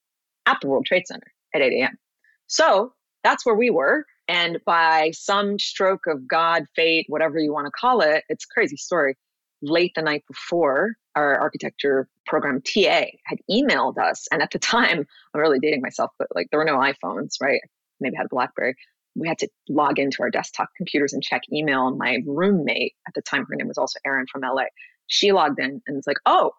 at 0.46 0.58
the 0.60 0.68
World 0.68 0.86
Trade 0.86 1.06
Center 1.06 1.26
at 1.54 1.60
8 1.60 1.72
a.m. 1.72 1.98
So 2.46 2.92
that's 3.22 3.44
where 3.44 3.54
we 3.54 3.70
were. 3.70 4.04
And 4.28 4.58
by 4.64 5.10
some 5.12 5.58
stroke 5.58 6.06
of 6.06 6.26
God, 6.26 6.64
fate, 6.74 7.06
whatever 7.08 7.38
you 7.38 7.52
want 7.52 7.66
to 7.66 7.70
call 7.70 8.00
it, 8.00 8.24
it's 8.28 8.46
crazy 8.46 8.76
story. 8.76 9.16
Late 9.62 9.92
the 9.94 10.02
night 10.02 10.24
before, 10.28 10.94
our 11.14 11.38
architecture 11.38 12.08
program 12.26 12.62
TA 12.62 13.04
had 13.26 13.38
emailed 13.50 13.98
us. 13.98 14.26
And 14.32 14.42
at 14.42 14.50
the 14.50 14.58
time, 14.58 15.06
I'm 15.34 15.40
really 15.40 15.58
dating 15.58 15.82
myself, 15.82 16.10
but 16.18 16.28
like 16.34 16.48
there 16.50 16.58
were 16.58 16.64
no 16.64 16.78
iPhones, 16.78 17.34
right? 17.40 17.60
Maybe 18.00 18.16
had 18.16 18.26
a 18.26 18.30
Blackberry. 18.30 18.74
We 19.14 19.28
had 19.28 19.38
to 19.38 19.48
log 19.68 19.98
into 19.98 20.22
our 20.22 20.30
desktop 20.30 20.68
computers 20.76 21.12
and 21.12 21.22
check 21.22 21.42
email. 21.52 21.94
My 21.94 22.18
roommate 22.26 22.94
at 23.06 23.14
the 23.14 23.22
time, 23.22 23.46
her 23.48 23.54
name 23.54 23.68
was 23.68 23.78
also 23.78 24.00
Erin 24.04 24.26
from 24.30 24.42
LA. 24.42 24.64
She 25.06 25.32
logged 25.32 25.60
in 25.60 25.82
and 25.86 25.96
was 25.96 26.06
like, 26.06 26.16
oh, 26.26 26.52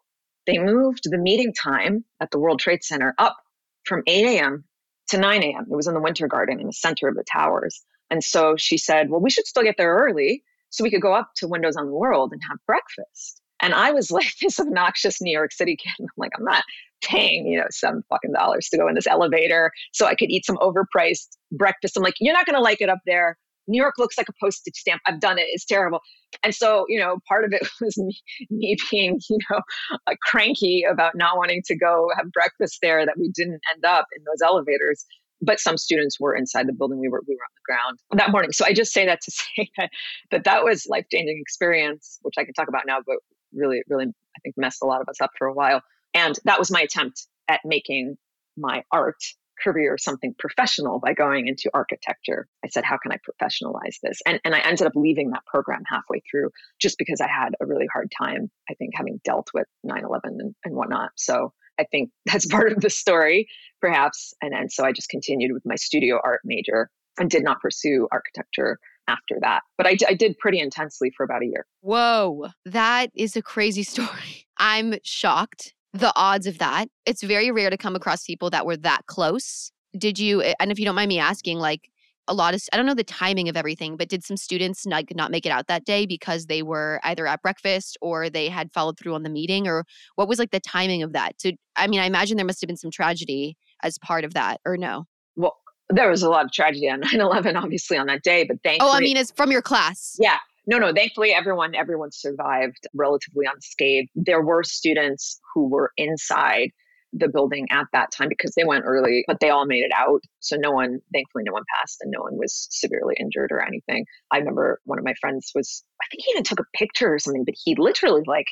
they 0.47 0.59
moved 0.59 1.01
the 1.03 1.17
meeting 1.17 1.53
time 1.53 2.05
at 2.21 2.31
the 2.31 2.39
World 2.39 2.59
Trade 2.59 2.83
Center 2.83 3.13
up 3.17 3.35
from 3.83 4.03
8 4.07 4.37
a.m 4.37 4.63
to 5.09 5.17
9 5.17 5.43
a.m. 5.43 5.65
It 5.69 5.75
was 5.75 5.87
in 5.87 5.93
the 5.93 6.01
Winter 6.01 6.27
Garden 6.27 6.59
in 6.59 6.67
the 6.67 6.73
center 6.73 7.07
of 7.07 7.15
the 7.15 7.23
towers. 7.23 7.83
And 8.09 8.23
so 8.23 8.55
she 8.57 8.77
said, 8.77 9.09
Well, 9.09 9.21
we 9.21 9.29
should 9.29 9.47
still 9.47 9.63
get 9.63 9.75
there 9.77 9.95
early 9.95 10.43
so 10.69 10.83
we 10.83 10.91
could 10.91 11.01
go 11.01 11.13
up 11.13 11.31
to 11.37 11.47
Windows 11.47 11.75
on 11.75 11.85
the 11.85 11.93
World 11.93 12.31
and 12.33 12.41
have 12.49 12.57
breakfast. 12.67 13.41
And 13.61 13.73
I 13.73 13.91
was 13.91 14.11
like 14.11 14.33
this 14.41 14.59
obnoxious 14.59 15.21
New 15.21 15.31
York 15.31 15.51
City 15.51 15.75
kid. 15.75 15.93
I'm 15.99 16.07
like, 16.17 16.31
I'm 16.37 16.45
not 16.45 16.63
paying, 17.01 17.47
you 17.47 17.59
know, 17.59 17.67
some 17.69 18.03
fucking 18.09 18.33
dollars 18.33 18.69
to 18.69 18.77
go 18.77 18.87
in 18.87 18.95
this 18.95 19.07
elevator 19.07 19.71
so 19.91 20.05
I 20.05 20.15
could 20.15 20.31
eat 20.31 20.45
some 20.45 20.57
overpriced 20.57 21.37
breakfast. 21.51 21.97
I'm 21.97 22.03
like, 22.03 22.15
you're 22.19 22.33
not 22.33 22.45
to 22.47 22.59
like 22.59 22.81
it 22.81 22.89
up 22.89 22.99
there. 23.05 23.37
New 23.67 23.81
York 23.81 23.95
looks 23.97 24.17
like 24.17 24.29
a 24.29 24.33
postage 24.39 24.75
stamp. 24.75 25.01
I've 25.05 25.19
done 25.19 25.37
it. 25.37 25.45
It's 25.49 25.65
terrible. 25.65 25.99
And 26.43 26.53
so, 26.53 26.85
you 26.87 26.99
know, 26.99 27.17
part 27.27 27.45
of 27.45 27.53
it 27.53 27.67
was 27.81 27.97
me, 27.97 28.17
me 28.49 28.75
being, 28.91 29.19
you 29.29 29.37
know, 29.49 29.59
uh, 30.07 30.15
cranky 30.21 30.83
about 30.89 31.13
not 31.15 31.37
wanting 31.37 31.63
to 31.67 31.75
go 31.75 32.09
have 32.17 32.31
breakfast 32.31 32.79
there 32.81 33.05
that 33.05 33.17
we 33.17 33.31
didn't 33.31 33.61
end 33.73 33.85
up 33.85 34.05
in 34.15 34.23
those 34.23 34.41
elevators. 34.45 35.05
But 35.41 35.59
some 35.59 35.77
students 35.77 36.17
were 36.19 36.33
inside 36.33 36.67
the 36.67 36.73
building. 36.73 36.97
We 36.97 37.09
were 37.09 37.21
we 37.27 37.35
were 37.35 37.43
on 37.43 37.55
the 37.55 37.73
ground 37.73 37.99
that 38.13 38.31
morning. 38.31 38.53
So 38.53 38.65
I 38.65 38.73
just 38.73 38.93
say 38.93 39.05
that 39.05 39.19
to 39.21 39.31
say 39.57 39.69
that 39.77 39.89
that, 40.31 40.43
that 40.45 40.63
was 40.63 40.87
life 40.89 41.05
changing 41.11 41.39
experience, 41.39 42.19
which 42.21 42.35
I 42.37 42.45
can 42.45 42.53
talk 42.53 42.69
about 42.69 42.83
now, 42.87 42.99
but 43.05 43.17
really, 43.53 43.83
really, 43.89 44.05
I 44.05 44.39
think 44.43 44.55
messed 44.57 44.81
a 44.81 44.85
lot 44.85 45.01
of 45.01 45.09
us 45.09 45.19
up 45.21 45.31
for 45.37 45.47
a 45.47 45.53
while. 45.53 45.81
And 46.13 46.39
that 46.45 46.57
was 46.57 46.71
my 46.71 46.81
attempt 46.81 47.27
at 47.49 47.59
making 47.65 48.15
my 48.57 48.83
art 48.91 49.17
career 49.61 49.93
or 49.93 49.97
something 49.97 50.35
professional 50.37 50.99
by 50.99 51.13
going 51.13 51.47
into 51.47 51.69
architecture. 51.73 52.47
I 52.63 52.69
said, 52.69 52.83
how 52.83 52.97
can 52.97 53.11
I 53.11 53.17
professionalize 53.17 53.99
this? 54.01 54.21
And, 54.25 54.39
and 54.43 54.55
I 54.55 54.59
ended 54.59 54.87
up 54.87 54.93
leaving 54.95 55.31
that 55.31 55.45
program 55.45 55.83
halfway 55.87 56.21
through 56.29 56.51
just 56.79 56.97
because 56.97 57.21
I 57.21 57.27
had 57.27 57.55
a 57.61 57.65
really 57.65 57.87
hard 57.91 58.11
time, 58.17 58.49
I 58.69 58.73
think, 58.75 58.91
having 58.95 59.19
dealt 59.23 59.49
with 59.53 59.67
9 59.83 60.03
11 60.03 60.37
and, 60.39 60.55
and 60.63 60.75
whatnot. 60.75 61.11
So 61.15 61.53
I 61.79 61.85
think 61.85 62.11
that's 62.25 62.45
part 62.45 62.71
of 62.71 62.81
the 62.81 62.89
story, 62.89 63.47
perhaps. 63.81 64.33
And, 64.41 64.53
and 64.53 64.71
so 64.71 64.85
I 64.85 64.91
just 64.91 65.09
continued 65.09 65.51
with 65.53 65.63
my 65.65 65.75
studio 65.75 66.19
art 66.23 66.41
major 66.43 66.89
and 67.17 67.29
did 67.29 67.43
not 67.43 67.61
pursue 67.61 68.07
architecture 68.11 68.79
after 69.07 69.37
that. 69.41 69.61
But 69.77 69.87
I, 69.87 69.97
I 70.07 70.13
did 70.13 70.37
pretty 70.39 70.59
intensely 70.59 71.11
for 71.15 71.23
about 71.23 71.43
a 71.43 71.45
year. 71.45 71.65
Whoa, 71.81 72.47
that 72.65 73.11
is 73.15 73.35
a 73.35 73.41
crazy 73.41 73.83
story. 73.83 74.47
I'm 74.57 74.95
shocked. 75.03 75.74
The 75.95 76.11
odds 76.15 76.45
of 76.45 76.57
that. 76.57 76.89
It's 77.05 77.23
very 77.23 77.51
rare 77.51 77.69
to 77.69 77.77
come 77.77 77.95
across 77.95 78.25
people 78.25 78.49
that 78.49 78.65
were 78.65 78.75
that 78.77 79.05
close. 79.07 79.71
Did 79.97 80.19
you, 80.19 80.41
and 80.41 80.71
if 80.71 80.77
you 80.77 80.83
don't 80.83 80.95
mind 80.95 81.07
me 81.07 81.19
asking, 81.19 81.57
like, 81.59 81.89
a 82.27 82.33
lot 82.33 82.53
of 82.53 82.61
I 82.73 82.77
don't 82.77 82.85
know 82.85 82.95
the 82.95 83.03
timing 83.03 83.49
of 83.49 83.55
everything, 83.55 83.97
but 83.97 84.09
did 84.09 84.23
some 84.23 84.35
students 84.35 84.85
not, 84.85 85.03
not 85.13 85.31
make 85.31 85.45
it 85.45 85.51
out 85.51 85.67
that 85.67 85.85
day 85.85 86.05
because 86.05 86.47
they 86.47 86.63
were 86.63 86.99
either 87.03 87.27
at 87.27 87.41
breakfast 87.41 87.97
or 88.01 88.29
they 88.29 88.49
had 88.49 88.73
followed 88.73 88.97
through 88.97 89.13
on 89.13 89.23
the 89.23 89.29
meeting 89.29 89.67
or 89.67 89.85
what 90.15 90.27
was 90.27 90.39
like 90.39 90.51
the 90.51 90.59
timing 90.59 91.03
of 91.03 91.13
that? 91.13 91.39
So 91.39 91.51
I 91.75 91.87
mean, 91.87 91.99
I 91.99 92.05
imagine 92.05 92.35
there 92.35 92.45
must 92.45 92.61
have 92.61 92.67
been 92.67 92.77
some 92.77 92.91
tragedy 92.91 93.55
as 93.83 93.99
part 93.99 94.23
of 94.23 94.33
that 94.33 94.59
or 94.65 94.75
no? 94.75 95.05
Well, 95.35 95.55
there 95.89 96.09
was 96.09 96.23
a 96.23 96.29
lot 96.29 96.45
of 96.45 96.51
tragedy 96.51 96.89
on 96.89 97.01
9/11 97.03 97.61
obviously 97.61 97.95
on 97.95 98.07
that 98.07 98.23
day, 98.23 98.43
but 98.43 98.57
thankfully 98.63 98.91
Oh, 98.91 98.95
I 98.95 99.01
mean, 99.01 99.17
it's 99.17 99.31
from 99.31 99.51
your 99.51 99.61
class. 99.61 100.15
Yeah. 100.19 100.39
No, 100.67 100.77
no, 100.77 100.91
thankfully 100.93 101.31
everyone 101.31 101.75
everyone 101.75 102.11
survived 102.11 102.87
relatively 102.93 103.45
unscathed. 103.45 104.09
There 104.15 104.41
were 104.41 104.63
students 104.63 105.39
who 105.53 105.69
were 105.69 105.91
inside 105.97 106.71
the 107.13 107.29
building 107.29 107.65
at 107.71 107.85
that 107.93 108.11
time 108.11 108.27
because 108.29 108.53
they 108.55 108.65
went 108.65 108.83
early, 108.85 109.23
but 109.27 109.39
they 109.39 109.49
all 109.49 109.65
made 109.65 109.83
it 109.83 109.91
out. 109.97 110.21
So 110.39 110.57
no 110.57 110.71
one, 110.71 110.99
thankfully, 111.13 111.45
no 111.45 111.53
one 111.53 111.63
passed 111.75 111.99
and 112.01 112.11
no 112.11 112.21
one 112.21 112.37
was 112.37 112.67
severely 112.71 113.15
injured 113.19 113.51
or 113.51 113.65
anything. 113.65 114.05
I 114.31 114.37
remember 114.37 114.81
one 114.83 114.99
of 114.99 115.05
my 115.05 115.13
friends 115.21 115.51
was, 115.55 115.83
I 116.01 116.05
think 116.11 116.23
he 116.25 116.31
even 116.31 116.43
took 116.43 116.59
a 116.59 116.77
picture 116.77 117.13
or 117.13 117.19
something, 117.19 117.45
but 117.45 117.55
he 117.63 117.75
literally 117.75 118.23
like 118.25 118.47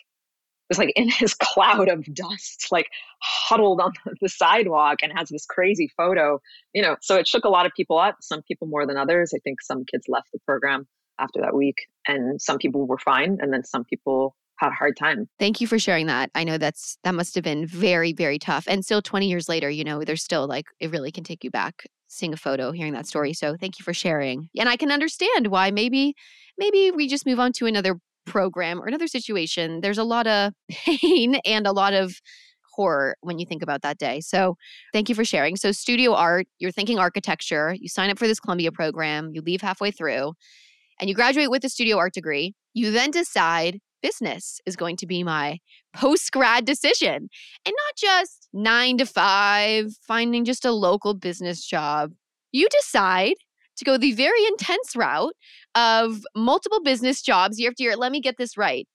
was 0.70 0.78
like 0.78 0.94
in 0.96 1.10
his 1.10 1.34
cloud 1.42 1.90
of 1.90 2.06
dust, 2.14 2.68
like 2.72 2.88
huddled 3.22 3.82
on 3.82 3.92
the 4.22 4.30
sidewalk 4.30 5.00
and 5.04 5.12
has 5.14 5.30
this 5.30 5.46
crazy 5.46 5.92
photo, 5.98 6.40
you 6.74 6.82
know. 6.82 6.96
So 7.02 7.18
it 7.18 7.28
shook 7.28 7.44
a 7.44 7.50
lot 7.50 7.66
of 7.66 7.74
people 7.76 7.98
up, 7.98 8.18
some 8.22 8.42
people 8.44 8.68
more 8.68 8.88
than 8.88 8.98
others. 8.98 9.34
I 9.36 9.40
think 9.40 9.62
some 9.62 9.84
kids 9.84 10.06
left 10.08 10.30
the 10.32 10.40
program 10.46 10.88
after 11.20 11.42
that 11.42 11.56
week 11.56 11.76
and 12.08 12.42
some 12.42 12.58
people 12.58 12.86
were 12.88 12.98
fine 12.98 13.38
and 13.42 13.54
then 13.54 13.64
some 13.64 13.84
people 13.84 14.36
had 14.60 14.70
a 14.70 14.76
hard 14.76 14.96
time. 14.98 15.28
Thank 15.40 15.62
you 15.62 15.68
for 15.68 15.80
sharing 15.80 16.08
that. 16.08 16.30
I 16.36 16.44
know 16.44 16.58
that's 16.58 16.98
that 17.04 17.16
must 17.16 17.36
have 17.36 17.44
been 17.44 17.66
very 17.66 18.14
very 18.14 18.40
tough. 18.40 18.66
And 18.68 18.84
still 18.84 19.02
20 19.02 19.28
years 19.28 19.50
later, 19.50 19.70
you 19.70 19.84
know, 19.84 20.04
there's 20.04 20.24
still 20.24 20.48
like 20.48 20.66
it 20.80 20.92
really 20.92 21.12
can 21.12 21.24
take 21.24 21.44
you 21.44 21.52
back 21.52 21.86
seeing 22.08 22.34
a 22.34 22.38
photo, 22.38 22.72
hearing 22.72 22.94
that 22.94 23.08
story. 23.08 23.34
So 23.34 23.58
thank 23.58 23.80
you 23.80 23.84
for 23.84 23.94
sharing. 23.94 24.50
And 24.58 24.70
I 24.70 24.78
can 24.78 24.92
understand 24.92 25.48
why 25.48 25.72
maybe 25.72 26.16
maybe 26.58 26.92
we 26.92 27.08
just 27.08 27.26
move 27.26 27.40
on 27.40 27.52
to 27.54 27.66
another 27.66 27.96
program 28.26 28.82
or 28.82 28.86
another 28.86 29.08
situation. 29.08 29.82
There's 29.82 29.98
a 29.98 30.04
lot 30.04 30.28
of 30.28 30.54
pain 30.70 31.36
and 31.46 31.68
a 31.68 31.72
lot 31.72 31.94
of 31.94 32.16
horror 32.76 33.16
when 33.22 33.38
you 33.38 33.46
think 33.46 33.62
about 33.62 33.82
that 33.84 33.98
day. 33.98 34.20
So, 34.20 34.56
thank 34.94 35.10
you 35.10 35.16
for 35.16 35.26
sharing. 35.26 35.56
So, 35.56 35.72
studio 35.72 36.14
art, 36.14 36.48
you're 36.60 36.72
thinking 36.72 37.00
architecture, 37.00 37.76
you 37.80 37.90
sign 37.90 38.10
up 38.10 38.18
for 38.18 38.28
this 38.28 38.40
Columbia 38.40 38.72
program, 38.72 39.32
you 39.34 39.42
leave 39.42 39.62
halfway 39.62 39.92
through, 39.92 40.34
and 41.04 41.10
you 41.10 41.16
graduate 41.16 41.52
with 41.52 41.66
a 41.66 41.70
studio 41.70 41.98
art 41.98 42.14
degree. 42.14 42.54
You 42.74 42.90
then 42.90 43.12
decide 43.12 43.82
business 44.02 44.62
is 44.66 44.78
going 44.78 44.96
to 44.96 45.06
be 45.06 45.22
my 45.22 45.58
post 45.94 46.32
grad 46.32 46.64
decision 46.64 47.28
and 47.66 47.76
not 47.76 47.98
just 47.98 48.48
nine 48.54 48.98
to 49.00 49.06
five, 49.06 49.88
finding 50.08 50.46
just 50.46 50.64
a 50.64 50.72
local 50.72 51.14
business 51.14 51.66
job. 51.66 52.14
You 52.54 52.70
decide 52.70 53.34
to 53.76 53.84
go 53.84 53.98
the 53.98 54.14
very 54.14 54.46
intense 54.46 54.96
route 54.96 55.34
of 55.76 56.24
multiple 56.38 56.82
business 56.82 57.22
jobs 57.22 57.60
year 57.60 57.72
after 57.72 57.84
year. 57.84 57.98
Let 57.98 58.14
me 58.14 58.22
get 58.22 58.38
this 58.38 58.56
right. 58.56 58.88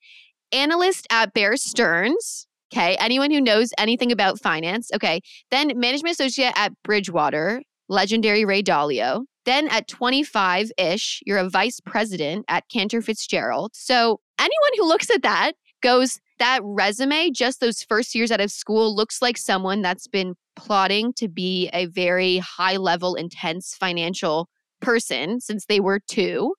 Analyst 0.51 1.07
at 1.11 1.35
Bear 1.35 1.59
Stearns. 1.59 2.47
Okay. 2.73 2.97
Anyone 2.99 3.31
who 3.31 3.43
knows 3.43 3.69
anything 3.77 4.13
about 4.13 4.41
finance. 4.41 4.89
Okay. 4.95 5.21
Then 5.51 5.79
management 5.79 6.15
associate 6.15 6.55
at 6.57 6.73
Bridgewater, 6.85 7.61
legendary 7.91 8.47
Ray 8.47 8.63
Dalio. 8.63 9.25
Then 9.49 9.67
at 9.69 9.89
25 9.89 10.73
ish, 10.77 11.23
you're 11.25 11.39
a 11.39 11.49
vice 11.49 11.81
president 11.81 12.45
at 12.49 12.69
Cantor 12.69 13.01
Fitzgerald. 13.01 13.71
So 13.73 14.21
anyone 14.39 14.73
who 14.77 14.87
looks 14.87 15.11
at 15.11 15.23
that 15.23 15.53
goes, 15.83 16.21
that 16.39 16.61
resume, 16.63 17.31
just 17.31 17.59
those 17.59 17.83
first 17.83 18.15
years 18.15 18.31
out 18.31 18.43
of 18.43 18.51
school, 18.51 18.95
looks 18.95 19.23
like 19.23 19.39
someone 19.39 19.81
that's 19.81 20.07
been 20.07 20.35
plotting 20.55 21.15
to 21.15 21.29
be 21.29 21.71
a 21.73 21.87
very 21.87 22.37
high 22.37 22.77
level, 22.77 23.15
intense 23.15 23.75
financial 23.75 24.51
person 24.83 25.41
since 25.41 25.65
they 25.65 25.81
were 25.81 26.01
two. 26.07 26.53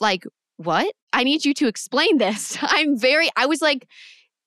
Like, 0.00 0.24
what? 0.56 0.92
I 1.12 1.22
need 1.22 1.44
you 1.44 1.54
to 1.54 1.68
explain 1.68 2.18
this. 2.18 2.58
I'm 2.62 2.98
very, 2.98 3.30
I 3.36 3.46
was 3.46 3.62
like, 3.62 3.86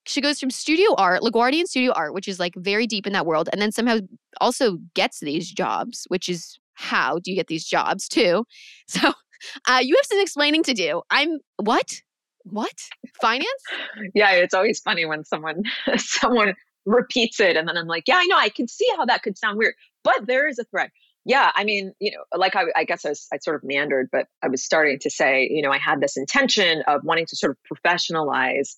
she 0.05 0.19
goes 0.19 0.41
from 0.41 0.49
studio 0.49 0.93
art, 0.97 1.21
LaGuardian 1.21 1.67
studio 1.67 1.93
art, 1.93 2.13
which 2.13 2.27
is 2.27 2.37
like 2.37 2.53
very 2.57 2.85
deep 2.85 3.07
in 3.07 3.13
that 3.13 3.25
world, 3.25 3.47
and 3.53 3.61
then 3.61 3.71
somehow 3.71 3.99
also 4.41 4.77
gets 4.93 5.21
these 5.21 5.49
jobs, 5.49 6.03
which 6.09 6.27
is 6.27 6.59
how 6.77 7.19
do 7.19 7.31
you 7.31 7.35
get 7.35 7.47
these 7.47 7.65
jobs 7.65 8.07
too? 8.07 8.45
So 8.89 9.11
uh, 9.67 9.79
you 9.83 9.95
have 9.95 10.05
some 10.05 10.19
explaining 10.19 10.63
to 10.63 10.73
do. 10.73 11.01
I'm 11.11 11.39
what? 11.57 12.01
What? 12.43 12.73
Finance? 13.21 13.45
yeah, 14.15 14.31
it's 14.31 14.53
always 14.53 14.79
funny 14.79 15.05
when 15.05 15.25
someone 15.25 15.63
someone 15.97 16.55
repeats 16.85 17.39
it 17.39 17.57
and 17.57 17.67
then 17.67 17.77
I'm 17.77 17.85
like, 17.85 18.05
yeah, 18.07 18.15
I 18.15 18.25
know, 18.25 18.37
I 18.37 18.49
can 18.49 18.67
see 18.67 18.87
how 18.97 19.05
that 19.05 19.21
could 19.21 19.37
sound 19.37 19.57
weird, 19.57 19.75
but 20.03 20.25
there 20.25 20.47
is 20.47 20.57
a 20.57 20.63
thread. 20.63 20.89
Yeah, 21.25 21.51
I 21.53 21.65
mean, 21.65 21.91
you 21.99 22.11
know, 22.11 22.23
like 22.35 22.55
I, 22.55 22.63
I 22.75 22.85
guess 22.85 23.05
I, 23.05 23.09
was, 23.09 23.27
I 23.33 23.37
sort 23.39 23.57
of 23.57 23.63
meandered, 23.65 24.07
but 24.11 24.27
I 24.41 24.47
was 24.47 24.63
starting 24.63 24.97
to 24.99 25.09
say, 25.09 25.47
you 25.51 25.61
know, 25.61 25.71
I 25.71 25.77
had 25.77 25.99
this 25.99 26.15
intention 26.15 26.83
of 26.87 27.01
wanting 27.03 27.25
to 27.25 27.35
sort 27.35 27.51
of 27.51 27.57
professionalize 27.69 28.75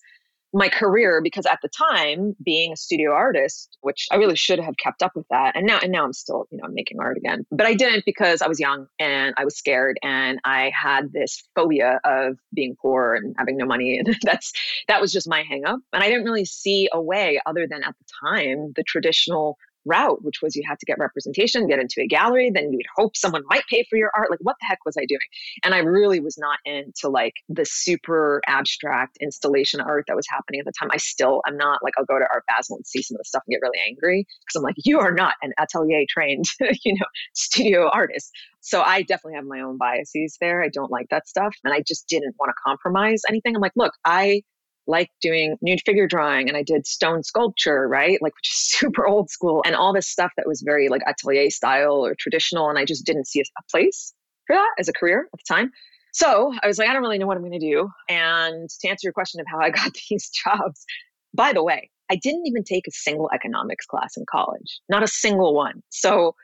my 0.52 0.68
career 0.68 1.20
because 1.22 1.46
at 1.46 1.58
the 1.62 1.68
time 1.68 2.34
being 2.42 2.72
a 2.72 2.76
studio 2.76 3.12
artist 3.12 3.76
which 3.82 4.06
i 4.10 4.16
really 4.16 4.36
should 4.36 4.58
have 4.58 4.76
kept 4.76 5.02
up 5.02 5.12
with 5.14 5.26
that 5.30 5.56
and 5.56 5.66
now 5.66 5.78
and 5.82 5.92
now 5.92 6.04
i'm 6.04 6.12
still 6.12 6.46
you 6.50 6.58
know 6.58 6.64
I'm 6.64 6.74
making 6.74 6.98
art 7.00 7.16
again. 7.16 7.46
But 7.50 7.66
i 7.66 7.74
didn't 7.74 8.04
because 8.04 8.42
i 8.42 8.48
was 8.48 8.58
young 8.58 8.86
and 8.98 9.34
i 9.36 9.44
was 9.44 9.56
scared 9.56 9.98
and 10.02 10.40
i 10.44 10.72
had 10.74 11.12
this 11.12 11.42
phobia 11.54 12.00
of 12.04 12.38
being 12.52 12.76
poor 12.80 13.14
and 13.14 13.34
having 13.38 13.56
no 13.56 13.66
money 13.66 13.98
and 13.98 14.16
that's 14.22 14.52
that 14.88 15.00
was 15.00 15.12
just 15.12 15.28
my 15.28 15.42
hang 15.42 15.64
up 15.64 15.80
and 15.92 16.02
i 16.02 16.08
didn't 16.08 16.24
really 16.24 16.44
see 16.44 16.88
a 16.92 17.00
way 17.00 17.40
other 17.46 17.66
than 17.68 17.82
at 17.84 17.94
the 17.98 18.04
time 18.28 18.72
the 18.76 18.82
traditional 18.82 19.56
route, 19.84 20.22
which 20.22 20.42
was 20.42 20.54
you 20.56 20.62
had 20.66 20.78
to 20.78 20.86
get 20.86 20.98
representation, 20.98 21.66
get 21.66 21.78
into 21.78 22.00
a 22.00 22.06
gallery, 22.06 22.50
then 22.50 22.64
you 22.72 22.78
would 22.78 22.86
hope 22.96 23.16
someone 23.16 23.42
might 23.46 23.64
pay 23.68 23.84
for 23.88 23.96
your 23.96 24.10
art. 24.14 24.30
Like, 24.30 24.40
what 24.42 24.56
the 24.60 24.66
heck 24.66 24.78
was 24.84 24.96
I 24.96 25.04
doing? 25.06 25.20
And 25.64 25.74
I 25.74 25.78
really 25.78 26.20
was 26.20 26.36
not 26.38 26.58
into 26.64 27.08
like 27.08 27.34
the 27.48 27.64
super 27.64 28.40
abstract 28.46 29.16
installation 29.20 29.80
art 29.80 30.04
that 30.08 30.16
was 30.16 30.26
happening 30.28 30.60
at 30.60 30.66
the 30.66 30.72
time. 30.78 30.90
I 30.92 30.98
still 30.98 31.42
am 31.46 31.56
not 31.56 31.82
like, 31.82 31.94
I'll 31.98 32.04
go 32.04 32.18
to 32.18 32.26
Art 32.32 32.44
Basel 32.48 32.76
and 32.76 32.86
see 32.86 33.02
some 33.02 33.16
of 33.16 33.18
the 33.18 33.24
stuff 33.24 33.42
and 33.46 33.52
get 33.52 33.62
really 33.62 33.80
angry 33.86 34.26
because 34.40 34.56
I'm 34.56 34.62
like, 34.62 34.76
you 34.84 35.00
are 35.00 35.12
not 35.12 35.34
an 35.42 35.52
atelier 35.58 36.04
trained, 36.08 36.44
you 36.84 36.94
know, 36.94 37.06
studio 37.34 37.90
artist. 37.92 38.30
So 38.60 38.82
I 38.82 39.02
definitely 39.02 39.36
have 39.36 39.44
my 39.46 39.60
own 39.60 39.78
biases 39.78 40.36
there. 40.40 40.62
I 40.62 40.68
don't 40.68 40.90
like 40.90 41.08
that 41.10 41.28
stuff. 41.28 41.54
And 41.64 41.72
I 41.72 41.82
just 41.86 42.06
didn't 42.08 42.34
want 42.38 42.50
to 42.50 42.54
compromise 42.64 43.22
anything. 43.28 43.56
I'm 43.56 43.62
like, 43.62 43.72
look, 43.76 43.94
I 44.04 44.42
like 44.90 45.10
doing 45.22 45.56
nude 45.62 45.80
figure 45.86 46.06
drawing 46.06 46.48
and 46.48 46.56
I 46.56 46.62
did 46.62 46.86
stone 46.86 47.22
sculpture, 47.22 47.88
right? 47.88 48.18
Like, 48.20 48.34
which 48.34 48.48
is 48.48 48.58
super 48.78 49.06
old 49.06 49.30
school 49.30 49.62
and 49.64 49.74
all 49.74 49.92
this 49.92 50.08
stuff 50.08 50.32
that 50.36 50.46
was 50.46 50.62
very 50.62 50.88
like 50.88 51.02
atelier 51.06 51.50
style 51.50 52.04
or 52.04 52.14
traditional. 52.18 52.68
And 52.68 52.78
I 52.78 52.84
just 52.84 53.06
didn't 53.06 53.26
see 53.26 53.40
a, 53.40 53.44
place 53.70 54.12
for 54.46 54.56
that 54.56 54.74
as 54.78 54.88
a 54.88 54.92
career 54.92 55.28
at 55.32 55.38
the 55.38 55.54
time. 55.54 55.70
So 56.12 56.52
I 56.60 56.66
was 56.66 56.76
like, 56.76 56.88
I 56.88 56.92
don't 56.92 57.02
really 57.02 57.18
know 57.18 57.26
what 57.26 57.36
I'm 57.36 57.42
going 57.42 57.58
to 57.58 57.60
do. 57.60 57.88
And 58.08 58.68
to 58.68 58.88
answer 58.88 59.06
your 59.06 59.12
question 59.12 59.40
of 59.40 59.46
how 59.48 59.60
I 59.60 59.70
got 59.80 59.92
these 60.10 60.28
jobs, 60.44 60.84
by 61.32 61.52
the 61.52 61.62
way, 61.62 61.90
I 62.10 62.16
didn't 62.16 62.46
even 62.46 62.64
take 62.64 62.88
a 62.88 62.92
single 62.92 63.30
economics 63.32 63.86
class 63.86 64.16
in 64.16 64.24
college, 64.28 64.80
not 64.88 65.04
a 65.04 65.08
single 65.08 65.54
one. 65.54 65.82
So 65.90 66.34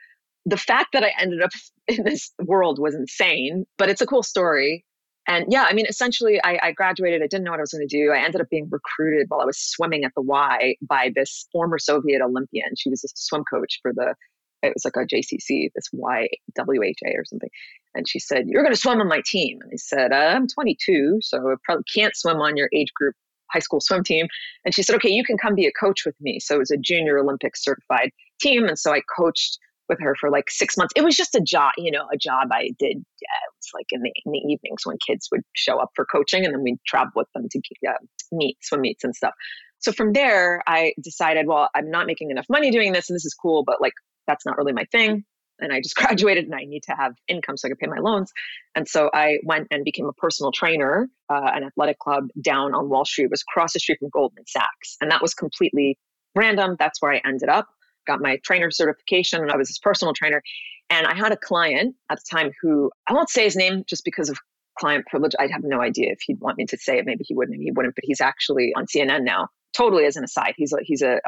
the 0.45 0.57
fact 0.57 0.93
that 0.93 1.03
I 1.03 1.11
ended 1.19 1.41
up 1.41 1.51
in 1.87 2.03
this 2.03 2.31
world 2.39 2.79
was 2.79 2.95
insane, 2.95 3.65
but 3.77 3.89
it's 3.89 4.01
a 4.01 4.07
cool 4.07 4.23
story. 4.23 4.85
And 5.27 5.45
yeah, 5.49 5.65
I 5.69 5.73
mean, 5.73 5.85
essentially, 5.87 6.39
I, 6.43 6.57
I 6.63 6.71
graduated. 6.71 7.21
I 7.21 7.27
didn't 7.27 7.43
know 7.43 7.51
what 7.51 7.59
I 7.59 7.63
was 7.63 7.73
going 7.73 7.85
to 7.85 7.97
do. 7.97 8.11
I 8.11 8.23
ended 8.23 8.39
up 8.39 8.49
being 8.49 8.69
recruited 8.71 9.27
while 9.29 9.41
I 9.41 9.45
was 9.45 9.59
swimming 9.59 10.05
at 10.05 10.13
the 10.15 10.21
Y 10.21 10.75
by 10.81 11.11
this 11.13 11.47
former 11.51 11.77
Soviet 11.77 12.21
Olympian. 12.21 12.69
She 12.77 12.89
was 12.89 13.03
a 13.03 13.09
swim 13.13 13.43
coach 13.51 13.79
for 13.81 13.91
the, 13.93 14.15
it 14.63 14.73
was 14.73 14.85
like 14.85 14.95
a 14.95 15.05
JCC, 15.05 15.69
this 15.75 15.89
YWHA 15.93 17.17
or 17.17 17.25
something. 17.25 17.49
And 17.93 18.07
she 18.07 18.19
said, 18.19 18.45
You're 18.47 18.63
going 18.63 18.73
to 18.73 18.79
swim 18.79 19.01
on 19.01 19.09
my 19.09 19.21
team. 19.25 19.59
And 19.61 19.71
I 19.73 19.77
said, 19.77 20.13
I'm 20.13 20.47
22, 20.47 21.19
so 21.21 21.51
I 21.51 21.55
probably 21.65 21.83
can't 21.93 22.15
swim 22.15 22.37
on 22.37 22.55
your 22.55 22.69
age 22.73 22.93
group 22.95 23.15
high 23.51 23.59
school 23.59 23.81
swim 23.81 24.03
team. 24.03 24.27
And 24.63 24.73
she 24.73 24.81
said, 24.81 24.95
Okay, 24.95 25.09
you 25.09 25.25
can 25.25 25.37
come 25.37 25.55
be 25.55 25.65
a 25.65 25.71
coach 25.73 26.05
with 26.05 26.15
me. 26.21 26.39
So 26.39 26.55
it 26.55 26.59
was 26.59 26.71
a 26.71 26.77
junior 26.77 27.17
Olympic 27.17 27.57
certified 27.57 28.11
team. 28.39 28.65
And 28.65 28.79
so 28.79 28.93
I 28.93 29.01
coached 29.17 29.57
with 29.89 29.99
her 30.01 30.15
for 30.19 30.29
like 30.29 30.49
six 30.49 30.77
months. 30.77 30.93
It 30.95 31.03
was 31.03 31.15
just 31.15 31.35
a 31.35 31.41
job, 31.41 31.71
you 31.77 31.91
know, 31.91 32.07
a 32.13 32.17
job 32.17 32.49
I 32.51 32.71
did. 32.79 32.97
Yeah, 32.97 33.37
it 33.45 33.53
was 33.55 33.69
like 33.73 33.87
in 33.91 34.01
the 34.01 34.11
in 34.25 34.31
the 34.31 34.39
evenings 34.39 34.85
when 34.85 34.97
kids 35.05 35.27
would 35.31 35.41
show 35.53 35.79
up 35.79 35.89
for 35.95 36.05
coaching, 36.05 36.45
and 36.45 36.53
then 36.53 36.63
we'd 36.63 36.79
travel 36.85 37.11
with 37.15 37.27
them 37.33 37.47
to 37.49 37.61
uh, 37.87 37.93
meet, 38.31 38.57
swim 38.61 38.81
meets, 38.81 39.03
and 39.03 39.15
stuff. 39.15 39.33
So 39.79 39.91
from 39.91 40.13
there, 40.13 40.63
I 40.67 40.93
decided, 41.01 41.47
well, 41.47 41.69
I'm 41.75 41.91
not 41.91 42.07
making 42.07 42.31
enough 42.31 42.47
money 42.49 42.71
doing 42.71 42.93
this, 42.93 43.09
and 43.09 43.15
this 43.15 43.25
is 43.25 43.33
cool, 43.33 43.63
but 43.63 43.81
like 43.81 43.93
that's 44.27 44.45
not 44.45 44.57
really 44.57 44.73
my 44.73 44.85
thing. 44.91 45.23
And 45.59 45.73
I 45.73 45.81
just 45.81 45.95
graduated, 45.97 46.45
and 46.45 46.55
I 46.55 46.65
need 46.65 46.83
to 46.83 46.95
have 46.97 47.13
income 47.27 47.57
so 47.57 47.67
I 47.67 47.69
can 47.69 47.77
pay 47.77 47.87
my 47.87 47.99
loans. 47.99 48.31
And 48.75 48.87
so 48.87 49.09
I 49.13 49.37
went 49.43 49.67
and 49.71 49.83
became 49.83 50.07
a 50.07 50.13
personal 50.13 50.51
trainer, 50.51 51.09
uh, 51.29 51.51
an 51.53 51.63
athletic 51.63 51.99
club 51.99 52.25
down 52.41 52.73
on 52.73 52.89
Wall 52.89 53.05
Street. 53.05 53.25
It 53.25 53.31
was 53.31 53.43
across 53.49 53.73
the 53.73 53.79
street 53.79 53.99
from 53.99 54.09
Goldman 54.09 54.45
Sachs, 54.47 54.97
and 55.01 55.11
that 55.11 55.21
was 55.21 55.33
completely 55.33 55.97
random. 56.35 56.75
That's 56.79 57.01
where 57.01 57.13
I 57.13 57.21
ended 57.25 57.49
up. 57.49 57.67
Got 58.07 58.21
my 58.21 58.39
trainer 58.43 58.71
certification, 58.71 59.41
and 59.41 59.51
I 59.51 59.57
was 59.57 59.67
his 59.67 59.79
personal 59.79 60.13
trainer. 60.13 60.41
And 60.89 61.05
I 61.05 61.13
had 61.13 61.31
a 61.31 61.37
client 61.37 61.95
at 62.09 62.17
the 62.17 62.37
time 62.37 62.51
who 62.61 62.89
I 63.09 63.13
won't 63.13 63.29
say 63.29 63.43
his 63.43 63.55
name 63.55 63.83
just 63.87 64.05
because 64.05 64.29
of 64.29 64.37
client 64.79 65.05
privilege. 65.07 65.33
I'd 65.39 65.51
have 65.51 65.63
no 65.63 65.81
idea 65.81 66.11
if 66.11 66.19
he'd 66.25 66.39
want 66.39 66.57
me 66.57 66.65
to 66.65 66.77
say 66.77 66.97
it. 66.97 67.05
Maybe 67.05 67.25
he 67.27 67.35
wouldn't. 67.35 67.61
He 67.61 67.71
wouldn't. 67.71 67.95
But 67.95 68.05
he's 68.05 68.21
actually 68.21 68.71
on 68.75 68.85
CNN 68.85 69.23
now. 69.23 69.47
Totally 69.75 70.05
as 70.05 70.15
an 70.15 70.23
aside, 70.23 70.53
he's 70.55 70.73
a, 70.73 70.77
he's 70.81 71.01
a 71.01 71.19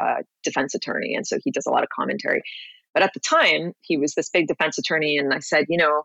defense 0.42 0.74
attorney, 0.74 1.14
and 1.14 1.26
so 1.26 1.38
he 1.44 1.50
does 1.50 1.66
a 1.66 1.70
lot 1.70 1.82
of 1.82 1.88
commentary. 1.90 2.42
But 2.94 3.02
at 3.02 3.12
the 3.14 3.20
time, 3.20 3.72
he 3.82 3.96
was 3.96 4.14
this 4.14 4.30
big 4.30 4.48
defense 4.48 4.78
attorney, 4.78 5.18
and 5.18 5.32
I 5.32 5.38
said, 5.38 5.66
you 5.68 5.76
know, 5.76 6.02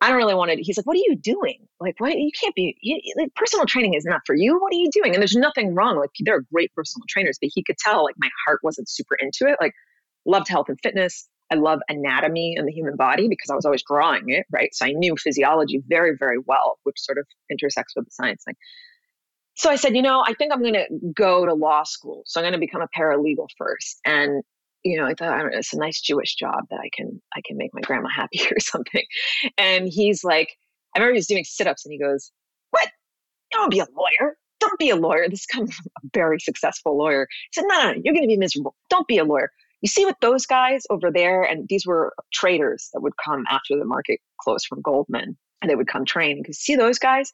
I 0.00 0.08
don't 0.08 0.16
really 0.16 0.34
want 0.34 0.52
to. 0.52 0.62
He's 0.62 0.76
like, 0.76 0.86
what 0.86 0.96
are 0.96 1.02
you 1.06 1.16
doing? 1.16 1.66
Like, 1.80 1.98
what? 1.98 2.16
You 2.16 2.30
can't 2.40 2.54
be. 2.54 2.76
You, 2.80 3.00
like, 3.16 3.34
personal 3.34 3.66
training 3.66 3.94
is 3.94 4.04
not 4.04 4.20
for 4.26 4.34
you. 4.34 4.58
What 4.60 4.72
are 4.72 4.76
you 4.76 4.90
doing? 4.92 5.12
And 5.12 5.20
there's 5.20 5.34
nothing 5.34 5.74
wrong. 5.74 5.98
Like, 5.98 6.10
there 6.20 6.36
are 6.36 6.44
great 6.52 6.72
personal 6.74 7.04
trainers, 7.08 7.38
but 7.40 7.50
he 7.52 7.64
could 7.64 7.76
tell 7.78 8.04
like 8.04 8.14
my 8.18 8.28
heart 8.46 8.60
wasn't 8.62 8.88
super 8.88 9.16
into 9.20 9.46
it. 9.52 9.56
Like, 9.60 9.72
loved 10.24 10.48
health 10.48 10.66
and 10.68 10.78
fitness. 10.82 11.28
I 11.50 11.54
love 11.56 11.80
anatomy 11.88 12.54
and 12.56 12.68
the 12.68 12.72
human 12.72 12.96
body 12.96 13.26
because 13.26 13.50
I 13.50 13.54
was 13.54 13.64
always 13.64 13.82
drawing 13.82 14.28
it, 14.28 14.44
right? 14.52 14.68
So 14.74 14.84
I 14.84 14.92
knew 14.92 15.16
physiology 15.16 15.82
very, 15.88 16.12
very 16.18 16.38
well, 16.38 16.78
which 16.82 16.96
sort 16.98 17.18
of 17.18 17.26
intersects 17.50 17.94
with 17.96 18.04
the 18.04 18.10
science 18.10 18.44
thing. 18.44 18.54
So 19.54 19.70
I 19.70 19.76
said, 19.76 19.96
you 19.96 20.02
know, 20.02 20.22
I 20.24 20.34
think 20.34 20.52
I'm 20.52 20.60
going 20.62 20.74
to 20.74 20.86
go 21.16 21.46
to 21.46 21.54
law 21.54 21.82
school. 21.84 22.22
So 22.26 22.38
I'm 22.38 22.44
going 22.44 22.52
to 22.52 22.58
become 22.58 22.82
a 22.82 22.88
paralegal 22.96 23.46
first. 23.56 23.98
And 24.04 24.44
you 24.84 24.98
know, 24.98 25.06
I 25.06 25.14
thought 25.14 25.36
know, 25.38 25.50
it's 25.52 25.72
a 25.72 25.78
nice 25.78 26.00
Jewish 26.00 26.34
job 26.34 26.64
that 26.70 26.80
I 26.80 26.90
can 26.94 27.20
I 27.34 27.40
can 27.44 27.56
make 27.56 27.70
my 27.74 27.80
grandma 27.80 28.08
happy 28.14 28.40
or 28.50 28.60
something. 28.60 29.04
And 29.56 29.88
he's 29.88 30.24
like, 30.24 30.56
I 30.94 30.98
remember 30.98 31.14
he 31.14 31.18
was 31.18 31.26
doing 31.26 31.44
sit-ups 31.44 31.84
and 31.84 31.92
he 31.92 31.98
goes, 31.98 32.30
What? 32.70 32.88
You 33.52 33.58
don't 33.58 33.70
be 33.70 33.80
a 33.80 33.86
lawyer. 33.96 34.36
Don't 34.60 34.78
be 34.78 34.90
a 34.90 34.96
lawyer. 34.96 35.28
This 35.28 35.46
comes 35.46 35.74
from 35.74 35.86
a 36.04 36.08
very 36.14 36.40
successful 36.40 36.96
lawyer. 36.96 37.26
He 37.52 37.60
said, 37.60 37.66
No, 37.68 37.78
no, 37.80 37.92
no, 37.92 38.00
you're 38.04 38.14
gonna 38.14 38.26
be 38.26 38.36
miserable. 38.36 38.74
Don't 38.90 39.08
be 39.08 39.18
a 39.18 39.24
lawyer. 39.24 39.50
You 39.80 39.88
see 39.88 40.04
what 40.04 40.16
those 40.20 40.44
guys 40.44 40.82
over 40.90 41.12
there, 41.12 41.44
and 41.44 41.68
these 41.68 41.86
were 41.86 42.12
traders 42.32 42.88
that 42.92 43.00
would 43.00 43.12
come 43.24 43.44
after 43.48 43.78
the 43.78 43.84
market 43.84 44.18
closed 44.40 44.66
from 44.66 44.82
Goldman 44.82 45.36
and 45.62 45.70
they 45.70 45.76
would 45.76 45.86
come 45.88 46.04
train. 46.04 46.40
Because 46.42 46.58
see 46.58 46.74
those 46.74 46.98
guys? 46.98 47.32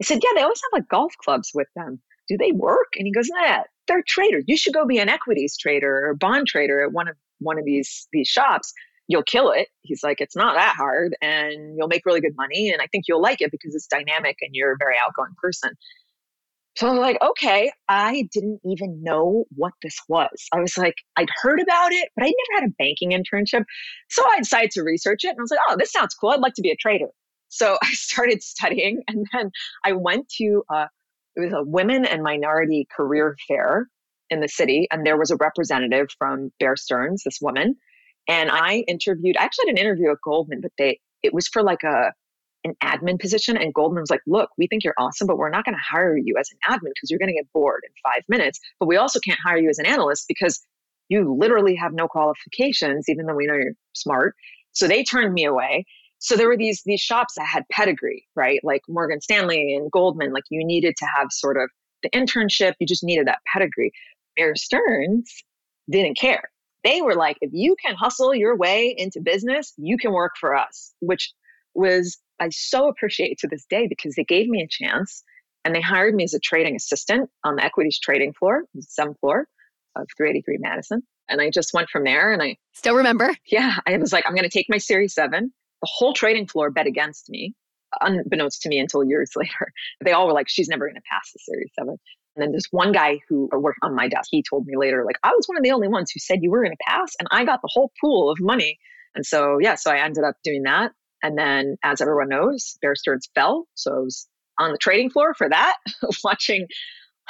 I 0.00 0.04
said, 0.04 0.20
Yeah, 0.22 0.30
they 0.34 0.42
always 0.42 0.60
have 0.62 0.80
like 0.80 0.88
golf 0.88 1.14
clubs 1.22 1.50
with 1.54 1.68
them. 1.76 2.00
Do 2.28 2.38
they 2.38 2.52
work? 2.52 2.94
And 2.96 3.06
he 3.06 3.12
goes, 3.12 3.28
Nah, 3.30 3.62
they're 3.86 4.02
traders. 4.06 4.44
You 4.46 4.56
should 4.56 4.74
go 4.74 4.86
be 4.86 4.98
an 4.98 5.08
equities 5.08 5.56
trader 5.56 6.06
or 6.08 6.14
bond 6.14 6.46
trader 6.46 6.82
at 6.82 6.92
one 6.92 7.08
of 7.08 7.16
one 7.38 7.58
of 7.58 7.64
these 7.64 8.08
these 8.12 8.28
shops. 8.28 8.72
You'll 9.06 9.22
kill 9.22 9.50
it. 9.50 9.68
He's 9.82 10.02
like, 10.02 10.20
it's 10.20 10.36
not 10.36 10.54
that 10.54 10.76
hard, 10.76 11.14
and 11.20 11.76
you'll 11.76 11.88
make 11.88 12.06
really 12.06 12.22
good 12.22 12.36
money. 12.36 12.70
And 12.70 12.80
I 12.80 12.86
think 12.86 13.04
you'll 13.06 13.20
like 13.20 13.40
it 13.42 13.50
because 13.50 13.74
it's 13.74 13.86
dynamic 13.86 14.38
and 14.40 14.50
you're 14.52 14.72
a 14.72 14.78
very 14.78 14.94
outgoing 15.04 15.34
person. 15.40 15.72
So 16.76 16.88
I'm 16.88 16.96
like, 16.96 17.18
okay, 17.22 17.70
I 17.88 18.28
didn't 18.32 18.60
even 18.64 19.00
know 19.02 19.44
what 19.54 19.74
this 19.82 19.96
was. 20.08 20.48
I 20.52 20.58
was 20.58 20.76
like, 20.76 20.96
I'd 21.16 21.28
heard 21.40 21.60
about 21.60 21.92
it, 21.92 22.08
but 22.16 22.24
I 22.24 22.26
never 22.26 22.62
had 22.62 22.68
a 22.68 22.74
banking 22.78 23.10
internship. 23.10 23.64
So 24.10 24.24
I 24.28 24.38
decided 24.40 24.72
to 24.72 24.82
research 24.82 25.24
it 25.24 25.28
and 25.28 25.38
I 25.38 25.42
was 25.42 25.50
like, 25.52 25.60
oh, 25.68 25.76
this 25.78 25.92
sounds 25.92 26.14
cool. 26.14 26.30
I'd 26.30 26.40
like 26.40 26.54
to 26.54 26.62
be 26.62 26.72
a 26.72 26.76
trader. 26.76 27.06
So 27.48 27.78
I 27.82 27.90
started 27.92 28.42
studying 28.42 29.02
and 29.06 29.26
then 29.32 29.52
I 29.84 29.92
went 29.92 30.28
to 30.38 30.64
uh, 30.68 30.86
it 31.36 31.40
was 31.40 31.52
a 31.52 31.62
women 31.62 32.04
and 32.04 32.22
minority 32.22 32.86
career 32.94 33.36
fair 33.48 33.88
in 34.30 34.40
the 34.40 34.48
city 34.48 34.86
and 34.90 35.04
there 35.04 35.18
was 35.18 35.30
a 35.30 35.36
representative 35.36 36.08
from 36.18 36.50
bear 36.58 36.76
stearns 36.76 37.22
this 37.24 37.38
woman 37.40 37.74
and 38.28 38.50
i 38.50 38.84
interviewed 38.88 39.36
i 39.36 39.44
actually 39.44 39.66
had 39.68 39.76
an 39.76 39.84
interview 39.84 40.10
at 40.10 40.16
goldman 40.22 40.60
but 40.60 40.72
they 40.78 40.98
it 41.22 41.34
was 41.34 41.48
for 41.48 41.62
like 41.62 41.82
a 41.82 42.12
an 42.64 42.74
admin 42.82 43.20
position 43.20 43.56
and 43.58 43.74
goldman 43.74 44.00
was 44.00 44.10
like 44.10 44.22
look 44.26 44.48
we 44.56 44.66
think 44.66 44.82
you're 44.82 44.94
awesome 44.98 45.26
but 45.26 45.36
we're 45.36 45.50
not 45.50 45.64
going 45.64 45.74
to 45.74 45.82
hire 45.86 46.16
you 46.16 46.34
as 46.40 46.48
an 46.50 46.58
admin 46.72 46.90
because 46.94 47.10
you're 47.10 47.18
going 47.18 47.28
to 47.28 47.34
get 47.34 47.52
bored 47.52 47.82
in 47.84 47.92
five 48.02 48.22
minutes 48.28 48.58
but 48.80 48.86
we 48.86 48.96
also 48.96 49.20
can't 49.20 49.38
hire 49.44 49.58
you 49.58 49.68
as 49.68 49.78
an 49.78 49.86
analyst 49.86 50.24
because 50.26 50.64
you 51.08 51.36
literally 51.38 51.74
have 51.74 51.92
no 51.92 52.08
qualifications 52.08 53.08
even 53.08 53.26
though 53.26 53.34
we 53.34 53.46
know 53.46 53.54
you're 53.54 53.74
smart. 53.94 54.34
So 54.72 54.88
they 54.88 55.04
turned 55.04 55.34
me 55.34 55.44
away 55.44 55.84
so 56.24 56.36
there 56.36 56.48
were 56.48 56.56
these 56.56 56.82
these 56.86 57.00
shops 57.00 57.34
that 57.36 57.46
had 57.46 57.64
pedigree 57.70 58.26
right? 58.34 58.60
Like 58.64 58.82
morgan 58.88 59.20
stanley 59.20 59.74
and 59.74 59.90
goldman 59.90 60.32
like 60.32 60.44
you 60.50 60.64
needed 60.64 60.94
to 60.96 61.06
have 61.06 61.28
sort 61.30 61.56
of 61.56 61.70
the 62.02 62.10
internship 62.10 62.74
you 62.80 62.86
just 62.86 63.04
needed 63.04 63.26
that 63.26 63.40
pedigree. 63.52 63.92
Bear 64.36 64.56
stearns 64.56 65.32
didn't 65.90 66.18
care. 66.18 66.42
They 66.82 67.02
were 67.02 67.14
like 67.14 67.36
if 67.40 67.50
you 67.52 67.76
can 67.84 67.94
hustle 67.94 68.34
your 68.34 68.56
way 68.56 68.94
into 68.96 69.20
business 69.20 69.72
you 69.76 69.96
can 69.98 70.12
work 70.12 70.32
for 70.40 70.54
us 70.54 70.92
which 71.00 71.32
was 71.74 72.18
i 72.40 72.48
so 72.50 72.88
appreciate 72.88 73.38
to 73.38 73.48
this 73.48 73.64
day 73.68 73.86
because 73.88 74.14
they 74.14 74.24
gave 74.24 74.48
me 74.48 74.62
a 74.62 74.68
chance 74.68 75.22
and 75.64 75.74
they 75.74 75.80
hired 75.80 76.14
me 76.14 76.24
as 76.24 76.34
a 76.34 76.38
trading 76.38 76.76
assistant 76.76 77.30
on 77.42 77.56
the 77.56 77.64
equities 77.64 77.98
trading 77.98 78.32
floor 78.32 78.64
some 78.80 79.14
floor 79.14 79.46
of 79.96 80.06
383 80.16 80.58
madison. 80.58 81.02
And 81.28 81.40
i 81.40 81.50
just 81.50 81.72
went 81.74 81.88
from 81.88 82.04
there 82.04 82.32
and 82.32 82.42
i 82.42 82.56
still 82.72 82.94
remember. 82.94 83.34
Yeah 83.46 83.76
i 83.86 83.96
was 83.96 84.12
like 84.12 84.24
i'm 84.26 84.34
going 84.34 84.50
to 84.50 84.56
take 84.58 84.66
my 84.68 84.78
series 84.78 85.14
7 85.14 85.52
the 85.84 85.90
whole 85.92 86.14
trading 86.14 86.46
floor 86.46 86.70
bet 86.70 86.86
against 86.86 87.28
me, 87.28 87.54
unbeknownst 88.00 88.62
to 88.62 88.70
me 88.70 88.78
until 88.78 89.04
years 89.04 89.32
later. 89.36 89.70
They 90.02 90.12
all 90.12 90.26
were 90.26 90.32
like, 90.32 90.48
she's 90.48 90.68
never 90.68 90.86
going 90.86 90.96
to 90.96 91.02
pass 91.10 91.30
the 91.32 91.40
Series 91.40 91.70
7. 91.78 91.90
And 92.36 92.42
then 92.42 92.52
this 92.52 92.64
one 92.70 92.90
guy 92.90 93.20
who 93.28 93.48
worked 93.52 93.78
on 93.82 93.94
my 93.94 94.08
desk, 94.08 94.28
he 94.30 94.42
told 94.42 94.66
me 94.66 94.76
later, 94.76 95.04
like, 95.04 95.18
I 95.22 95.30
was 95.30 95.46
one 95.46 95.58
of 95.58 95.62
the 95.62 95.70
only 95.70 95.88
ones 95.88 96.10
who 96.10 96.18
said 96.18 96.38
you 96.40 96.50
were 96.50 96.64
going 96.64 96.76
to 96.76 96.84
pass, 96.88 97.12
and 97.20 97.28
I 97.30 97.44
got 97.44 97.60
the 97.62 97.70
whole 97.70 97.92
pool 98.00 98.30
of 98.30 98.38
money. 98.40 98.78
And 99.14 99.24
so, 99.24 99.58
yeah, 99.60 99.76
so 99.76 99.92
I 99.92 100.04
ended 100.04 100.24
up 100.24 100.34
doing 100.42 100.62
that. 100.64 100.92
And 101.22 101.38
then, 101.38 101.76
as 101.84 102.00
everyone 102.00 102.30
knows, 102.30 102.76
Bear 102.82 102.96
Stearns 102.96 103.28
fell. 103.34 103.66
So 103.74 103.94
I 103.94 103.98
was 104.00 104.28
on 104.58 104.72
the 104.72 104.78
trading 104.78 105.10
floor 105.10 105.34
for 105.34 105.48
that, 105.48 105.76
watching 106.24 106.66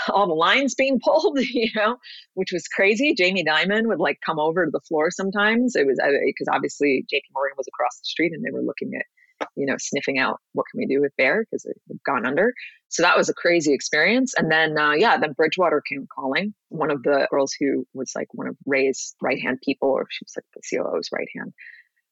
all 0.09 0.26
the 0.26 0.34
lines 0.34 0.74
being 0.74 1.01
pulled, 1.05 1.38
you 1.40 1.70
know, 1.74 1.97
which 2.34 2.53
was 2.53 2.66
crazy. 2.68 3.14
Jamie 3.14 3.45
Dimon 3.45 3.86
would 3.86 4.01
like 4.01 4.18
come 4.24 4.38
over 4.38 4.64
to 4.64 4.70
the 4.70 4.80
floor 4.80 5.11
sometimes. 5.11 5.76
It 5.76 5.86
was 5.86 6.01
because 6.26 6.49
obviously 6.53 7.05
JP 7.12 7.22
Morgan 7.34 7.57
was 7.57 7.68
across 7.68 7.99
the 7.99 8.07
street 8.07 8.32
and 8.32 8.45
they 8.45 8.51
were 8.51 8.62
looking 8.62 8.92
at, 8.95 9.49
you 9.57 9.66
know, 9.66 9.76
sniffing 9.78 10.18
out 10.18 10.40
what 10.53 10.66
can 10.70 10.78
we 10.78 10.86
do 10.86 11.01
with 11.01 11.16
Bear 11.16 11.45
because 11.45 11.64
it 11.64 11.76
had 11.88 12.03
gone 12.05 12.26
under. 12.26 12.53
So 12.88 13.03
that 13.03 13.16
was 13.16 13.28
a 13.28 13.34
crazy 13.34 13.72
experience. 13.72 14.34
And 14.36 14.51
then, 14.51 14.78
uh, 14.78 14.92
yeah, 14.92 15.18
then 15.18 15.32
Bridgewater 15.32 15.82
came 15.88 16.07
calling. 16.14 16.55
One 16.68 16.90
of 16.90 17.03
the 17.03 17.26
girls 17.30 17.55
who 17.59 17.86
was 17.92 18.12
like 18.14 18.28
one 18.32 18.47
of 18.47 18.57
Ray's 18.66 19.16
right 19.20 19.40
hand 19.40 19.59
people, 19.64 19.88
or 19.90 20.07
she 20.11 20.24
was 20.24 20.34
like 20.36 20.45
the 20.55 20.78
COO's 20.78 21.09
right 21.12 21.28
hand 21.34 21.53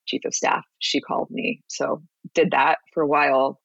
chief 0.06 0.22
of 0.24 0.34
staff, 0.34 0.64
she 0.78 1.00
called 1.00 1.30
me. 1.30 1.62
So 1.68 2.02
did 2.34 2.50
that 2.52 2.78
for 2.92 3.02
a 3.02 3.06
while, 3.06 3.60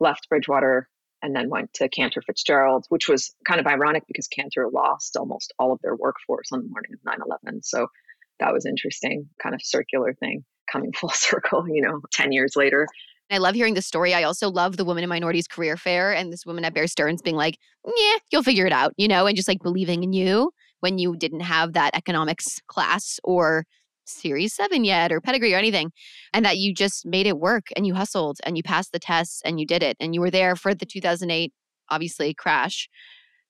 left 0.00 0.28
Bridgewater 0.28 0.88
and 1.22 1.34
then 1.34 1.50
went 1.50 1.72
to 1.74 1.88
Cantor 1.88 2.22
Fitzgerald, 2.22 2.86
which 2.88 3.08
was 3.08 3.34
kind 3.46 3.60
of 3.60 3.66
ironic 3.66 4.04
because 4.06 4.28
Cantor 4.28 4.68
lost 4.72 5.16
almost 5.16 5.52
all 5.58 5.72
of 5.72 5.80
their 5.82 5.96
workforce 5.96 6.48
on 6.52 6.62
the 6.62 6.68
morning 6.68 6.92
of 6.94 7.00
9 7.04 7.16
11. 7.44 7.62
So 7.62 7.88
that 8.40 8.52
was 8.52 8.66
interesting, 8.66 9.28
kind 9.42 9.54
of 9.54 9.60
circular 9.62 10.14
thing 10.14 10.44
coming 10.70 10.92
full 10.96 11.10
circle, 11.10 11.66
you 11.68 11.82
know, 11.82 12.00
10 12.12 12.32
years 12.32 12.54
later. 12.56 12.86
I 13.30 13.38
love 13.38 13.54
hearing 13.54 13.74
the 13.74 13.82
story. 13.82 14.14
I 14.14 14.22
also 14.22 14.50
love 14.50 14.78
the 14.78 14.86
Women 14.86 15.02
in 15.02 15.08
Minorities 15.10 15.46
Career 15.46 15.76
Fair 15.76 16.14
and 16.14 16.32
this 16.32 16.46
woman 16.46 16.64
at 16.64 16.72
Bear 16.72 16.86
Stearns 16.86 17.20
being 17.20 17.36
like, 17.36 17.58
yeah, 17.84 18.16
you'll 18.32 18.42
figure 18.42 18.66
it 18.66 18.72
out, 18.72 18.94
you 18.96 19.06
know, 19.06 19.26
and 19.26 19.36
just 19.36 19.48
like 19.48 19.60
believing 19.62 20.02
in 20.02 20.14
you 20.14 20.50
when 20.80 20.98
you 20.98 21.14
didn't 21.14 21.40
have 21.40 21.74
that 21.74 21.94
economics 21.94 22.60
class 22.68 23.20
or 23.24 23.66
series 24.08 24.54
seven 24.54 24.84
yet 24.84 25.12
or 25.12 25.20
pedigree 25.20 25.54
or 25.54 25.58
anything 25.58 25.90
and 26.32 26.44
that 26.44 26.58
you 26.58 26.74
just 26.74 27.06
made 27.06 27.26
it 27.26 27.38
work 27.38 27.66
and 27.76 27.86
you 27.86 27.94
hustled 27.94 28.38
and 28.44 28.56
you 28.56 28.62
passed 28.62 28.92
the 28.92 28.98
tests 28.98 29.42
and 29.44 29.60
you 29.60 29.66
did 29.66 29.82
it 29.82 29.96
and 30.00 30.14
you 30.14 30.20
were 30.20 30.30
there 30.30 30.56
for 30.56 30.74
the 30.74 30.86
2008 30.86 31.52
obviously 31.90 32.34
crash. 32.34 32.88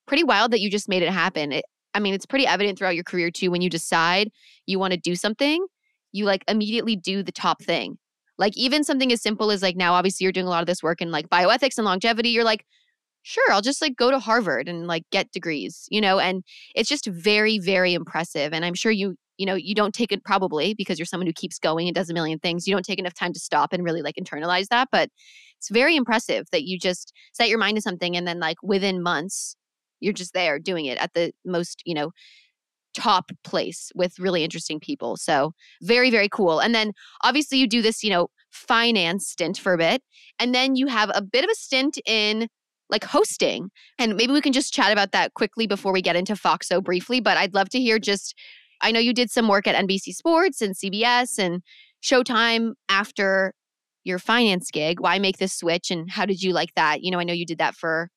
Pretty 0.06 0.24
wild 0.24 0.52
that 0.52 0.61
you 0.61 0.70
just 0.70 0.88
made 0.88 1.02
it 1.02 1.11
happen. 1.11 1.52
It, 1.52 1.64
i 1.94 2.00
mean 2.00 2.14
it's 2.14 2.26
pretty 2.26 2.46
evident 2.46 2.78
throughout 2.78 2.94
your 2.94 3.04
career 3.04 3.30
too 3.30 3.50
when 3.50 3.62
you 3.62 3.70
decide 3.70 4.30
you 4.66 4.78
want 4.78 4.92
to 4.92 4.98
do 4.98 5.16
something 5.16 5.66
you 6.12 6.24
like 6.24 6.44
immediately 6.48 6.96
do 6.96 7.22
the 7.22 7.32
top 7.32 7.62
thing. 7.62 7.98
Like 8.36 8.56
even 8.56 8.84
something 8.84 9.12
as 9.12 9.20
simple 9.20 9.50
as 9.50 9.62
like 9.62 9.76
now 9.76 9.94
obviously 9.94 10.24
you're 10.24 10.32
doing 10.32 10.46
a 10.46 10.50
lot 10.50 10.62
of 10.62 10.66
this 10.66 10.82
work 10.82 11.00
in 11.00 11.11
like 11.11 11.28
bioethics 11.28 11.76
and 11.76 11.84
longevity 11.84 12.30
you're 12.30 12.44
like 12.44 12.64
sure 13.29 13.53
i'll 13.53 13.61
just 13.61 13.83
like 13.83 13.95
go 13.95 14.11
to 14.11 14.18
harvard 14.18 14.68
and 14.68 14.87
like 14.87 15.05
get 15.12 15.31
degrees 15.33 15.87
you 15.91 16.01
know 16.01 16.18
and 16.18 16.43
it's 16.74 16.89
just 16.89 17.07
very 17.07 17.59
very 17.59 17.93
impressive 17.93 18.55
and 18.55 18.64
i'm 18.64 18.74
sure 18.74 18.91
you 18.91 19.14
you 19.37 19.45
know 19.45 19.55
you 19.55 19.74
don't 19.74 19.95
take 19.95 20.11
it 20.12 20.24
probably 20.24 20.72
because 20.72 20.99
you're 20.99 21.07
someone 21.07 21.26
who 21.26 21.33
keeps 21.33 21.59
going 21.59 21.87
and 21.87 21.95
does 21.95 22.09
a 22.09 22.14
million 22.14 22.39
things 22.39 22.66
you 22.66 22.74
don't 22.74 22.87
take 22.87 22.99
enough 22.99 23.12
time 23.12 23.35
to 23.35 23.39
stop 23.39 23.72
and 23.72 23.85
really 23.85 24.01
like 24.01 24.14
internalize 24.16 24.68
that 24.68 24.89
but 24.91 25.11
it's 25.59 25.68
very 25.68 25.95
impressive 25.95 26.47
that 26.53 26.64
you 26.64 26.79
just 26.79 27.12
set 27.35 27.51
your 27.51 27.59
mind 27.59 27.76
to 27.76 27.83
something 27.83 28.16
and 28.16 28.26
then 28.26 28.41
like 28.41 28.57
within 28.62 29.03
months 29.03 29.55
you're 30.01 30.14
just 30.14 30.33
there 30.33 30.59
doing 30.59 30.87
it 30.87 30.97
at 30.99 31.12
the 31.12 31.31
most 31.45 31.83
you 31.85 31.95
know 31.95 32.11
top 32.95 33.31
place 33.45 33.93
with 33.95 34.18
really 34.18 34.43
interesting 34.43 34.81
people 34.81 35.16
so 35.16 35.53
very 35.83 36.11
very 36.11 36.31
cool 36.31 36.61
and 36.61 36.74
then 36.74 36.93
obviously 37.22 37.59
you 37.59 37.68
do 37.68 37.83
this 37.83 38.03
you 38.03 38.09
know 38.09 38.29
finance 38.51 39.29
stint 39.29 39.59
for 39.59 39.74
a 39.74 39.79
bit 39.79 40.03
and 40.41 40.55
then 40.55 40.74
you 40.74 40.87
have 40.87 41.11
a 41.14 41.20
bit 41.20 41.45
of 41.45 41.51
a 41.51 41.55
stint 41.55 41.99
in 42.07 42.49
like 42.91 43.05
hosting 43.05 43.70
and 43.99 44.16
maybe 44.16 44.32
we 44.32 44.41
can 44.41 44.53
just 44.53 44.72
chat 44.72 44.93
about 44.93 45.12
that 45.12 45.34
quickly 45.34 45.66
before 45.66 45.93
we 45.93 46.01
get 46.01 46.16
into 46.16 46.34
foxo 46.34 46.82
briefly 46.82 47.20
but 47.20 47.36
i'd 47.36 47.55
love 47.55 47.68
to 47.68 47.78
hear 47.78 47.99
just 47.99 48.34
I 48.80 48.93
know 48.93 49.01
you 49.01 49.12
did 49.12 49.30
some 49.30 49.49
work 49.49 49.66
at 49.66 49.74
NBC 49.74 50.14
Sports 50.14 50.61
and 50.61 50.74
CBS 50.74 51.39
and 51.39 51.62
Showtime 52.03 52.74
after 52.89 53.55
your 54.05 54.18
finance 54.18 54.70
gig. 54.70 55.01
Why 55.01 55.18
make 55.18 55.39
this 55.39 55.53
switch 55.53 55.91
and 55.91 56.11
how 56.11 56.26
did 56.26 56.43
you 56.43 56.53
like 56.53 56.74
that? 56.76 57.03
You 57.03 57.11
know, 57.11 57.18
I 57.18 57.24
know 57.24 57.32
you 57.32 57.47
did 57.47 57.59
that 57.59 57.74
for 57.74 58.09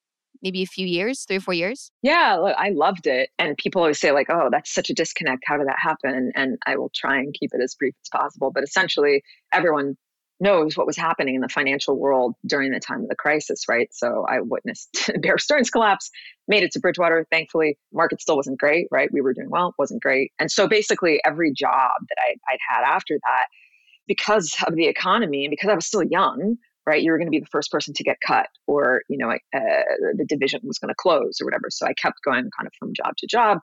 maybe 0.43 0.61
a 0.61 0.67
few 0.67 0.85
years, 0.85 1.25
three 1.27 1.37
or 1.37 1.41
four 1.41 1.53
years? 1.53 1.91
Yeah, 2.01 2.37
I 2.57 2.69
loved 2.69 3.07
it. 3.07 3.29
And 3.37 3.57
people 3.57 3.81
always 3.81 3.99
say, 3.99 4.11
like, 4.11 4.27
oh, 4.29 4.49
that's 4.51 4.73
such 4.73 4.89
a 4.89 4.93
disconnect. 4.93 5.43
How 5.45 5.57
did 5.57 5.67
that 5.67 5.77
happen? 5.79 6.31
And 6.35 6.57
I 6.65 6.77
will 6.77 6.91
try 6.95 7.17
and 7.17 7.33
keep 7.33 7.51
it 7.53 7.61
as 7.61 7.75
brief 7.75 7.93
as 8.03 8.09
possible. 8.09 8.51
But 8.53 8.63
essentially, 8.63 9.23
everyone 9.51 9.97
knows 10.41 10.75
what 10.75 10.87
was 10.87 10.97
happening 10.97 11.35
in 11.35 11.41
the 11.41 11.47
financial 11.47 11.97
world 11.97 12.35
during 12.45 12.71
the 12.71 12.79
time 12.79 13.03
of 13.03 13.07
the 13.07 13.15
crisis, 13.15 13.65
right? 13.69 13.87
So 13.93 14.25
I 14.27 14.41
witnessed 14.41 15.11
Bear 15.21 15.37
Stearns 15.37 15.69
collapse, 15.69 16.09
made 16.47 16.63
it 16.63 16.71
to 16.71 16.79
Bridgewater. 16.79 17.25
Thankfully, 17.31 17.77
market 17.93 18.21
still 18.21 18.35
wasn't 18.35 18.59
great, 18.59 18.87
right? 18.91 19.09
We 19.13 19.21
were 19.21 19.33
doing 19.33 19.49
well, 19.49 19.73
wasn't 19.77 20.01
great. 20.01 20.31
And 20.39 20.51
so 20.51 20.67
basically, 20.67 21.21
every 21.23 21.53
job 21.53 21.91
that 22.09 22.17
I, 22.19 22.35
I'd 22.51 22.59
had 22.67 22.83
after 22.83 23.19
that, 23.23 23.45
because 24.07 24.55
of 24.67 24.75
the 24.75 24.87
economy 24.87 25.45
and 25.45 25.51
because 25.51 25.69
I 25.69 25.75
was 25.75 25.85
still 25.85 26.03
young, 26.03 26.57
right, 26.85 27.01
you 27.01 27.11
were 27.11 27.17
going 27.17 27.27
to 27.27 27.31
be 27.31 27.39
the 27.39 27.45
first 27.45 27.71
person 27.71 27.93
to 27.93 28.03
get 28.03 28.17
cut, 28.25 28.47
or 28.67 29.03
you 29.07 29.17
know, 29.17 29.29
uh, 29.29 29.37
the 29.53 30.25
division 30.27 30.61
was 30.63 30.79
going 30.79 30.89
to 30.89 30.95
close 30.97 31.39
or 31.39 31.45
whatever. 31.45 31.69
So 31.69 31.85
I 31.85 31.93
kept 31.93 32.17
going 32.25 32.49
kind 32.57 32.67
of 32.67 32.73
from 32.79 32.93
job 32.93 33.15
to 33.17 33.27
job 33.27 33.59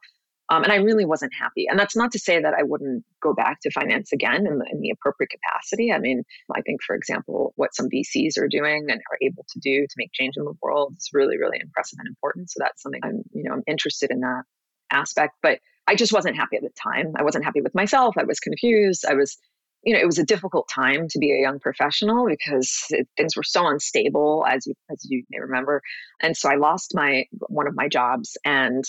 um, 0.50 0.62
and 0.62 0.72
I 0.72 0.76
really 0.76 1.04
wasn't 1.04 1.32
happy. 1.38 1.66
And 1.68 1.78
that's 1.78 1.96
not 1.96 2.12
to 2.12 2.18
say 2.18 2.40
that 2.40 2.54
I 2.54 2.62
wouldn't 2.62 3.04
go 3.22 3.34
back 3.34 3.60
to 3.60 3.70
finance 3.70 4.12
again 4.12 4.46
in 4.46 4.58
the, 4.58 4.66
in 4.70 4.80
the, 4.80 4.90
appropriate 4.90 5.30
capacity. 5.30 5.92
I 5.92 5.98
mean, 5.98 6.22
I 6.54 6.62
think, 6.62 6.82
for 6.82 6.96
example, 6.96 7.52
what 7.56 7.74
some 7.74 7.88
VCs 7.88 8.38
are 8.38 8.48
doing 8.48 8.86
and 8.88 9.00
are 9.10 9.18
able 9.20 9.44
to 9.48 9.58
do 9.60 9.82
to 9.82 9.94
make 9.98 10.12
change 10.12 10.34
in 10.36 10.44
the 10.44 10.54
world 10.62 10.94
is 10.96 11.10
really, 11.12 11.38
really 11.38 11.58
impressive 11.60 11.98
and 11.98 12.08
important. 12.08 12.50
So 12.50 12.58
that's 12.60 12.82
something 12.82 13.00
I'm, 13.04 13.22
you 13.32 13.44
know, 13.44 13.52
I'm 13.52 13.62
interested 13.66 14.10
in 14.10 14.20
that 14.20 14.44
aspect. 14.90 15.34
But 15.42 15.58
I 15.86 15.94
just 15.94 16.12
wasn't 16.12 16.36
happy 16.36 16.56
at 16.56 16.62
the 16.62 16.70
time. 16.82 17.12
I 17.16 17.22
wasn't 17.22 17.44
happy 17.44 17.60
with 17.60 17.74
myself. 17.74 18.16
I 18.16 18.24
was 18.24 18.40
confused. 18.40 19.04
I 19.06 19.14
was, 19.14 19.36
you 19.82 19.92
know, 19.92 20.00
it 20.00 20.06
was 20.06 20.18
a 20.18 20.24
difficult 20.24 20.68
time 20.74 21.08
to 21.08 21.18
be 21.18 21.32
a 21.32 21.40
young 21.40 21.60
professional 21.60 22.26
because 22.26 22.86
it, 22.90 23.06
things 23.18 23.36
were 23.36 23.42
so 23.42 23.66
unstable, 23.66 24.44
as 24.48 24.66
you 24.66 24.74
as 24.90 25.06
you 25.08 25.24
may 25.30 25.40
remember. 25.40 25.82
And 26.22 26.36
so 26.36 26.48
I 26.48 26.56
lost 26.56 26.94
my 26.94 27.26
one 27.48 27.66
of 27.66 27.76
my 27.76 27.88
jobs 27.88 28.36
and 28.44 28.84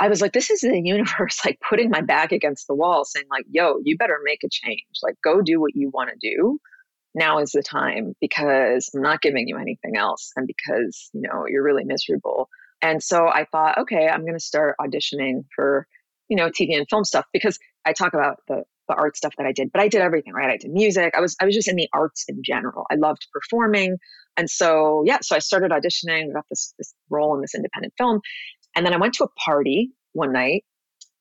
I 0.00 0.08
was 0.08 0.20
like, 0.20 0.32
this 0.32 0.50
is 0.50 0.60
the 0.60 0.80
universe 0.84 1.38
like 1.44 1.58
putting 1.68 1.90
my 1.90 2.00
back 2.00 2.32
against 2.32 2.66
the 2.66 2.74
wall, 2.74 3.04
saying, 3.04 3.26
like, 3.30 3.46
yo, 3.50 3.76
you 3.84 3.96
better 3.96 4.18
make 4.24 4.42
a 4.44 4.48
change. 4.50 4.82
Like, 5.02 5.16
go 5.22 5.40
do 5.42 5.60
what 5.60 5.74
you 5.74 5.90
want 5.92 6.10
to 6.10 6.16
do. 6.20 6.58
Now 7.14 7.38
is 7.38 7.52
the 7.52 7.62
time 7.62 8.14
because 8.20 8.90
I'm 8.94 9.02
not 9.02 9.20
giving 9.20 9.46
you 9.46 9.58
anything 9.58 9.96
else. 9.96 10.32
And 10.34 10.46
because, 10.46 11.10
you 11.12 11.20
know, 11.20 11.44
you're 11.46 11.62
really 11.62 11.84
miserable. 11.84 12.48
And 12.80 13.02
so 13.02 13.28
I 13.28 13.46
thought, 13.50 13.78
okay, 13.78 14.08
I'm 14.08 14.22
going 14.22 14.32
to 14.32 14.40
start 14.40 14.76
auditioning 14.80 15.44
for, 15.54 15.86
you 16.28 16.36
know, 16.36 16.48
TV 16.48 16.76
and 16.76 16.86
film 16.88 17.04
stuff 17.04 17.26
because 17.32 17.58
I 17.84 17.92
talk 17.92 18.14
about 18.14 18.38
the, 18.48 18.64
the 18.88 18.94
art 18.94 19.16
stuff 19.16 19.34
that 19.36 19.46
I 19.46 19.52
did, 19.52 19.70
but 19.72 19.80
I 19.80 19.88
did 19.88 20.00
everything, 20.00 20.32
right? 20.32 20.50
I 20.50 20.56
did 20.56 20.72
music. 20.72 21.14
I 21.16 21.20
was, 21.20 21.36
I 21.40 21.44
was 21.44 21.54
just 21.54 21.68
in 21.68 21.76
the 21.76 21.88
arts 21.92 22.24
in 22.28 22.42
general. 22.42 22.86
I 22.90 22.96
loved 22.96 23.28
performing. 23.32 23.98
And 24.36 24.50
so, 24.50 25.04
yeah, 25.06 25.18
so 25.22 25.36
I 25.36 25.38
started 25.38 25.70
auditioning, 25.70 26.32
got 26.32 26.46
this, 26.50 26.74
this 26.78 26.94
role 27.10 27.34
in 27.36 27.42
this 27.42 27.54
independent 27.54 27.94
film. 27.96 28.20
And 28.74 28.86
then 28.86 28.94
I 28.94 28.98
went 28.98 29.14
to 29.14 29.24
a 29.24 29.28
party 29.28 29.92
one 30.12 30.32
night, 30.32 30.64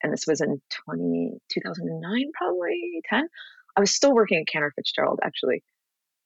and 0.04 0.12
this 0.12 0.26
was 0.28 0.42
in 0.42 0.62
20, 0.86 1.38
2009, 1.50 2.32
probably 2.34 3.02
10. 3.10 3.28
I 3.76 3.80
was 3.80 3.94
still 3.94 4.14
working 4.14 4.40
at 4.40 4.48
Cantor 4.48 4.74
Fitzgerald, 4.76 5.20
actually. 5.24 5.64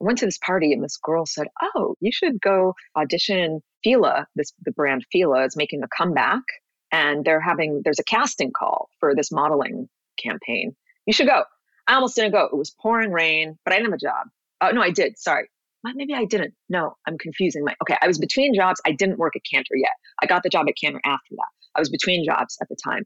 I 0.00 0.04
went 0.04 0.18
to 0.18 0.26
this 0.26 0.38
party, 0.38 0.72
and 0.72 0.82
this 0.82 0.96
girl 0.96 1.26
said, 1.26 1.48
Oh, 1.62 1.96
you 2.00 2.12
should 2.12 2.40
go 2.40 2.74
audition. 2.96 3.62
Fila, 3.84 4.26
this 4.34 4.52
the 4.64 4.72
brand 4.72 5.04
Fila 5.12 5.44
is 5.44 5.56
making 5.56 5.82
a 5.82 5.88
comeback, 5.96 6.42
and 6.90 7.24
they're 7.24 7.40
having 7.40 7.82
there's 7.84 8.00
a 8.00 8.04
casting 8.04 8.50
call 8.50 8.88
for 8.98 9.14
this 9.14 9.30
modeling 9.30 9.88
campaign. 10.18 10.74
You 11.06 11.12
should 11.12 11.28
go. 11.28 11.44
I 11.86 11.94
almost 11.94 12.16
didn't 12.16 12.32
go. 12.32 12.46
It 12.46 12.56
was 12.56 12.70
pouring 12.70 13.12
rain, 13.12 13.58
but 13.64 13.72
I 13.72 13.76
didn't 13.76 13.92
have 13.92 13.98
a 13.98 14.04
job. 14.04 14.26
Oh 14.60 14.70
no, 14.70 14.82
I 14.82 14.90
did. 14.90 15.18
Sorry 15.18 15.48
maybe 15.94 16.14
I 16.14 16.24
didn't. 16.24 16.54
No, 16.68 16.96
I'm 17.06 17.18
confusing 17.18 17.64
my. 17.64 17.74
Okay, 17.82 17.96
I 18.00 18.06
was 18.06 18.18
between 18.18 18.54
jobs. 18.54 18.80
I 18.86 18.92
didn't 18.92 19.18
work 19.18 19.34
at 19.36 19.42
Cantor 19.50 19.76
yet. 19.76 19.92
I 20.22 20.26
got 20.26 20.42
the 20.42 20.48
job 20.48 20.66
at 20.68 20.74
Cantor 20.80 21.00
after 21.04 21.34
that. 21.36 21.48
I 21.74 21.80
was 21.80 21.90
between 21.90 22.24
jobs 22.24 22.56
at 22.60 22.68
the 22.68 22.76
time. 22.82 23.04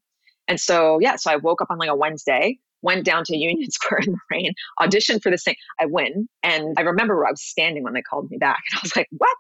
And 0.48 0.60
so, 0.60 0.98
yeah, 1.00 1.16
so 1.16 1.30
I 1.30 1.36
woke 1.36 1.62
up 1.62 1.68
on 1.70 1.78
like 1.78 1.90
a 1.90 1.96
Wednesday, 1.96 2.58
went 2.82 3.04
down 3.04 3.24
to 3.24 3.36
Union 3.36 3.70
Square 3.70 4.00
in 4.06 4.12
the 4.12 4.18
rain, 4.30 4.54
auditioned 4.80 5.22
for 5.22 5.30
this 5.30 5.44
thing. 5.44 5.56
I 5.80 5.86
win. 5.86 6.28
And 6.42 6.74
I 6.76 6.82
remember 6.82 7.16
where 7.16 7.26
I 7.26 7.30
was 7.30 7.42
standing 7.42 7.82
when 7.84 7.92
they 7.92 8.02
called 8.02 8.30
me 8.30 8.38
back. 8.38 8.60
And 8.70 8.78
I 8.78 8.80
was 8.82 8.96
like, 8.96 9.08
what? 9.10 9.36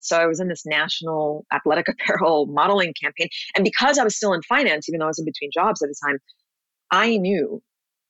So 0.00 0.18
I 0.18 0.26
was 0.26 0.38
in 0.38 0.48
this 0.48 0.66
national 0.66 1.46
athletic 1.52 1.88
apparel 1.88 2.46
modeling 2.46 2.92
campaign. 3.00 3.28
And 3.56 3.64
because 3.64 3.98
I 3.98 4.04
was 4.04 4.16
still 4.16 4.32
in 4.32 4.42
finance, 4.42 4.88
even 4.88 4.98
though 4.98 5.06
I 5.06 5.08
was 5.08 5.18
in 5.18 5.24
between 5.24 5.50
jobs 5.52 5.82
at 5.82 5.88
the 5.88 5.96
time, 6.06 6.18
I 6.90 7.16
knew 7.16 7.62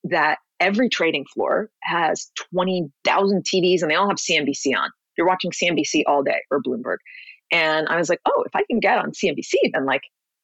that 0.05 0.39
every 0.61 0.89
trading 0.89 1.25
floor 1.33 1.71
has 1.83 2.31
20,000 2.53 3.45
TVs 3.45 3.83
and 3.83 3.91
they 3.91 3.95
all 3.95 4.09
have 4.09 4.19
CNBC 4.19 4.77
on. 4.77 4.91
You're 5.17 5.27
watching 5.27 5.51
CNBC 5.51 6.03
all 6.07 6.23
day 6.23 6.41
or 6.51 6.63
Bloomberg. 6.63 6.97
And 7.53 7.89
I 7.89 7.97
was 7.97 8.09
like, 8.09 8.21
oh, 8.27 8.45
if 8.47 8.55
I 8.55 8.65
can 8.69 8.81
get 8.81 8.99
on 8.99 9.13
CNBC, 9.13 9.55
then 9.73 9.85
like, 9.87 10.03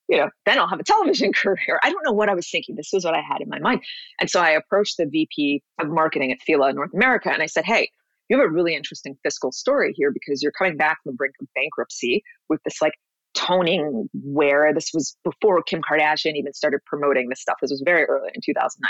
you 0.08 0.18
know, 0.18 0.28
then 0.46 0.58
I'll 0.58 0.68
have 0.68 0.80
a 0.80 0.84
television 0.84 1.32
career. 1.34 1.80
I 1.82 1.90
don't 1.90 2.04
know 2.04 2.12
what 2.12 2.28
I 2.28 2.34
was 2.34 2.48
thinking. 2.50 2.76
This 2.76 2.90
was 2.92 3.04
what 3.04 3.14
I 3.14 3.20
had 3.20 3.40
in 3.40 3.48
my 3.48 3.58
mind. 3.58 3.82
And 4.20 4.30
so 4.30 4.40
I 4.40 4.50
approached 4.50 4.96
the 4.96 5.06
VP 5.06 5.62
of 5.80 5.88
marketing 5.88 6.32
at 6.32 6.40
Fila 6.42 6.72
North 6.72 6.94
America 6.94 7.30
and 7.32 7.42
I 7.42 7.46
said, 7.46 7.64
hey, 7.64 7.90
you 8.28 8.38
have 8.38 8.46
a 8.46 8.50
really 8.50 8.76
interesting 8.76 9.16
fiscal 9.24 9.50
story 9.50 9.92
here 9.96 10.12
because 10.12 10.40
you're 10.40 10.52
coming 10.52 10.76
back 10.76 10.98
from 11.02 11.12
the 11.12 11.16
brink 11.16 11.34
of 11.40 11.48
bankruptcy 11.54 12.22
with 12.48 12.60
this 12.64 12.80
like 12.80 12.94
toning 13.34 14.08
wear. 14.14 14.72
This 14.72 14.90
was 14.94 15.16
before 15.24 15.62
Kim 15.62 15.80
Kardashian 15.82 16.36
even 16.36 16.52
started 16.52 16.80
promoting 16.86 17.28
this 17.28 17.40
stuff. 17.40 17.56
This 17.60 17.70
was 17.70 17.82
very 17.84 18.04
early 18.04 18.30
in 18.34 18.40
2009. 18.44 18.88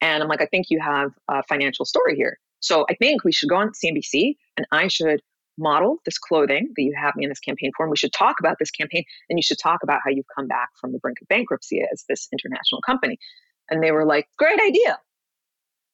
And 0.00 0.22
I'm 0.22 0.28
like, 0.28 0.42
I 0.42 0.46
think 0.46 0.66
you 0.70 0.80
have 0.80 1.10
a 1.28 1.42
financial 1.44 1.84
story 1.84 2.16
here. 2.16 2.38
So 2.60 2.86
I 2.90 2.94
think 2.94 3.24
we 3.24 3.32
should 3.32 3.48
go 3.48 3.56
on 3.56 3.70
CNBC 3.70 4.36
and 4.56 4.66
I 4.72 4.88
should 4.88 5.20
model 5.58 5.96
this 6.04 6.18
clothing 6.18 6.72
that 6.76 6.82
you 6.82 6.94
have 6.96 7.16
me 7.16 7.24
in 7.24 7.30
this 7.30 7.40
campaign 7.40 7.72
for. 7.76 7.84
And 7.84 7.90
we 7.90 7.96
should 7.96 8.12
talk 8.12 8.36
about 8.40 8.56
this 8.58 8.70
campaign 8.70 9.04
and 9.28 9.38
you 9.38 9.42
should 9.42 9.58
talk 9.58 9.82
about 9.82 10.00
how 10.04 10.10
you've 10.10 10.26
come 10.34 10.46
back 10.46 10.68
from 10.80 10.92
the 10.92 10.98
brink 10.98 11.18
of 11.20 11.28
bankruptcy 11.28 11.82
as 11.92 12.04
this 12.08 12.28
international 12.32 12.80
company. 12.82 13.18
And 13.70 13.82
they 13.82 13.92
were 13.92 14.06
like, 14.06 14.28
great 14.38 14.60
idea. 14.60 14.98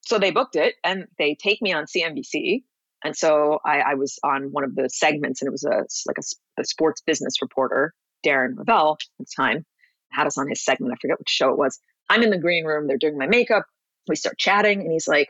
So 0.02 0.18
they 0.18 0.30
booked 0.30 0.57
it 0.57 0.74
and 0.84 1.07
they 1.18 1.34
take 1.34 1.62
me 1.62 1.72
on 1.72 1.84
CNBC. 1.84 2.62
And 3.05 3.16
so 3.16 3.59
I, 3.64 3.80
I 3.80 3.94
was 3.94 4.18
on 4.22 4.52
one 4.52 4.64
of 4.64 4.74
the 4.74 4.88
segments 4.88 5.42
and 5.42 5.48
it 5.48 5.52
was 5.52 5.64
a 5.64 5.84
like 6.07 6.18
a, 6.18 6.61
a 6.61 6.64
sports 6.64 7.02
business 7.07 7.40
reporter, 7.42 7.94
Darren 8.24 8.55
Rovell 8.55 8.92
at 8.92 8.98
the 9.18 9.26
time, 9.34 9.64
had 10.11 10.26
us 10.26 10.38
on 10.38 10.48
his 10.48 10.64
segment. 10.64 10.92
I 10.92 10.96
forget 11.00 11.18
which 11.18 11.28
show 11.28 11.50
it 11.50 11.59
was. 11.59 11.78
I'm 12.11 12.22
in 12.22 12.30
the 12.30 12.38
green 12.38 12.64
room. 12.64 12.86
They're 12.86 12.98
doing 12.98 13.18
my 13.18 13.26
makeup. 13.26 13.64
We 14.09 14.16
start 14.16 14.38
chatting, 14.38 14.80
and 14.80 14.92
he's 14.92 15.09
like, 15.09 15.28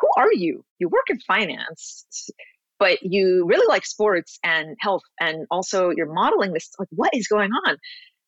Who 0.00 0.08
are 0.16 0.32
you? 0.32 0.64
You 0.78 0.88
work 0.88 1.08
in 1.08 1.20
finance, 1.20 2.30
but 2.78 3.02
you 3.02 3.44
really 3.46 3.66
like 3.68 3.86
sports 3.86 4.38
and 4.44 4.76
health, 4.80 5.02
and 5.20 5.46
also 5.50 5.90
you're 5.90 6.12
modeling 6.12 6.52
this. 6.52 6.70
Like, 6.78 6.88
what 6.90 7.10
is 7.14 7.28
going 7.28 7.50
on? 7.66 7.76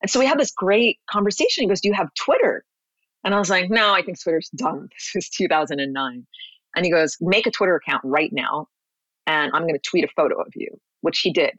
And 0.02 0.10
so 0.10 0.20
we 0.20 0.26
had 0.26 0.38
this 0.38 0.52
great 0.52 0.98
conversation. 1.10 1.62
He 1.62 1.68
goes, 1.68 1.80
Do 1.80 1.88
you 1.88 1.94
have 1.94 2.08
Twitter? 2.14 2.64
And 3.24 3.34
I 3.34 3.38
was 3.38 3.50
like, 3.50 3.70
No, 3.70 3.92
I 3.92 4.02
think 4.02 4.20
Twitter's 4.20 4.50
done. 4.50 4.88
This 5.14 5.24
is 5.24 5.30
2009. 5.30 6.26
And 6.76 6.84
he 6.84 6.90
goes, 6.90 7.16
Make 7.20 7.46
a 7.46 7.50
Twitter 7.50 7.76
account 7.76 8.02
right 8.04 8.30
now, 8.32 8.68
and 9.26 9.52
I'm 9.54 9.62
going 9.62 9.74
to 9.74 9.80
tweet 9.80 10.04
a 10.04 10.08
photo 10.16 10.40
of 10.40 10.48
you, 10.54 10.68
which 11.00 11.20
he 11.20 11.32
did. 11.32 11.52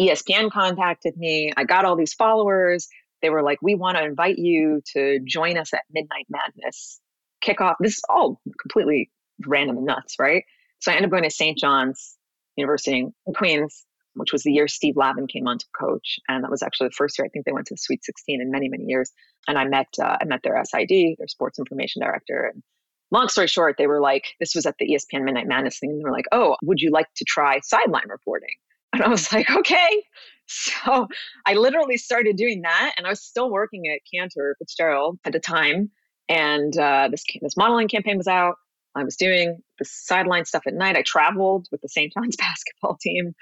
ESPN 0.00 0.50
contacted 0.50 1.16
me. 1.16 1.52
I 1.56 1.64
got 1.64 1.86
all 1.86 1.96
these 1.96 2.12
followers. 2.12 2.88
They 3.22 3.30
were 3.30 3.42
like, 3.42 3.58
We 3.62 3.74
want 3.74 3.96
to 3.96 4.04
invite 4.04 4.38
you 4.38 4.82
to 4.94 5.20
join 5.26 5.56
us 5.56 5.72
at 5.72 5.82
Midnight 5.90 6.26
Madness 6.28 7.00
kickoff. 7.44 7.74
This 7.80 7.94
is 7.94 8.02
all 8.08 8.40
completely 8.60 9.10
random 9.46 9.76
and 9.76 9.86
nuts, 9.86 10.16
right? 10.18 10.44
So 10.80 10.90
I 10.90 10.94
ended 10.94 11.08
up 11.08 11.12
going 11.12 11.24
to 11.24 11.30
St. 11.30 11.58
John's 11.58 12.16
University 12.56 12.98
in 12.98 13.34
Queens, 13.34 13.84
which 14.14 14.32
was 14.32 14.42
the 14.42 14.52
year 14.52 14.68
Steve 14.68 14.96
Lavin 14.96 15.26
came 15.26 15.46
on 15.46 15.58
to 15.58 15.66
coach, 15.78 16.18
and 16.28 16.44
that 16.44 16.50
was 16.50 16.62
actually 16.62 16.88
the 16.88 16.94
first 16.96 17.18
year 17.18 17.26
I 17.26 17.28
think 17.28 17.44
they 17.44 17.52
went 17.52 17.66
to 17.66 17.74
the 17.74 17.78
Sweet 17.78 18.04
16 18.04 18.40
in 18.40 18.50
many 18.50 18.68
many 18.68 18.84
years. 18.84 19.10
And 19.48 19.58
I 19.58 19.64
met 19.64 19.88
uh, 20.00 20.16
I 20.20 20.24
met 20.24 20.40
their 20.42 20.62
SID, 20.64 21.16
their 21.18 21.28
sports 21.28 21.58
information 21.58 22.02
director, 22.02 22.50
and 22.52 22.62
long 23.10 23.28
story 23.28 23.46
short, 23.46 23.76
they 23.78 23.86
were 23.86 24.00
like, 24.00 24.24
this 24.40 24.54
was 24.54 24.66
at 24.66 24.76
the 24.78 24.88
ESPN 24.90 25.24
Midnight 25.24 25.46
Madness 25.46 25.78
thing, 25.78 25.90
and 25.90 26.00
they 26.00 26.04
were 26.04 26.12
like, 26.12 26.26
oh, 26.32 26.56
would 26.62 26.80
you 26.80 26.90
like 26.90 27.06
to 27.16 27.24
try 27.24 27.60
sideline 27.60 28.08
reporting? 28.08 28.54
And 28.92 29.02
I 29.02 29.08
was 29.08 29.32
like, 29.32 29.50
okay. 29.50 30.02
So 30.46 31.08
I 31.44 31.54
literally 31.54 31.96
started 31.96 32.36
doing 32.36 32.62
that, 32.62 32.94
and 32.96 33.06
I 33.06 33.10
was 33.10 33.22
still 33.22 33.50
working 33.50 33.84
at 33.92 34.00
Cantor 34.12 34.56
Fitzgerald 34.58 35.18
at 35.24 35.32
the 35.32 35.40
time. 35.40 35.90
And 36.28 36.76
uh, 36.76 37.08
this 37.10 37.24
this 37.40 37.56
modeling 37.56 37.88
campaign 37.88 38.16
was 38.16 38.26
out. 38.26 38.56
I 38.94 39.04
was 39.04 39.16
doing 39.16 39.58
the 39.78 39.84
sideline 39.84 40.44
stuff 40.44 40.62
at 40.66 40.74
night. 40.74 40.96
I 40.96 41.02
traveled 41.02 41.68
with 41.70 41.82
the 41.82 41.88
St. 41.88 42.12
John's 42.12 42.36
basketball 42.38 42.96
team, 43.00 43.34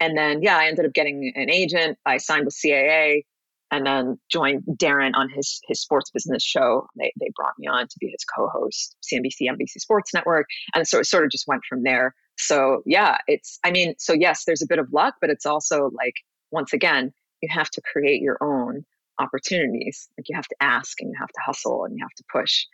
and 0.00 0.16
then 0.16 0.42
yeah, 0.42 0.56
I 0.56 0.66
ended 0.66 0.86
up 0.86 0.92
getting 0.92 1.32
an 1.34 1.50
agent. 1.50 1.98
I 2.06 2.16
signed 2.16 2.46
with 2.46 2.54
CAA, 2.54 3.22
and 3.70 3.86
then 3.86 4.18
joined 4.30 4.62
Darren 4.76 5.12
on 5.14 5.28
his 5.30 5.60
his 5.66 5.80
sports 5.80 6.10
business 6.10 6.42
show. 6.42 6.86
They 6.96 7.12
they 7.18 7.30
brought 7.34 7.54
me 7.58 7.66
on 7.66 7.88
to 7.88 7.96
be 8.00 8.08
his 8.08 8.24
co-host, 8.24 8.96
CNBC 9.02 9.48
NBC 9.48 9.78
Sports 9.78 10.12
Network, 10.14 10.46
and 10.74 10.86
so 10.86 10.98
it 10.98 11.06
sort 11.06 11.24
of 11.24 11.30
just 11.30 11.48
went 11.48 11.62
from 11.68 11.82
there. 11.82 12.14
So 12.36 12.82
yeah, 12.86 13.18
it's 13.26 13.58
I 13.64 13.70
mean, 13.70 13.94
so 13.98 14.12
yes, 14.12 14.44
there's 14.44 14.62
a 14.62 14.66
bit 14.66 14.78
of 14.78 14.92
luck, 14.92 15.14
but 15.20 15.30
it's 15.30 15.46
also 15.46 15.90
like 15.94 16.14
once 16.50 16.72
again, 16.72 17.12
you 17.42 17.48
have 17.50 17.70
to 17.70 17.82
create 17.92 18.20
your 18.20 18.38
own 18.42 18.84
opportunities. 19.22 20.08
Like 20.18 20.28
you 20.28 20.36
have 20.36 20.48
to 20.48 20.56
ask 20.60 21.00
and 21.00 21.10
you 21.10 21.16
have 21.18 21.28
to 21.28 21.40
hustle 21.44 21.84
and 21.84 21.96
you 21.96 22.04
have 22.04 22.14
to 22.16 22.24
push. 22.32 22.64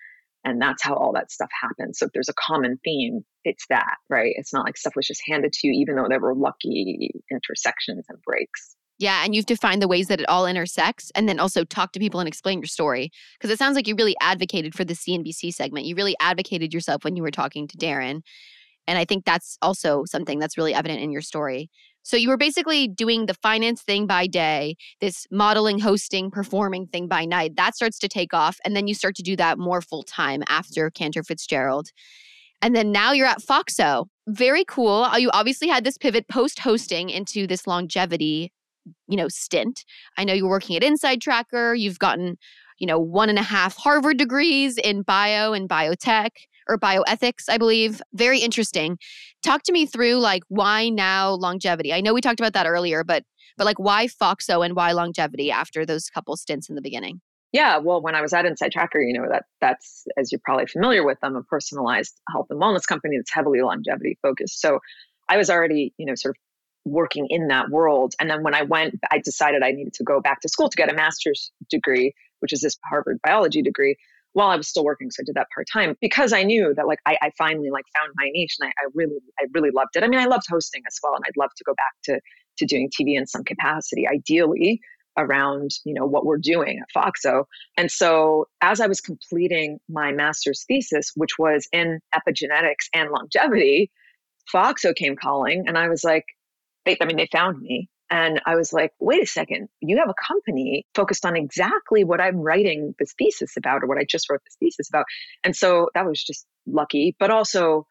And 0.44 0.60
that's 0.62 0.82
how 0.82 0.94
all 0.94 1.12
that 1.14 1.30
stuff 1.30 1.50
happens. 1.60 1.98
So 1.98 2.06
if 2.06 2.12
there's 2.12 2.28
a 2.28 2.34
common 2.34 2.78
theme, 2.84 3.24
it's 3.44 3.64
that, 3.70 3.96
right? 4.08 4.34
It's 4.36 4.52
not 4.52 4.64
like 4.64 4.76
stuff 4.76 4.94
was 4.96 5.06
just 5.06 5.22
handed 5.26 5.52
to 5.52 5.66
you, 5.66 5.72
even 5.74 5.96
though 5.96 6.06
there 6.08 6.20
were 6.20 6.34
lucky 6.34 7.10
intersections 7.30 8.06
and 8.08 8.18
breaks. 8.22 8.76
Yeah, 8.98 9.24
and 9.24 9.34
you've 9.34 9.46
defined 9.46 9.80
the 9.80 9.88
ways 9.88 10.08
that 10.08 10.20
it 10.20 10.28
all 10.28 10.46
intersects 10.46 11.12
and 11.14 11.28
then 11.28 11.38
also 11.38 11.64
talk 11.64 11.92
to 11.92 12.00
people 12.00 12.18
and 12.18 12.28
explain 12.28 12.58
your 12.58 12.66
story. 12.66 13.10
Because 13.38 13.50
it 13.50 13.58
sounds 13.58 13.76
like 13.76 13.86
you 13.86 13.94
really 13.94 14.16
advocated 14.20 14.74
for 14.74 14.84
the 14.84 14.94
CNBC 14.94 15.54
segment. 15.54 15.86
You 15.86 15.94
really 15.94 16.16
advocated 16.20 16.74
yourself 16.74 17.04
when 17.04 17.14
you 17.14 17.22
were 17.22 17.30
talking 17.30 17.68
to 17.68 17.76
Darren. 17.76 18.22
And 18.88 18.98
I 18.98 19.04
think 19.04 19.24
that's 19.24 19.56
also 19.62 20.04
something 20.06 20.38
that's 20.38 20.56
really 20.56 20.74
evident 20.74 21.00
in 21.00 21.12
your 21.12 21.20
story. 21.20 21.70
So 22.08 22.16
you 22.16 22.30
were 22.30 22.38
basically 22.38 22.88
doing 22.88 23.26
the 23.26 23.34
finance 23.34 23.82
thing 23.82 24.06
by 24.06 24.26
day, 24.28 24.76
this 24.98 25.26
modeling, 25.30 25.78
hosting, 25.78 26.30
performing 26.30 26.86
thing 26.86 27.06
by 27.06 27.26
night. 27.26 27.56
That 27.56 27.76
starts 27.76 27.98
to 27.98 28.08
take 28.08 28.32
off. 28.32 28.58
And 28.64 28.74
then 28.74 28.88
you 28.88 28.94
start 28.94 29.14
to 29.16 29.22
do 29.22 29.36
that 29.36 29.58
more 29.58 29.82
full 29.82 30.04
time 30.04 30.42
after 30.48 30.88
Cantor 30.88 31.22
Fitzgerald. 31.22 31.90
And 32.62 32.74
then 32.74 32.92
now 32.92 33.12
you're 33.12 33.26
at 33.26 33.42
Foxo. 33.42 34.06
Very 34.26 34.64
cool. 34.64 35.04
Uh, 35.04 35.18
you 35.18 35.28
obviously 35.34 35.68
had 35.68 35.84
this 35.84 35.98
pivot 35.98 36.26
post 36.28 36.60
hosting 36.60 37.10
into 37.10 37.46
this 37.46 37.66
longevity, 37.66 38.54
you 39.06 39.18
know, 39.18 39.28
stint. 39.28 39.84
I 40.16 40.24
know 40.24 40.32
you're 40.32 40.48
working 40.48 40.76
at 40.76 40.82
InsideTracker. 40.82 41.78
You've 41.78 41.98
gotten, 41.98 42.38
you 42.78 42.86
know, 42.86 42.98
one 42.98 43.28
and 43.28 43.38
a 43.38 43.42
half 43.42 43.76
Harvard 43.76 44.16
degrees 44.16 44.78
in 44.78 45.02
bio 45.02 45.52
and 45.52 45.68
biotech 45.68 46.30
or 46.68 46.78
bioethics, 46.78 47.44
I 47.48 47.58
believe. 47.58 48.00
Very 48.12 48.40
interesting. 48.40 48.98
Talk 49.42 49.62
to 49.64 49.72
me 49.72 49.86
through 49.86 50.16
like 50.16 50.42
why 50.48 50.88
now 50.88 51.30
longevity. 51.30 51.92
I 51.92 52.00
know 52.00 52.14
we 52.14 52.20
talked 52.20 52.40
about 52.40 52.52
that 52.52 52.66
earlier, 52.66 53.04
but 53.04 53.24
but 53.56 53.64
like 53.64 53.78
why 53.78 54.06
Foxo 54.06 54.64
and 54.64 54.76
why 54.76 54.92
longevity 54.92 55.50
after 55.50 55.84
those 55.84 56.08
couple 56.10 56.36
stints 56.36 56.68
in 56.68 56.76
the 56.76 56.82
beginning? 56.82 57.20
Yeah, 57.52 57.78
well, 57.78 58.02
when 58.02 58.14
I 58.14 58.20
was 58.20 58.34
at 58.34 58.44
InsideTracker, 58.44 59.00
you 59.00 59.14
know 59.14 59.26
that 59.30 59.44
that's 59.60 60.04
as 60.18 60.30
you're 60.30 60.40
probably 60.44 60.66
familiar 60.66 61.04
with 61.04 61.18
them, 61.20 61.34
a 61.34 61.42
personalized 61.42 62.20
health 62.30 62.46
and 62.50 62.60
wellness 62.60 62.86
company 62.86 63.16
that's 63.16 63.32
heavily 63.32 63.62
longevity 63.62 64.18
focused. 64.22 64.60
So 64.60 64.80
I 65.28 65.36
was 65.36 65.50
already, 65.50 65.94
you 65.96 66.06
know, 66.06 66.14
sort 66.14 66.36
of 66.36 66.92
working 66.92 67.26
in 67.30 67.48
that 67.48 67.70
world. 67.70 68.14
And 68.20 68.30
then 68.30 68.42
when 68.42 68.54
I 68.54 68.62
went, 68.62 68.98
I 69.10 69.18
decided 69.18 69.62
I 69.62 69.72
needed 69.72 69.94
to 69.94 70.04
go 70.04 70.20
back 70.20 70.40
to 70.42 70.48
school 70.48 70.68
to 70.68 70.76
get 70.76 70.90
a 70.90 70.94
master's 70.94 71.52
degree, 71.70 72.14
which 72.40 72.52
is 72.52 72.60
this 72.60 72.76
Harvard 72.84 73.18
biology 73.22 73.62
degree, 73.62 73.96
while 74.32 74.48
I 74.48 74.56
was 74.56 74.68
still 74.68 74.84
working. 74.84 75.10
So 75.10 75.22
I 75.22 75.24
did 75.24 75.34
that 75.34 75.48
part 75.54 75.66
time 75.72 75.96
because 76.00 76.32
I 76.32 76.42
knew 76.42 76.74
that 76.76 76.86
like 76.86 77.00
I, 77.06 77.18
I, 77.22 77.30
finally 77.36 77.70
like 77.70 77.84
found 77.96 78.12
my 78.16 78.28
niche 78.32 78.56
and 78.60 78.68
I, 78.68 78.82
I 78.82 78.88
really, 78.94 79.18
I 79.40 79.46
really 79.54 79.70
loved 79.70 79.96
it. 79.96 80.04
I 80.04 80.08
mean, 80.08 80.20
I 80.20 80.26
loved 80.26 80.44
hosting 80.48 80.82
as 80.86 80.98
well, 81.02 81.14
and 81.14 81.24
I'd 81.26 81.36
love 81.36 81.50
to 81.56 81.64
go 81.64 81.74
back 81.74 81.92
to 82.04 82.20
to 82.58 82.66
doing 82.66 82.90
TV 82.90 83.16
in 83.16 83.26
some 83.26 83.44
capacity, 83.44 84.06
ideally 84.06 84.80
around 85.16 85.70
you 85.84 85.92
know 85.92 86.06
what 86.06 86.24
we're 86.24 86.38
doing 86.38 86.80
at 86.80 86.88
Foxo. 86.96 87.44
And 87.76 87.90
so 87.90 88.46
as 88.60 88.80
I 88.80 88.86
was 88.86 89.00
completing 89.00 89.78
my 89.88 90.12
master's 90.12 90.64
thesis, 90.66 91.12
which 91.16 91.38
was 91.38 91.68
in 91.72 92.00
epigenetics 92.14 92.86
and 92.94 93.10
longevity, 93.10 93.90
Foxo 94.52 94.94
came 94.94 95.16
calling, 95.16 95.64
and 95.66 95.76
I 95.76 95.88
was 95.88 96.04
like, 96.04 96.24
they, 96.84 96.96
I 97.00 97.04
mean, 97.04 97.16
they 97.16 97.28
found 97.30 97.60
me. 97.60 97.88
And 98.10 98.40
I 98.46 98.56
was 98.56 98.72
like, 98.72 98.92
wait 98.98 99.22
a 99.22 99.26
second, 99.26 99.68
you 99.80 99.98
have 99.98 100.08
a 100.08 100.14
company 100.14 100.86
focused 100.94 101.26
on 101.26 101.36
exactly 101.36 102.04
what 102.04 102.20
I'm 102.20 102.38
writing 102.38 102.94
this 102.98 103.14
thesis 103.18 103.56
about 103.56 103.82
or 103.82 103.86
what 103.86 103.98
I 103.98 104.04
just 104.08 104.30
wrote 104.30 104.40
this 104.44 104.56
thesis 104.58 104.88
about. 104.88 105.04
And 105.44 105.54
so 105.54 105.90
that 105.94 106.06
was 106.06 106.22
just 106.22 106.46
lucky, 106.66 107.14
but 107.18 107.30
also, 107.30 107.86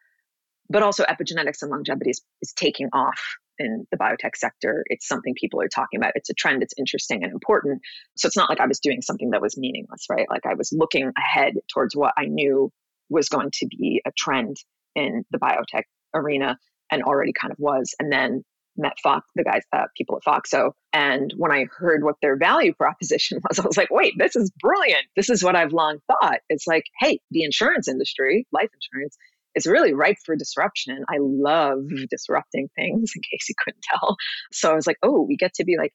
but 0.68 0.82
also 0.82 1.04
epigenetics 1.04 1.62
and 1.62 1.70
longevity 1.70 2.10
is, 2.10 2.22
is 2.42 2.52
taking 2.52 2.88
off 2.92 3.20
in 3.58 3.86
the 3.90 3.96
biotech 3.96 4.36
sector. 4.36 4.84
It's 4.86 5.06
something 5.06 5.34
people 5.34 5.60
are 5.60 5.68
talking 5.68 5.98
about. 5.98 6.12
It's 6.14 6.30
a 6.30 6.34
trend. 6.34 6.62
It's 6.62 6.74
interesting 6.76 7.22
and 7.22 7.32
important. 7.32 7.80
So 8.16 8.26
it's 8.26 8.36
not 8.36 8.48
like 8.48 8.60
I 8.60 8.66
was 8.66 8.80
doing 8.80 9.02
something 9.02 9.30
that 9.30 9.42
was 9.42 9.56
meaningless, 9.56 10.06
right? 10.10 10.26
Like 10.28 10.46
I 10.46 10.54
was 10.54 10.72
looking 10.72 11.12
ahead 11.16 11.54
towards 11.72 11.94
what 11.94 12.14
I 12.16 12.26
knew 12.26 12.70
was 13.08 13.28
going 13.28 13.50
to 13.52 13.66
be 13.66 14.02
a 14.06 14.10
trend 14.16 14.56
in 14.94 15.24
the 15.30 15.38
biotech 15.38 15.84
arena 16.14 16.58
and 16.90 17.02
already 17.02 17.32
kind 17.32 17.52
of 17.52 17.58
was. 17.58 17.94
And 17.98 18.12
then 18.12 18.44
met 18.78 18.94
Fox, 19.02 19.28
the 19.34 19.44
guys, 19.44 19.62
uh, 19.72 19.86
people 19.96 20.16
at 20.16 20.22
Foxo. 20.22 20.72
And 20.92 21.32
when 21.36 21.52
I 21.52 21.66
heard 21.76 22.04
what 22.04 22.16
their 22.22 22.36
value 22.36 22.72
proposition 22.78 23.40
was, 23.48 23.58
I 23.58 23.66
was 23.66 23.76
like, 23.76 23.90
wait, 23.90 24.14
this 24.16 24.36
is 24.36 24.50
brilliant. 24.60 25.04
This 25.16 25.28
is 25.28 25.42
what 25.42 25.56
I've 25.56 25.72
long 25.72 25.98
thought. 26.06 26.40
It's 26.48 26.66
like, 26.66 26.84
hey, 27.00 27.20
the 27.30 27.42
insurance 27.42 27.88
industry, 27.88 28.46
life 28.52 28.70
insurance, 28.72 29.16
is 29.54 29.66
really 29.66 29.92
ripe 29.92 30.16
for 30.24 30.36
disruption. 30.36 31.04
I 31.08 31.16
love 31.20 31.80
disrupting 32.10 32.68
things, 32.76 33.12
in 33.16 33.22
case 33.22 33.48
you 33.48 33.54
couldn't 33.62 33.82
tell. 33.82 34.16
So 34.52 34.70
I 34.70 34.74
was 34.74 34.86
like, 34.86 34.98
oh, 35.02 35.22
we 35.22 35.36
get 35.36 35.54
to 35.54 35.64
be 35.64 35.76
like 35.76 35.92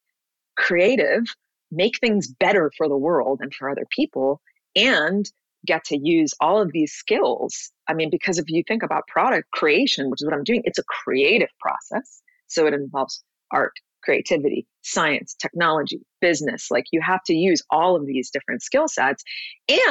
creative, 0.57 1.23
make 1.71 1.99
things 1.99 2.27
better 2.27 2.71
for 2.77 2.87
the 2.87 2.97
world 2.97 3.39
and 3.41 3.53
for 3.53 3.69
other 3.69 3.85
people, 3.95 4.41
and 4.75 5.25
get 5.65 5.85
to 5.85 5.97
use 5.97 6.33
all 6.41 6.61
of 6.61 6.71
these 6.73 6.91
skills. 6.91 7.71
I 7.87 7.93
mean, 7.93 8.09
because 8.09 8.37
if 8.37 8.45
you 8.47 8.63
think 8.67 8.83
about 8.83 9.07
product 9.07 9.49
creation, 9.51 10.09
which 10.09 10.21
is 10.21 10.25
what 10.25 10.35
I'm 10.35 10.43
doing, 10.43 10.61
it's 10.65 10.79
a 10.79 10.83
creative 10.83 11.49
process. 11.59 12.21
So 12.53 12.67
it 12.67 12.73
involves 12.73 13.23
art, 13.51 13.73
creativity, 14.03 14.67
science, 14.81 15.35
technology, 15.41 16.01
business. 16.21 16.69
Like 16.69 16.85
you 16.91 17.01
have 17.01 17.23
to 17.27 17.33
use 17.33 17.61
all 17.69 17.95
of 17.95 18.05
these 18.05 18.29
different 18.29 18.61
skill 18.61 18.87
sets 18.87 19.23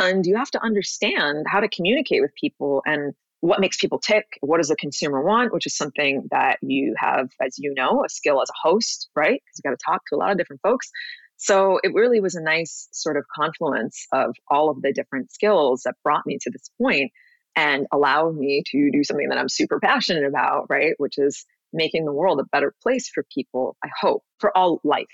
and 0.01 0.25
you 0.27 0.37
have 0.37 0.51
to 0.51 0.63
understand 0.63 1.47
how 1.49 1.61
to 1.61 1.69
communicate 1.69 2.23
with 2.23 2.33
people 2.39 2.83
and 2.87 3.15
what 3.41 3.61
makes 3.61 3.77
people 3.77 3.99
tick. 3.99 4.25
What 4.41 4.59
does 4.59 4.69
the 4.69 4.77
consumer 4.77 5.23
want? 5.23 5.53
Which 5.53 5.67
is 5.67 5.77
something 5.77 6.29
that 6.31 6.59
you 6.63 6.95
have 6.97 7.29
as 7.45 7.59
you 7.59 7.75
know 7.75 8.05
a 8.05 8.09
skill 8.09 8.41
as 8.41 8.49
a 8.51 8.69
host 8.69 9.09
right? 9.17 9.41
Because 9.45 9.59
you 9.59 9.71
got 9.71 9.79
to 9.79 9.85
talk 9.85 10.03
to 10.09 10.17
a 10.17 10.19
lot 10.19 10.31
of 10.31 10.39
different 10.39 10.63
folks. 10.63 10.91
So 11.39 11.81
it 11.83 11.93
really 11.93 12.21
was 12.21 12.37
a 12.37 12.43
nice 12.43 12.89
sort 12.93 13.17
of 13.17 13.25
confluence 13.35 14.07
of 14.13 14.37
all 14.49 14.71
of 14.71 14.81
the 14.81 14.93
different 14.93 15.33
skills 15.33 15.83
that 15.85 15.97
brought 16.05 16.25
me 16.25 16.39
to 16.43 16.51
this 16.51 16.71
point 16.81 17.11
and 17.57 17.87
allowed 17.93 18.37
me 18.37 18.63
to 18.65 18.91
do 18.91 19.05
something 19.05 19.29
that 19.29 19.37
i'm 19.37 19.49
super 19.49 19.79
passionate 19.79 20.25
about 20.25 20.67
right? 20.71 20.95
Which 20.99 21.19
is 21.19 21.45
making 21.73 22.05
the 22.05 22.13
world 22.13 22.41
a 22.41 22.45
better 22.53 22.75
place 22.83 23.09
for 23.09 23.25
people, 23.35 23.77
I 23.85 23.89
hope, 24.01 24.23
for 24.39 24.57
all 24.57 24.81
life, 24.85 25.07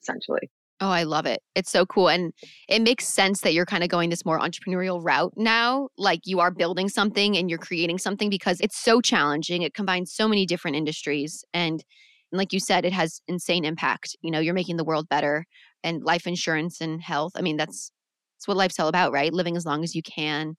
essentially. 0.00 0.50
Oh, 0.80 0.90
I 0.90 1.04
love 1.04 1.24
it. 1.24 1.40
It's 1.54 1.70
so 1.70 1.86
cool. 1.86 2.08
And 2.10 2.34
it 2.68 2.82
makes 2.82 3.06
sense 3.06 3.40
that 3.40 3.54
you're 3.54 3.64
kind 3.64 3.82
of 3.82 3.88
going 3.88 4.10
this 4.10 4.26
more 4.26 4.38
entrepreneurial 4.38 5.02
route 5.02 5.32
now. 5.36 5.88
Like 5.96 6.20
you 6.24 6.40
are 6.40 6.50
mm-hmm. 6.50 6.58
building 6.58 6.88
something 6.88 7.36
and 7.36 7.48
you're 7.48 7.58
creating 7.58 7.98
something 7.98 8.28
because 8.28 8.60
it's 8.60 8.76
so 8.76 9.00
challenging. 9.00 9.62
It 9.62 9.72
combines 9.72 10.12
so 10.12 10.28
many 10.28 10.44
different 10.44 10.76
industries. 10.76 11.44
And, 11.54 11.82
and 12.30 12.38
like 12.38 12.52
you 12.52 12.60
said, 12.60 12.84
it 12.84 12.92
has 12.92 13.22
insane 13.26 13.64
impact. 13.64 14.16
You 14.20 14.30
know, 14.30 14.38
you're 14.38 14.52
making 14.52 14.76
the 14.76 14.84
world 14.84 15.08
better 15.08 15.46
and 15.82 16.02
life 16.02 16.26
insurance 16.26 16.82
and 16.82 17.00
health. 17.00 17.32
I 17.36 17.40
mean, 17.40 17.56
that's 17.56 17.90
that's 18.36 18.46
what 18.46 18.58
life's 18.58 18.78
all 18.78 18.88
about, 18.88 19.12
right? 19.12 19.32
Living 19.32 19.56
as 19.56 19.64
long 19.64 19.82
as 19.82 19.94
you 19.94 20.02
can, 20.02 20.56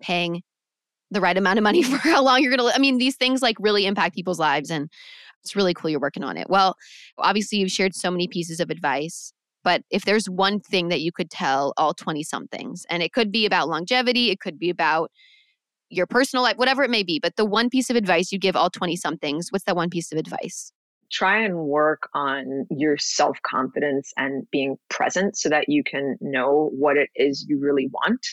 paying 0.00 0.42
the 1.10 1.20
right 1.20 1.36
amount 1.36 1.58
of 1.58 1.62
money 1.62 1.82
for 1.84 1.96
how 1.96 2.22
long 2.22 2.42
you're 2.42 2.54
going 2.54 2.70
to. 2.70 2.74
I 2.74 2.78
mean, 2.78 2.98
these 2.98 3.16
things 3.16 3.42
like 3.42 3.56
really 3.60 3.86
impact 3.86 4.14
people's 4.14 4.38
lives 4.38 4.70
and 4.70 4.90
it's 5.42 5.56
really 5.56 5.74
cool 5.74 5.90
you're 5.90 6.00
working 6.00 6.24
on 6.24 6.36
it. 6.36 6.48
Well, 6.50 6.76
obviously 7.18 7.58
you've 7.58 7.70
shared 7.70 7.94
so 7.94 8.10
many 8.10 8.26
pieces 8.26 8.58
of 8.58 8.70
advice, 8.70 9.32
but 9.62 9.82
if 9.90 10.04
there's 10.04 10.28
one 10.28 10.60
thing 10.60 10.88
that 10.88 11.00
you 11.00 11.12
could 11.12 11.30
tell 11.30 11.72
all 11.76 11.94
20 11.94 12.22
somethings 12.24 12.84
and 12.90 13.02
it 13.02 13.12
could 13.12 13.30
be 13.30 13.46
about 13.46 13.68
longevity, 13.68 14.30
it 14.30 14.40
could 14.40 14.58
be 14.58 14.70
about 14.70 15.10
your 15.88 16.06
personal 16.06 16.42
life, 16.42 16.56
whatever 16.56 16.82
it 16.82 16.90
may 16.90 17.04
be, 17.04 17.20
but 17.20 17.36
the 17.36 17.44
one 17.44 17.70
piece 17.70 17.90
of 17.90 17.96
advice 17.96 18.32
you 18.32 18.38
give 18.38 18.56
all 18.56 18.70
20 18.70 18.96
somethings, 18.96 19.48
what's 19.50 19.64
that 19.64 19.76
one 19.76 19.88
piece 19.88 20.10
of 20.10 20.18
advice? 20.18 20.72
Try 21.12 21.44
and 21.44 21.58
work 21.58 22.08
on 22.14 22.66
your 22.68 22.96
self 22.98 23.38
confidence 23.42 24.12
and 24.16 24.50
being 24.50 24.76
present 24.90 25.38
so 25.38 25.48
that 25.48 25.68
you 25.68 25.84
can 25.84 26.16
know 26.20 26.70
what 26.76 26.96
it 26.96 27.10
is 27.14 27.46
you 27.48 27.60
really 27.60 27.88
want 27.92 28.26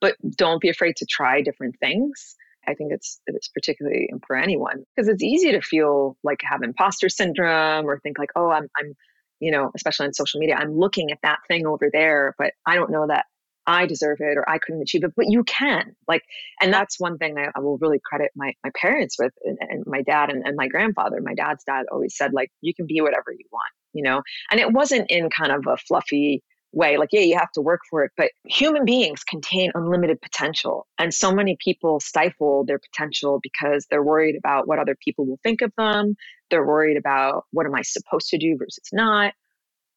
but 0.00 0.16
don't 0.36 0.60
be 0.60 0.68
afraid 0.68 0.96
to 0.96 1.06
try 1.06 1.42
different 1.42 1.76
things. 1.80 2.36
I 2.66 2.74
think 2.74 2.92
it's 2.92 3.20
it's 3.26 3.48
particularly 3.48 4.10
for 4.26 4.36
anyone 4.36 4.84
because 4.94 5.08
it's 5.08 5.22
easy 5.22 5.52
to 5.52 5.62
feel 5.62 6.16
like 6.22 6.40
have 6.42 6.62
imposter 6.62 7.08
syndrome 7.08 7.86
or 7.86 7.98
think 8.00 8.18
like, 8.18 8.30
oh, 8.36 8.50
I'm 8.50 8.68
I'm, 8.76 8.94
you 9.40 9.50
know, 9.50 9.70
especially 9.74 10.06
on 10.06 10.12
social 10.14 10.40
media, 10.40 10.56
I'm 10.56 10.76
looking 10.76 11.10
at 11.10 11.18
that 11.22 11.38
thing 11.48 11.66
over 11.66 11.88
there, 11.92 12.34
but 12.38 12.52
I 12.66 12.74
don't 12.74 12.90
know 12.90 13.06
that 13.06 13.24
I 13.66 13.84
deserve 13.86 14.18
it 14.20 14.36
or 14.38 14.48
I 14.48 14.58
couldn't 14.58 14.80
achieve 14.82 15.04
it, 15.04 15.12
but 15.14 15.26
you 15.28 15.44
can. 15.44 15.94
Like, 16.08 16.22
and 16.60 16.72
that's 16.72 16.98
one 16.98 17.18
thing 17.18 17.36
I, 17.38 17.48
I 17.54 17.60
will 17.60 17.78
really 17.78 18.00
credit 18.04 18.30
my 18.34 18.52
my 18.64 18.70
parents 18.74 19.16
with, 19.18 19.32
and, 19.44 19.58
and 19.60 19.84
my 19.86 20.02
dad 20.02 20.30
and, 20.30 20.44
and 20.46 20.56
my 20.56 20.68
grandfather. 20.68 21.20
My 21.22 21.34
dad's 21.34 21.64
dad 21.64 21.86
always 21.92 22.16
said 22.16 22.32
like, 22.32 22.50
you 22.60 22.74
can 22.74 22.86
be 22.86 23.00
whatever 23.00 23.30
you 23.30 23.44
want, 23.52 23.72
you 23.92 24.02
know. 24.02 24.22
And 24.50 24.58
it 24.58 24.72
wasn't 24.72 25.10
in 25.10 25.30
kind 25.30 25.52
of 25.52 25.66
a 25.66 25.76
fluffy 25.76 26.42
way. 26.72 26.98
Like, 26.98 27.10
yeah, 27.12 27.20
you 27.20 27.36
have 27.38 27.52
to 27.52 27.60
work 27.60 27.80
for 27.88 28.04
it, 28.04 28.12
but 28.16 28.30
human 28.44 28.84
beings 28.84 29.24
contain 29.24 29.70
unlimited 29.74 30.20
potential. 30.20 30.86
And 30.98 31.12
so 31.12 31.32
many 31.32 31.56
people 31.62 32.00
stifle 32.00 32.64
their 32.64 32.78
potential 32.78 33.40
because 33.42 33.86
they're 33.90 34.02
worried 34.02 34.36
about 34.36 34.68
what 34.68 34.78
other 34.78 34.96
people 35.02 35.26
will 35.26 35.40
think 35.42 35.62
of 35.62 35.72
them. 35.76 36.14
They're 36.50 36.66
worried 36.66 36.96
about 36.96 37.44
what 37.52 37.66
am 37.66 37.74
I 37.74 37.82
supposed 37.82 38.28
to 38.30 38.38
do 38.38 38.56
versus 38.58 38.88
not. 38.92 39.34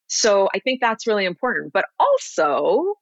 So 0.07 0.49
I 0.53 0.59
think 0.59 0.81
that's 0.81 1.07
really 1.07 1.25
important. 1.25 1.73
But 1.73 1.85
also, 1.99 2.95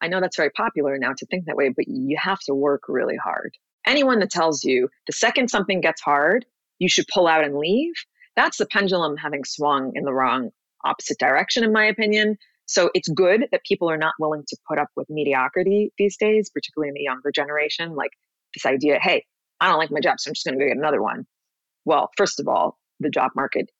I 0.00 0.08
know 0.08 0.20
that's 0.20 0.36
very 0.36 0.50
popular 0.50 0.98
now 0.98 1.12
to 1.16 1.26
think 1.26 1.46
that 1.46 1.56
way, 1.56 1.70
but 1.70 1.86
you 1.88 2.16
have 2.18 2.40
to 2.40 2.54
work 2.54 2.82
really 2.88 3.16
hard. 3.16 3.54
Anyone 3.86 4.18
that 4.20 4.30
tells 4.30 4.64
you 4.64 4.88
the 5.06 5.12
second 5.12 5.48
something 5.48 5.80
gets 5.80 6.00
hard, 6.00 6.46
you 6.78 6.88
should 6.88 7.06
pull 7.12 7.26
out 7.26 7.44
and 7.44 7.56
leave, 7.56 7.94
that's 8.36 8.58
the 8.58 8.66
pendulum 8.66 9.16
having 9.16 9.44
swung 9.44 9.92
in 9.94 10.04
the 10.04 10.12
wrong 10.12 10.50
opposite 10.84 11.18
direction, 11.18 11.64
in 11.64 11.72
my 11.72 11.86
opinion. 11.86 12.36
So 12.66 12.90
it's 12.94 13.08
good 13.08 13.46
that 13.52 13.64
people 13.64 13.90
are 13.90 13.98
not 13.98 14.14
willing 14.18 14.44
to 14.48 14.56
put 14.68 14.78
up 14.78 14.88
with 14.96 15.06
mediocrity 15.10 15.92
these 15.98 16.16
days, 16.16 16.50
particularly 16.50 16.88
in 16.88 16.94
the 16.94 17.02
younger 17.02 17.30
generation. 17.30 17.94
Like 17.94 18.12
this 18.54 18.66
idea, 18.66 18.98
hey, 19.00 19.24
I 19.60 19.68
don't 19.68 19.78
like 19.78 19.90
my 19.90 20.00
job, 20.00 20.18
so 20.18 20.28
I'm 20.28 20.34
just 20.34 20.46
going 20.46 20.58
to 20.58 20.64
go 20.64 20.68
get 20.68 20.76
another 20.76 21.02
one. 21.02 21.26
Well, 21.84 22.10
first 22.16 22.40
of 22.40 22.48
all, 22.48 22.78
the 23.00 23.10
job 23.10 23.32
market 23.36 23.70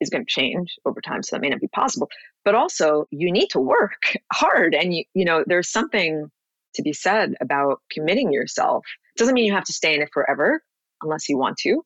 is 0.00 0.08
going 0.08 0.24
to 0.24 0.30
change 0.30 0.76
over 0.86 1.00
time. 1.00 1.22
So 1.22 1.36
that 1.36 1.42
may 1.42 1.50
not 1.50 1.60
be 1.60 1.68
possible. 1.68 2.08
But 2.44 2.54
also, 2.54 3.06
you 3.10 3.30
need 3.30 3.48
to 3.50 3.60
work 3.60 4.16
hard. 4.32 4.74
And, 4.74 4.94
you, 4.94 5.04
you 5.14 5.24
know, 5.24 5.44
there's 5.46 5.70
something 5.70 6.30
to 6.74 6.82
be 6.82 6.92
said 6.92 7.34
about 7.40 7.80
committing 7.90 8.32
yourself. 8.32 8.84
Doesn't 9.16 9.34
mean 9.34 9.44
you 9.44 9.54
have 9.54 9.64
to 9.64 9.72
stay 9.72 9.94
in 9.94 10.02
it 10.02 10.10
forever 10.12 10.62
unless 11.02 11.28
you 11.28 11.36
want 11.36 11.58
to, 11.58 11.82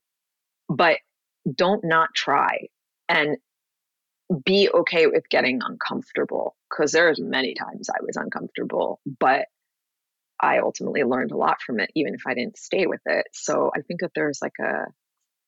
but 0.69 0.99
don't 1.55 1.85
not 1.85 2.11
try 2.15 2.69
and 3.09 3.37
be 4.45 4.69
okay 4.73 5.07
with 5.07 5.29
getting 5.29 5.61
uncomfortable 5.63 6.57
because 6.71 6.93
there's 6.93 7.21
many 7.21 7.55
times 7.55 7.89
I 7.91 8.03
was 8.03 8.17
uncomfortable, 8.17 9.01
but 9.21 9.47
I 10.41 10.59
ultimately 10.59 11.03
learned 11.05 11.33
a 11.33 11.37
lot 11.37 11.61
from 11.63 11.81
it, 11.81 11.91
even 11.95 12.15
if 12.15 12.23
I 12.27 12.35
didn't 12.35 12.59
stay 12.59 12.87
with 12.87 13.01
it. 13.07 13.27
So 13.33 13.71
I 13.77 13.81
think 13.83 14.01
that 14.01 14.11
there's 14.15 14.41
like 14.43 14.59
a 14.61 14.87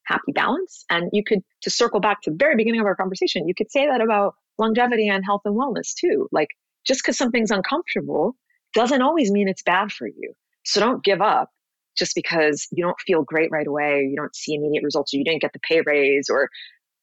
happy 0.04 0.32
balance. 0.32 0.84
And 0.90 1.10
you 1.12 1.24
could, 1.24 1.40
to 1.62 1.70
circle 1.70 2.00
back 2.00 2.22
to 2.22 2.30
the 2.30 2.36
very 2.38 2.56
beginning 2.56 2.80
of 2.80 2.86
our 2.86 2.96
conversation, 2.96 3.48
you 3.48 3.54
could 3.54 3.70
say 3.70 3.86
that 3.86 4.00
about 4.00 4.34
longevity 4.58 5.08
and 5.08 5.24
health 5.24 5.42
and 5.44 5.56
wellness 5.56 5.92
too. 5.94 6.28
Like 6.30 6.48
just 6.86 7.02
because 7.02 7.18
something's 7.18 7.50
uncomfortable 7.50 8.36
doesn't 8.74 9.02
always 9.02 9.30
mean 9.30 9.48
it's 9.48 9.62
bad 9.62 9.90
for 9.90 10.06
you. 10.06 10.32
So 10.64 10.80
don't 10.80 11.02
give 11.02 11.20
up 11.20 11.50
just 11.96 12.14
because 12.14 12.68
you 12.70 12.84
don't 12.84 13.00
feel 13.06 13.22
great 13.22 13.50
right 13.50 13.66
away, 13.66 14.06
you 14.08 14.16
don't 14.16 14.34
see 14.36 14.54
immediate 14.54 14.84
results, 14.84 15.14
or 15.14 15.16
you 15.16 15.24
didn't 15.24 15.40
get 15.40 15.52
the 15.52 15.60
pay 15.60 15.80
raise, 15.84 16.28
or, 16.30 16.50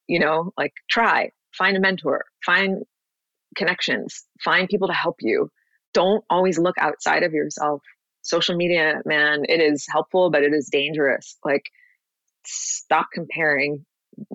you 0.08 0.20
know, 0.20 0.52
like 0.58 0.74
try, 0.90 1.32
find 1.58 1.78
a 1.78 1.80
mentor, 1.80 2.26
find 2.46 2.84
connections, 3.56 4.24
find 4.44 4.68
people 4.68 4.88
to 4.88 4.94
help 4.94 5.18
you. 5.20 5.50
Don't 5.94 6.24
always 6.30 6.58
look 6.58 6.76
outside 6.80 7.24
of 7.24 7.34
yourself. 7.34 7.82
Social 8.24 8.56
media, 8.56 9.02
man, 9.06 9.44
it 9.48 9.60
is 9.60 9.86
helpful, 9.92 10.32
but 10.32 10.44
it 10.44 10.54
is 10.54 10.70
dangerous. 10.72 11.38
Like, 11.44 11.64
stop 12.46 13.08
comparing, 13.14 13.86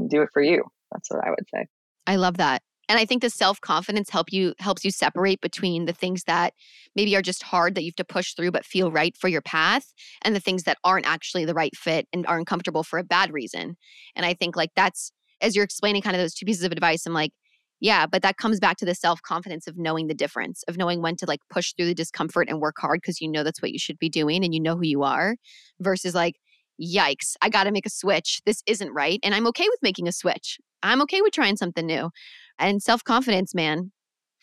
do 0.08 0.22
it 0.22 0.28
for 0.32 0.42
you. 0.42 0.64
That's 0.92 1.10
what 1.10 1.24
I 1.26 1.30
would 1.30 1.46
say. 1.52 1.66
I 2.06 2.16
love 2.16 2.36
that. 2.36 2.62
And 2.88 2.98
I 2.98 3.04
think 3.04 3.20
the 3.20 3.28
self-confidence 3.28 4.08
help 4.08 4.32
you 4.32 4.54
helps 4.58 4.82
you 4.82 4.90
separate 4.90 5.42
between 5.42 5.84
the 5.84 5.92
things 5.92 6.24
that 6.24 6.54
maybe 6.96 7.14
are 7.16 7.22
just 7.22 7.42
hard 7.42 7.74
that 7.74 7.82
you 7.82 7.88
have 7.88 7.96
to 7.96 8.04
push 8.04 8.32
through 8.32 8.50
but 8.50 8.64
feel 8.64 8.90
right 8.90 9.14
for 9.14 9.28
your 9.28 9.42
path 9.42 9.92
and 10.22 10.34
the 10.34 10.40
things 10.40 10.62
that 10.62 10.78
aren't 10.84 11.06
actually 11.06 11.44
the 11.44 11.52
right 11.52 11.76
fit 11.76 12.08
and 12.14 12.26
are 12.26 12.38
uncomfortable 12.38 12.82
for 12.82 12.98
a 12.98 13.04
bad 13.04 13.30
reason. 13.30 13.76
And 14.16 14.24
I 14.24 14.32
think 14.32 14.56
like 14.56 14.70
that's 14.74 15.12
as 15.40 15.54
you're 15.54 15.64
explaining 15.64 16.02
kind 16.02 16.16
of 16.16 16.22
those 16.22 16.34
two 16.34 16.46
pieces 16.46 16.64
of 16.64 16.72
advice, 16.72 17.06
I'm 17.06 17.12
like, 17.12 17.32
yeah, 17.80 18.06
but 18.06 18.22
that 18.22 18.36
comes 18.36 18.58
back 18.58 18.76
to 18.78 18.84
the 18.84 18.94
self 18.94 19.22
confidence 19.22 19.66
of 19.66 19.78
knowing 19.78 20.08
the 20.08 20.14
difference, 20.14 20.64
of 20.66 20.76
knowing 20.76 21.00
when 21.00 21.16
to 21.16 21.26
like 21.26 21.40
push 21.50 21.74
through 21.74 21.86
the 21.86 21.94
discomfort 21.94 22.48
and 22.48 22.60
work 22.60 22.76
hard 22.78 23.00
because 23.00 23.20
you 23.20 23.30
know 23.30 23.44
that's 23.44 23.62
what 23.62 23.70
you 23.70 23.78
should 23.78 23.98
be 23.98 24.08
doing 24.08 24.44
and 24.44 24.52
you 24.52 24.60
know 24.60 24.76
who 24.76 24.84
you 24.84 25.02
are 25.04 25.36
versus 25.80 26.14
like, 26.14 26.34
yikes, 26.80 27.34
I 27.42 27.48
got 27.48 27.64
to 27.64 27.72
make 27.72 27.86
a 27.86 27.90
switch. 27.90 28.40
This 28.46 28.62
isn't 28.66 28.92
right. 28.92 29.20
And 29.22 29.34
I'm 29.34 29.46
okay 29.48 29.66
with 29.68 29.78
making 29.82 30.08
a 30.08 30.12
switch. 30.12 30.58
I'm 30.82 31.02
okay 31.02 31.20
with 31.22 31.32
trying 31.32 31.56
something 31.56 31.86
new. 31.86 32.10
And 32.58 32.82
self 32.82 33.04
confidence, 33.04 33.54
man, 33.54 33.92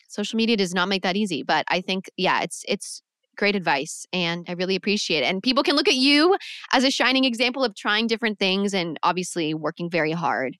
social 0.08 0.36
media 0.36 0.56
does 0.56 0.74
not 0.74 0.88
make 0.88 1.02
that 1.02 1.16
easy. 1.16 1.42
But 1.42 1.64
I 1.68 1.80
think, 1.80 2.10
yeah, 2.16 2.42
it's, 2.42 2.62
it's, 2.68 3.02
great 3.36 3.56
advice 3.56 4.06
and 4.12 4.44
I 4.48 4.52
really 4.52 4.76
appreciate 4.76 5.22
it. 5.22 5.26
And 5.26 5.42
people 5.42 5.62
can 5.62 5.76
look 5.76 5.88
at 5.88 5.94
you 5.94 6.36
as 6.72 6.84
a 6.84 6.90
shining 6.90 7.24
example 7.24 7.64
of 7.64 7.74
trying 7.74 8.06
different 8.06 8.38
things 8.38 8.74
and 8.74 8.98
obviously 9.02 9.54
working 9.54 9.90
very 9.90 10.12
hard. 10.12 10.56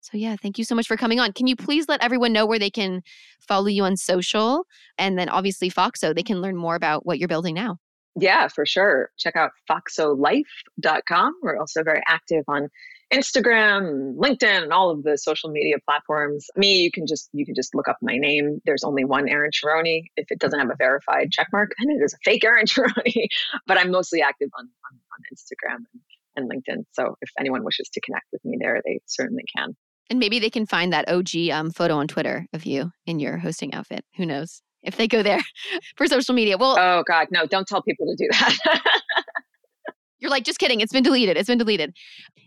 So, 0.00 0.16
yeah, 0.16 0.36
thank 0.40 0.58
you 0.58 0.64
so 0.64 0.74
much 0.74 0.86
for 0.86 0.96
coming 0.96 1.20
on. 1.20 1.32
Can 1.32 1.46
you 1.46 1.56
please 1.56 1.88
let 1.88 2.02
everyone 2.02 2.32
know 2.32 2.46
where 2.46 2.58
they 2.58 2.70
can 2.70 3.02
follow 3.40 3.66
you 3.66 3.84
on 3.84 3.96
social? 3.96 4.64
And 4.96 5.18
then 5.18 5.28
obviously, 5.28 5.70
Foxo, 5.70 6.14
they 6.14 6.22
can 6.22 6.40
learn 6.40 6.56
more 6.56 6.76
about 6.76 7.04
what 7.04 7.18
you're 7.18 7.28
building 7.28 7.54
now. 7.54 7.78
Yeah, 8.16 8.48
for 8.48 8.64
sure. 8.64 9.10
Check 9.18 9.36
out 9.36 9.50
foxolife.com. 9.70 11.34
We're 11.42 11.58
also 11.58 11.82
very 11.82 12.02
active 12.06 12.44
on 12.48 12.68
Instagram, 13.12 14.16
LinkedIn, 14.16 14.64
and 14.64 14.72
all 14.72 14.90
of 14.90 15.02
the 15.02 15.16
social 15.16 15.50
media 15.50 15.76
platforms. 15.84 16.46
Me, 16.56 16.82
you 16.82 16.90
can 16.90 17.06
just 17.06 17.30
you 17.32 17.46
can 17.46 17.54
just 17.54 17.74
look 17.74 17.88
up 17.88 17.96
my 18.02 18.16
name. 18.16 18.60
There's 18.64 18.84
only 18.84 19.04
one 19.04 19.28
Erin 19.28 19.50
Sharoni. 19.50 20.04
If 20.16 20.26
it 20.30 20.38
doesn't 20.38 20.58
have 20.58 20.70
a 20.70 20.76
verified 20.76 21.30
checkmark, 21.30 21.68
then 21.78 21.96
it 21.96 22.02
is 22.04 22.14
a 22.14 22.18
fake 22.24 22.44
Erin 22.44 22.66
Sharoni. 22.66 23.28
but 23.66 23.78
I'm 23.78 23.90
mostly 23.90 24.22
active 24.22 24.50
on, 24.58 24.64
on, 24.64 24.98
on 25.12 25.20
Instagram 25.32 25.84
and, 25.92 26.02
and 26.36 26.50
LinkedIn. 26.50 26.84
So 26.92 27.16
if 27.22 27.30
anyone 27.38 27.64
wishes 27.64 27.88
to 27.94 28.00
connect 28.00 28.26
with 28.32 28.44
me 28.44 28.58
there, 28.60 28.80
they 28.84 29.00
certainly 29.06 29.44
can. 29.56 29.74
And 30.10 30.18
maybe 30.18 30.38
they 30.38 30.50
can 30.50 30.66
find 30.66 30.92
that 30.92 31.08
OG 31.08 31.50
um, 31.52 31.70
photo 31.70 31.96
on 31.96 32.08
Twitter 32.08 32.46
of 32.52 32.64
you 32.64 32.90
in 33.06 33.20
your 33.20 33.38
hosting 33.38 33.74
outfit. 33.74 34.04
Who 34.16 34.26
knows? 34.26 34.62
If 34.82 34.96
they 34.96 35.08
go 35.08 35.22
there 35.22 35.40
for 35.96 36.06
social 36.06 36.34
media. 36.34 36.56
Well, 36.56 36.76
oh 36.78 37.02
God, 37.06 37.28
no! 37.30 37.46
Don't 37.46 37.66
tell 37.66 37.82
people 37.82 38.06
to 38.06 38.16
do 38.16 38.28
that. 38.30 38.80
You're 40.20 40.30
like, 40.30 40.44
just 40.44 40.58
kidding. 40.58 40.80
It's 40.80 40.92
been 40.92 41.04
deleted. 41.04 41.36
It's 41.36 41.48
been 41.48 41.58
deleted. 41.58 41.94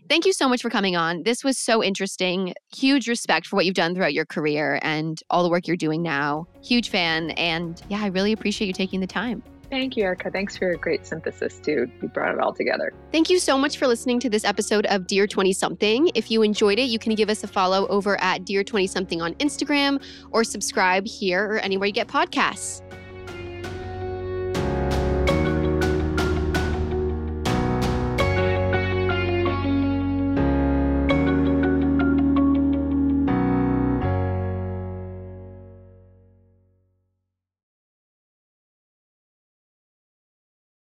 Thank 0.08 0.26
you 0.26 0.32
so 0.32 0.48
much 0.48 0.60
for 0.60 0.70
coming 0.70 0.96
on. 0.96 1.22
This 1.22 1.42
was 1.42 1.58
so 1.58 1.82
interesting. 1.82 2.54
Huge 2.76 3.08
respect 3.08 3.46
for 3.46 3.56
what 3.56 3.64
you've 3.64 3.74
done 3.74 3.94
throughout 3.94 4.12
your 4.12 4.26
career 4.26 4.78
and 4.82 5.20
all 5.30 5.42
the 5.42 5.48
work 5.48 5.66
you're 5.66 5.76
doing 5.76 6.02
now. 6.02 6.46
Huge 6.62 6.90
fan. 6.90 7.30
And 7.30 7.80
yeah, 7.88 8.02
I 8.02 8.08
really 8.08 8.32
appreciate 8.32 8.66
you 8.66 8.74
taking 8.74 9.00
the 9.00 9.06
time. 9.06 9.42
Thank 9.70 9.96
you, 9.96 10.04
Erica. 10.04 10.30
Thanks 10.30 10.54
for 10.54 10.66
your 10.66 10.76
great 10.76 11.06
synthesis, 11.06 11.58
too. 11.58 11.90
You 12.02 12.08
brought 12.08 12.34
it 12.34 12.40
all 12.40 12.52
together. 12.52 12.92
Thank 13.10 13.30
you 13.30 13.38
so 13.38 13.56
much 13.56 13.78
for 13.78 13.86
listening 13.86 14.20
to 14.20 14.28
this 14.28 14.44
episode 14.44 14.84
of 14.86 15.06
Dear 15.06 15.26
20 15.26 15.50
Something. 15.54 16.10
If 16.14 16.30
you 16.30 16.42
enjoyed 16.42 16.78
it, 16.78 16.90
you 16.90 16.98
can 16.98 17.14
give 17.14 17.30
us 17.30 17.42
a 17.42 17.46
follow 17.46 17.86
over 17.86 18.20
at 18.20 18.44
Dear 18.44 18.64
20 18.64 18.86
Something 18.86 19.22
on 19.22 19.32
Instagram 19.36 20.02
or 20.30 20.44
subscribe 20.44 21.06
here 21.06 21.46
or 21.46 21.58
anywhere 21.60 21.86
you 21.86 21.94
get 21.94 22.06
podcasts. 22.06 22.82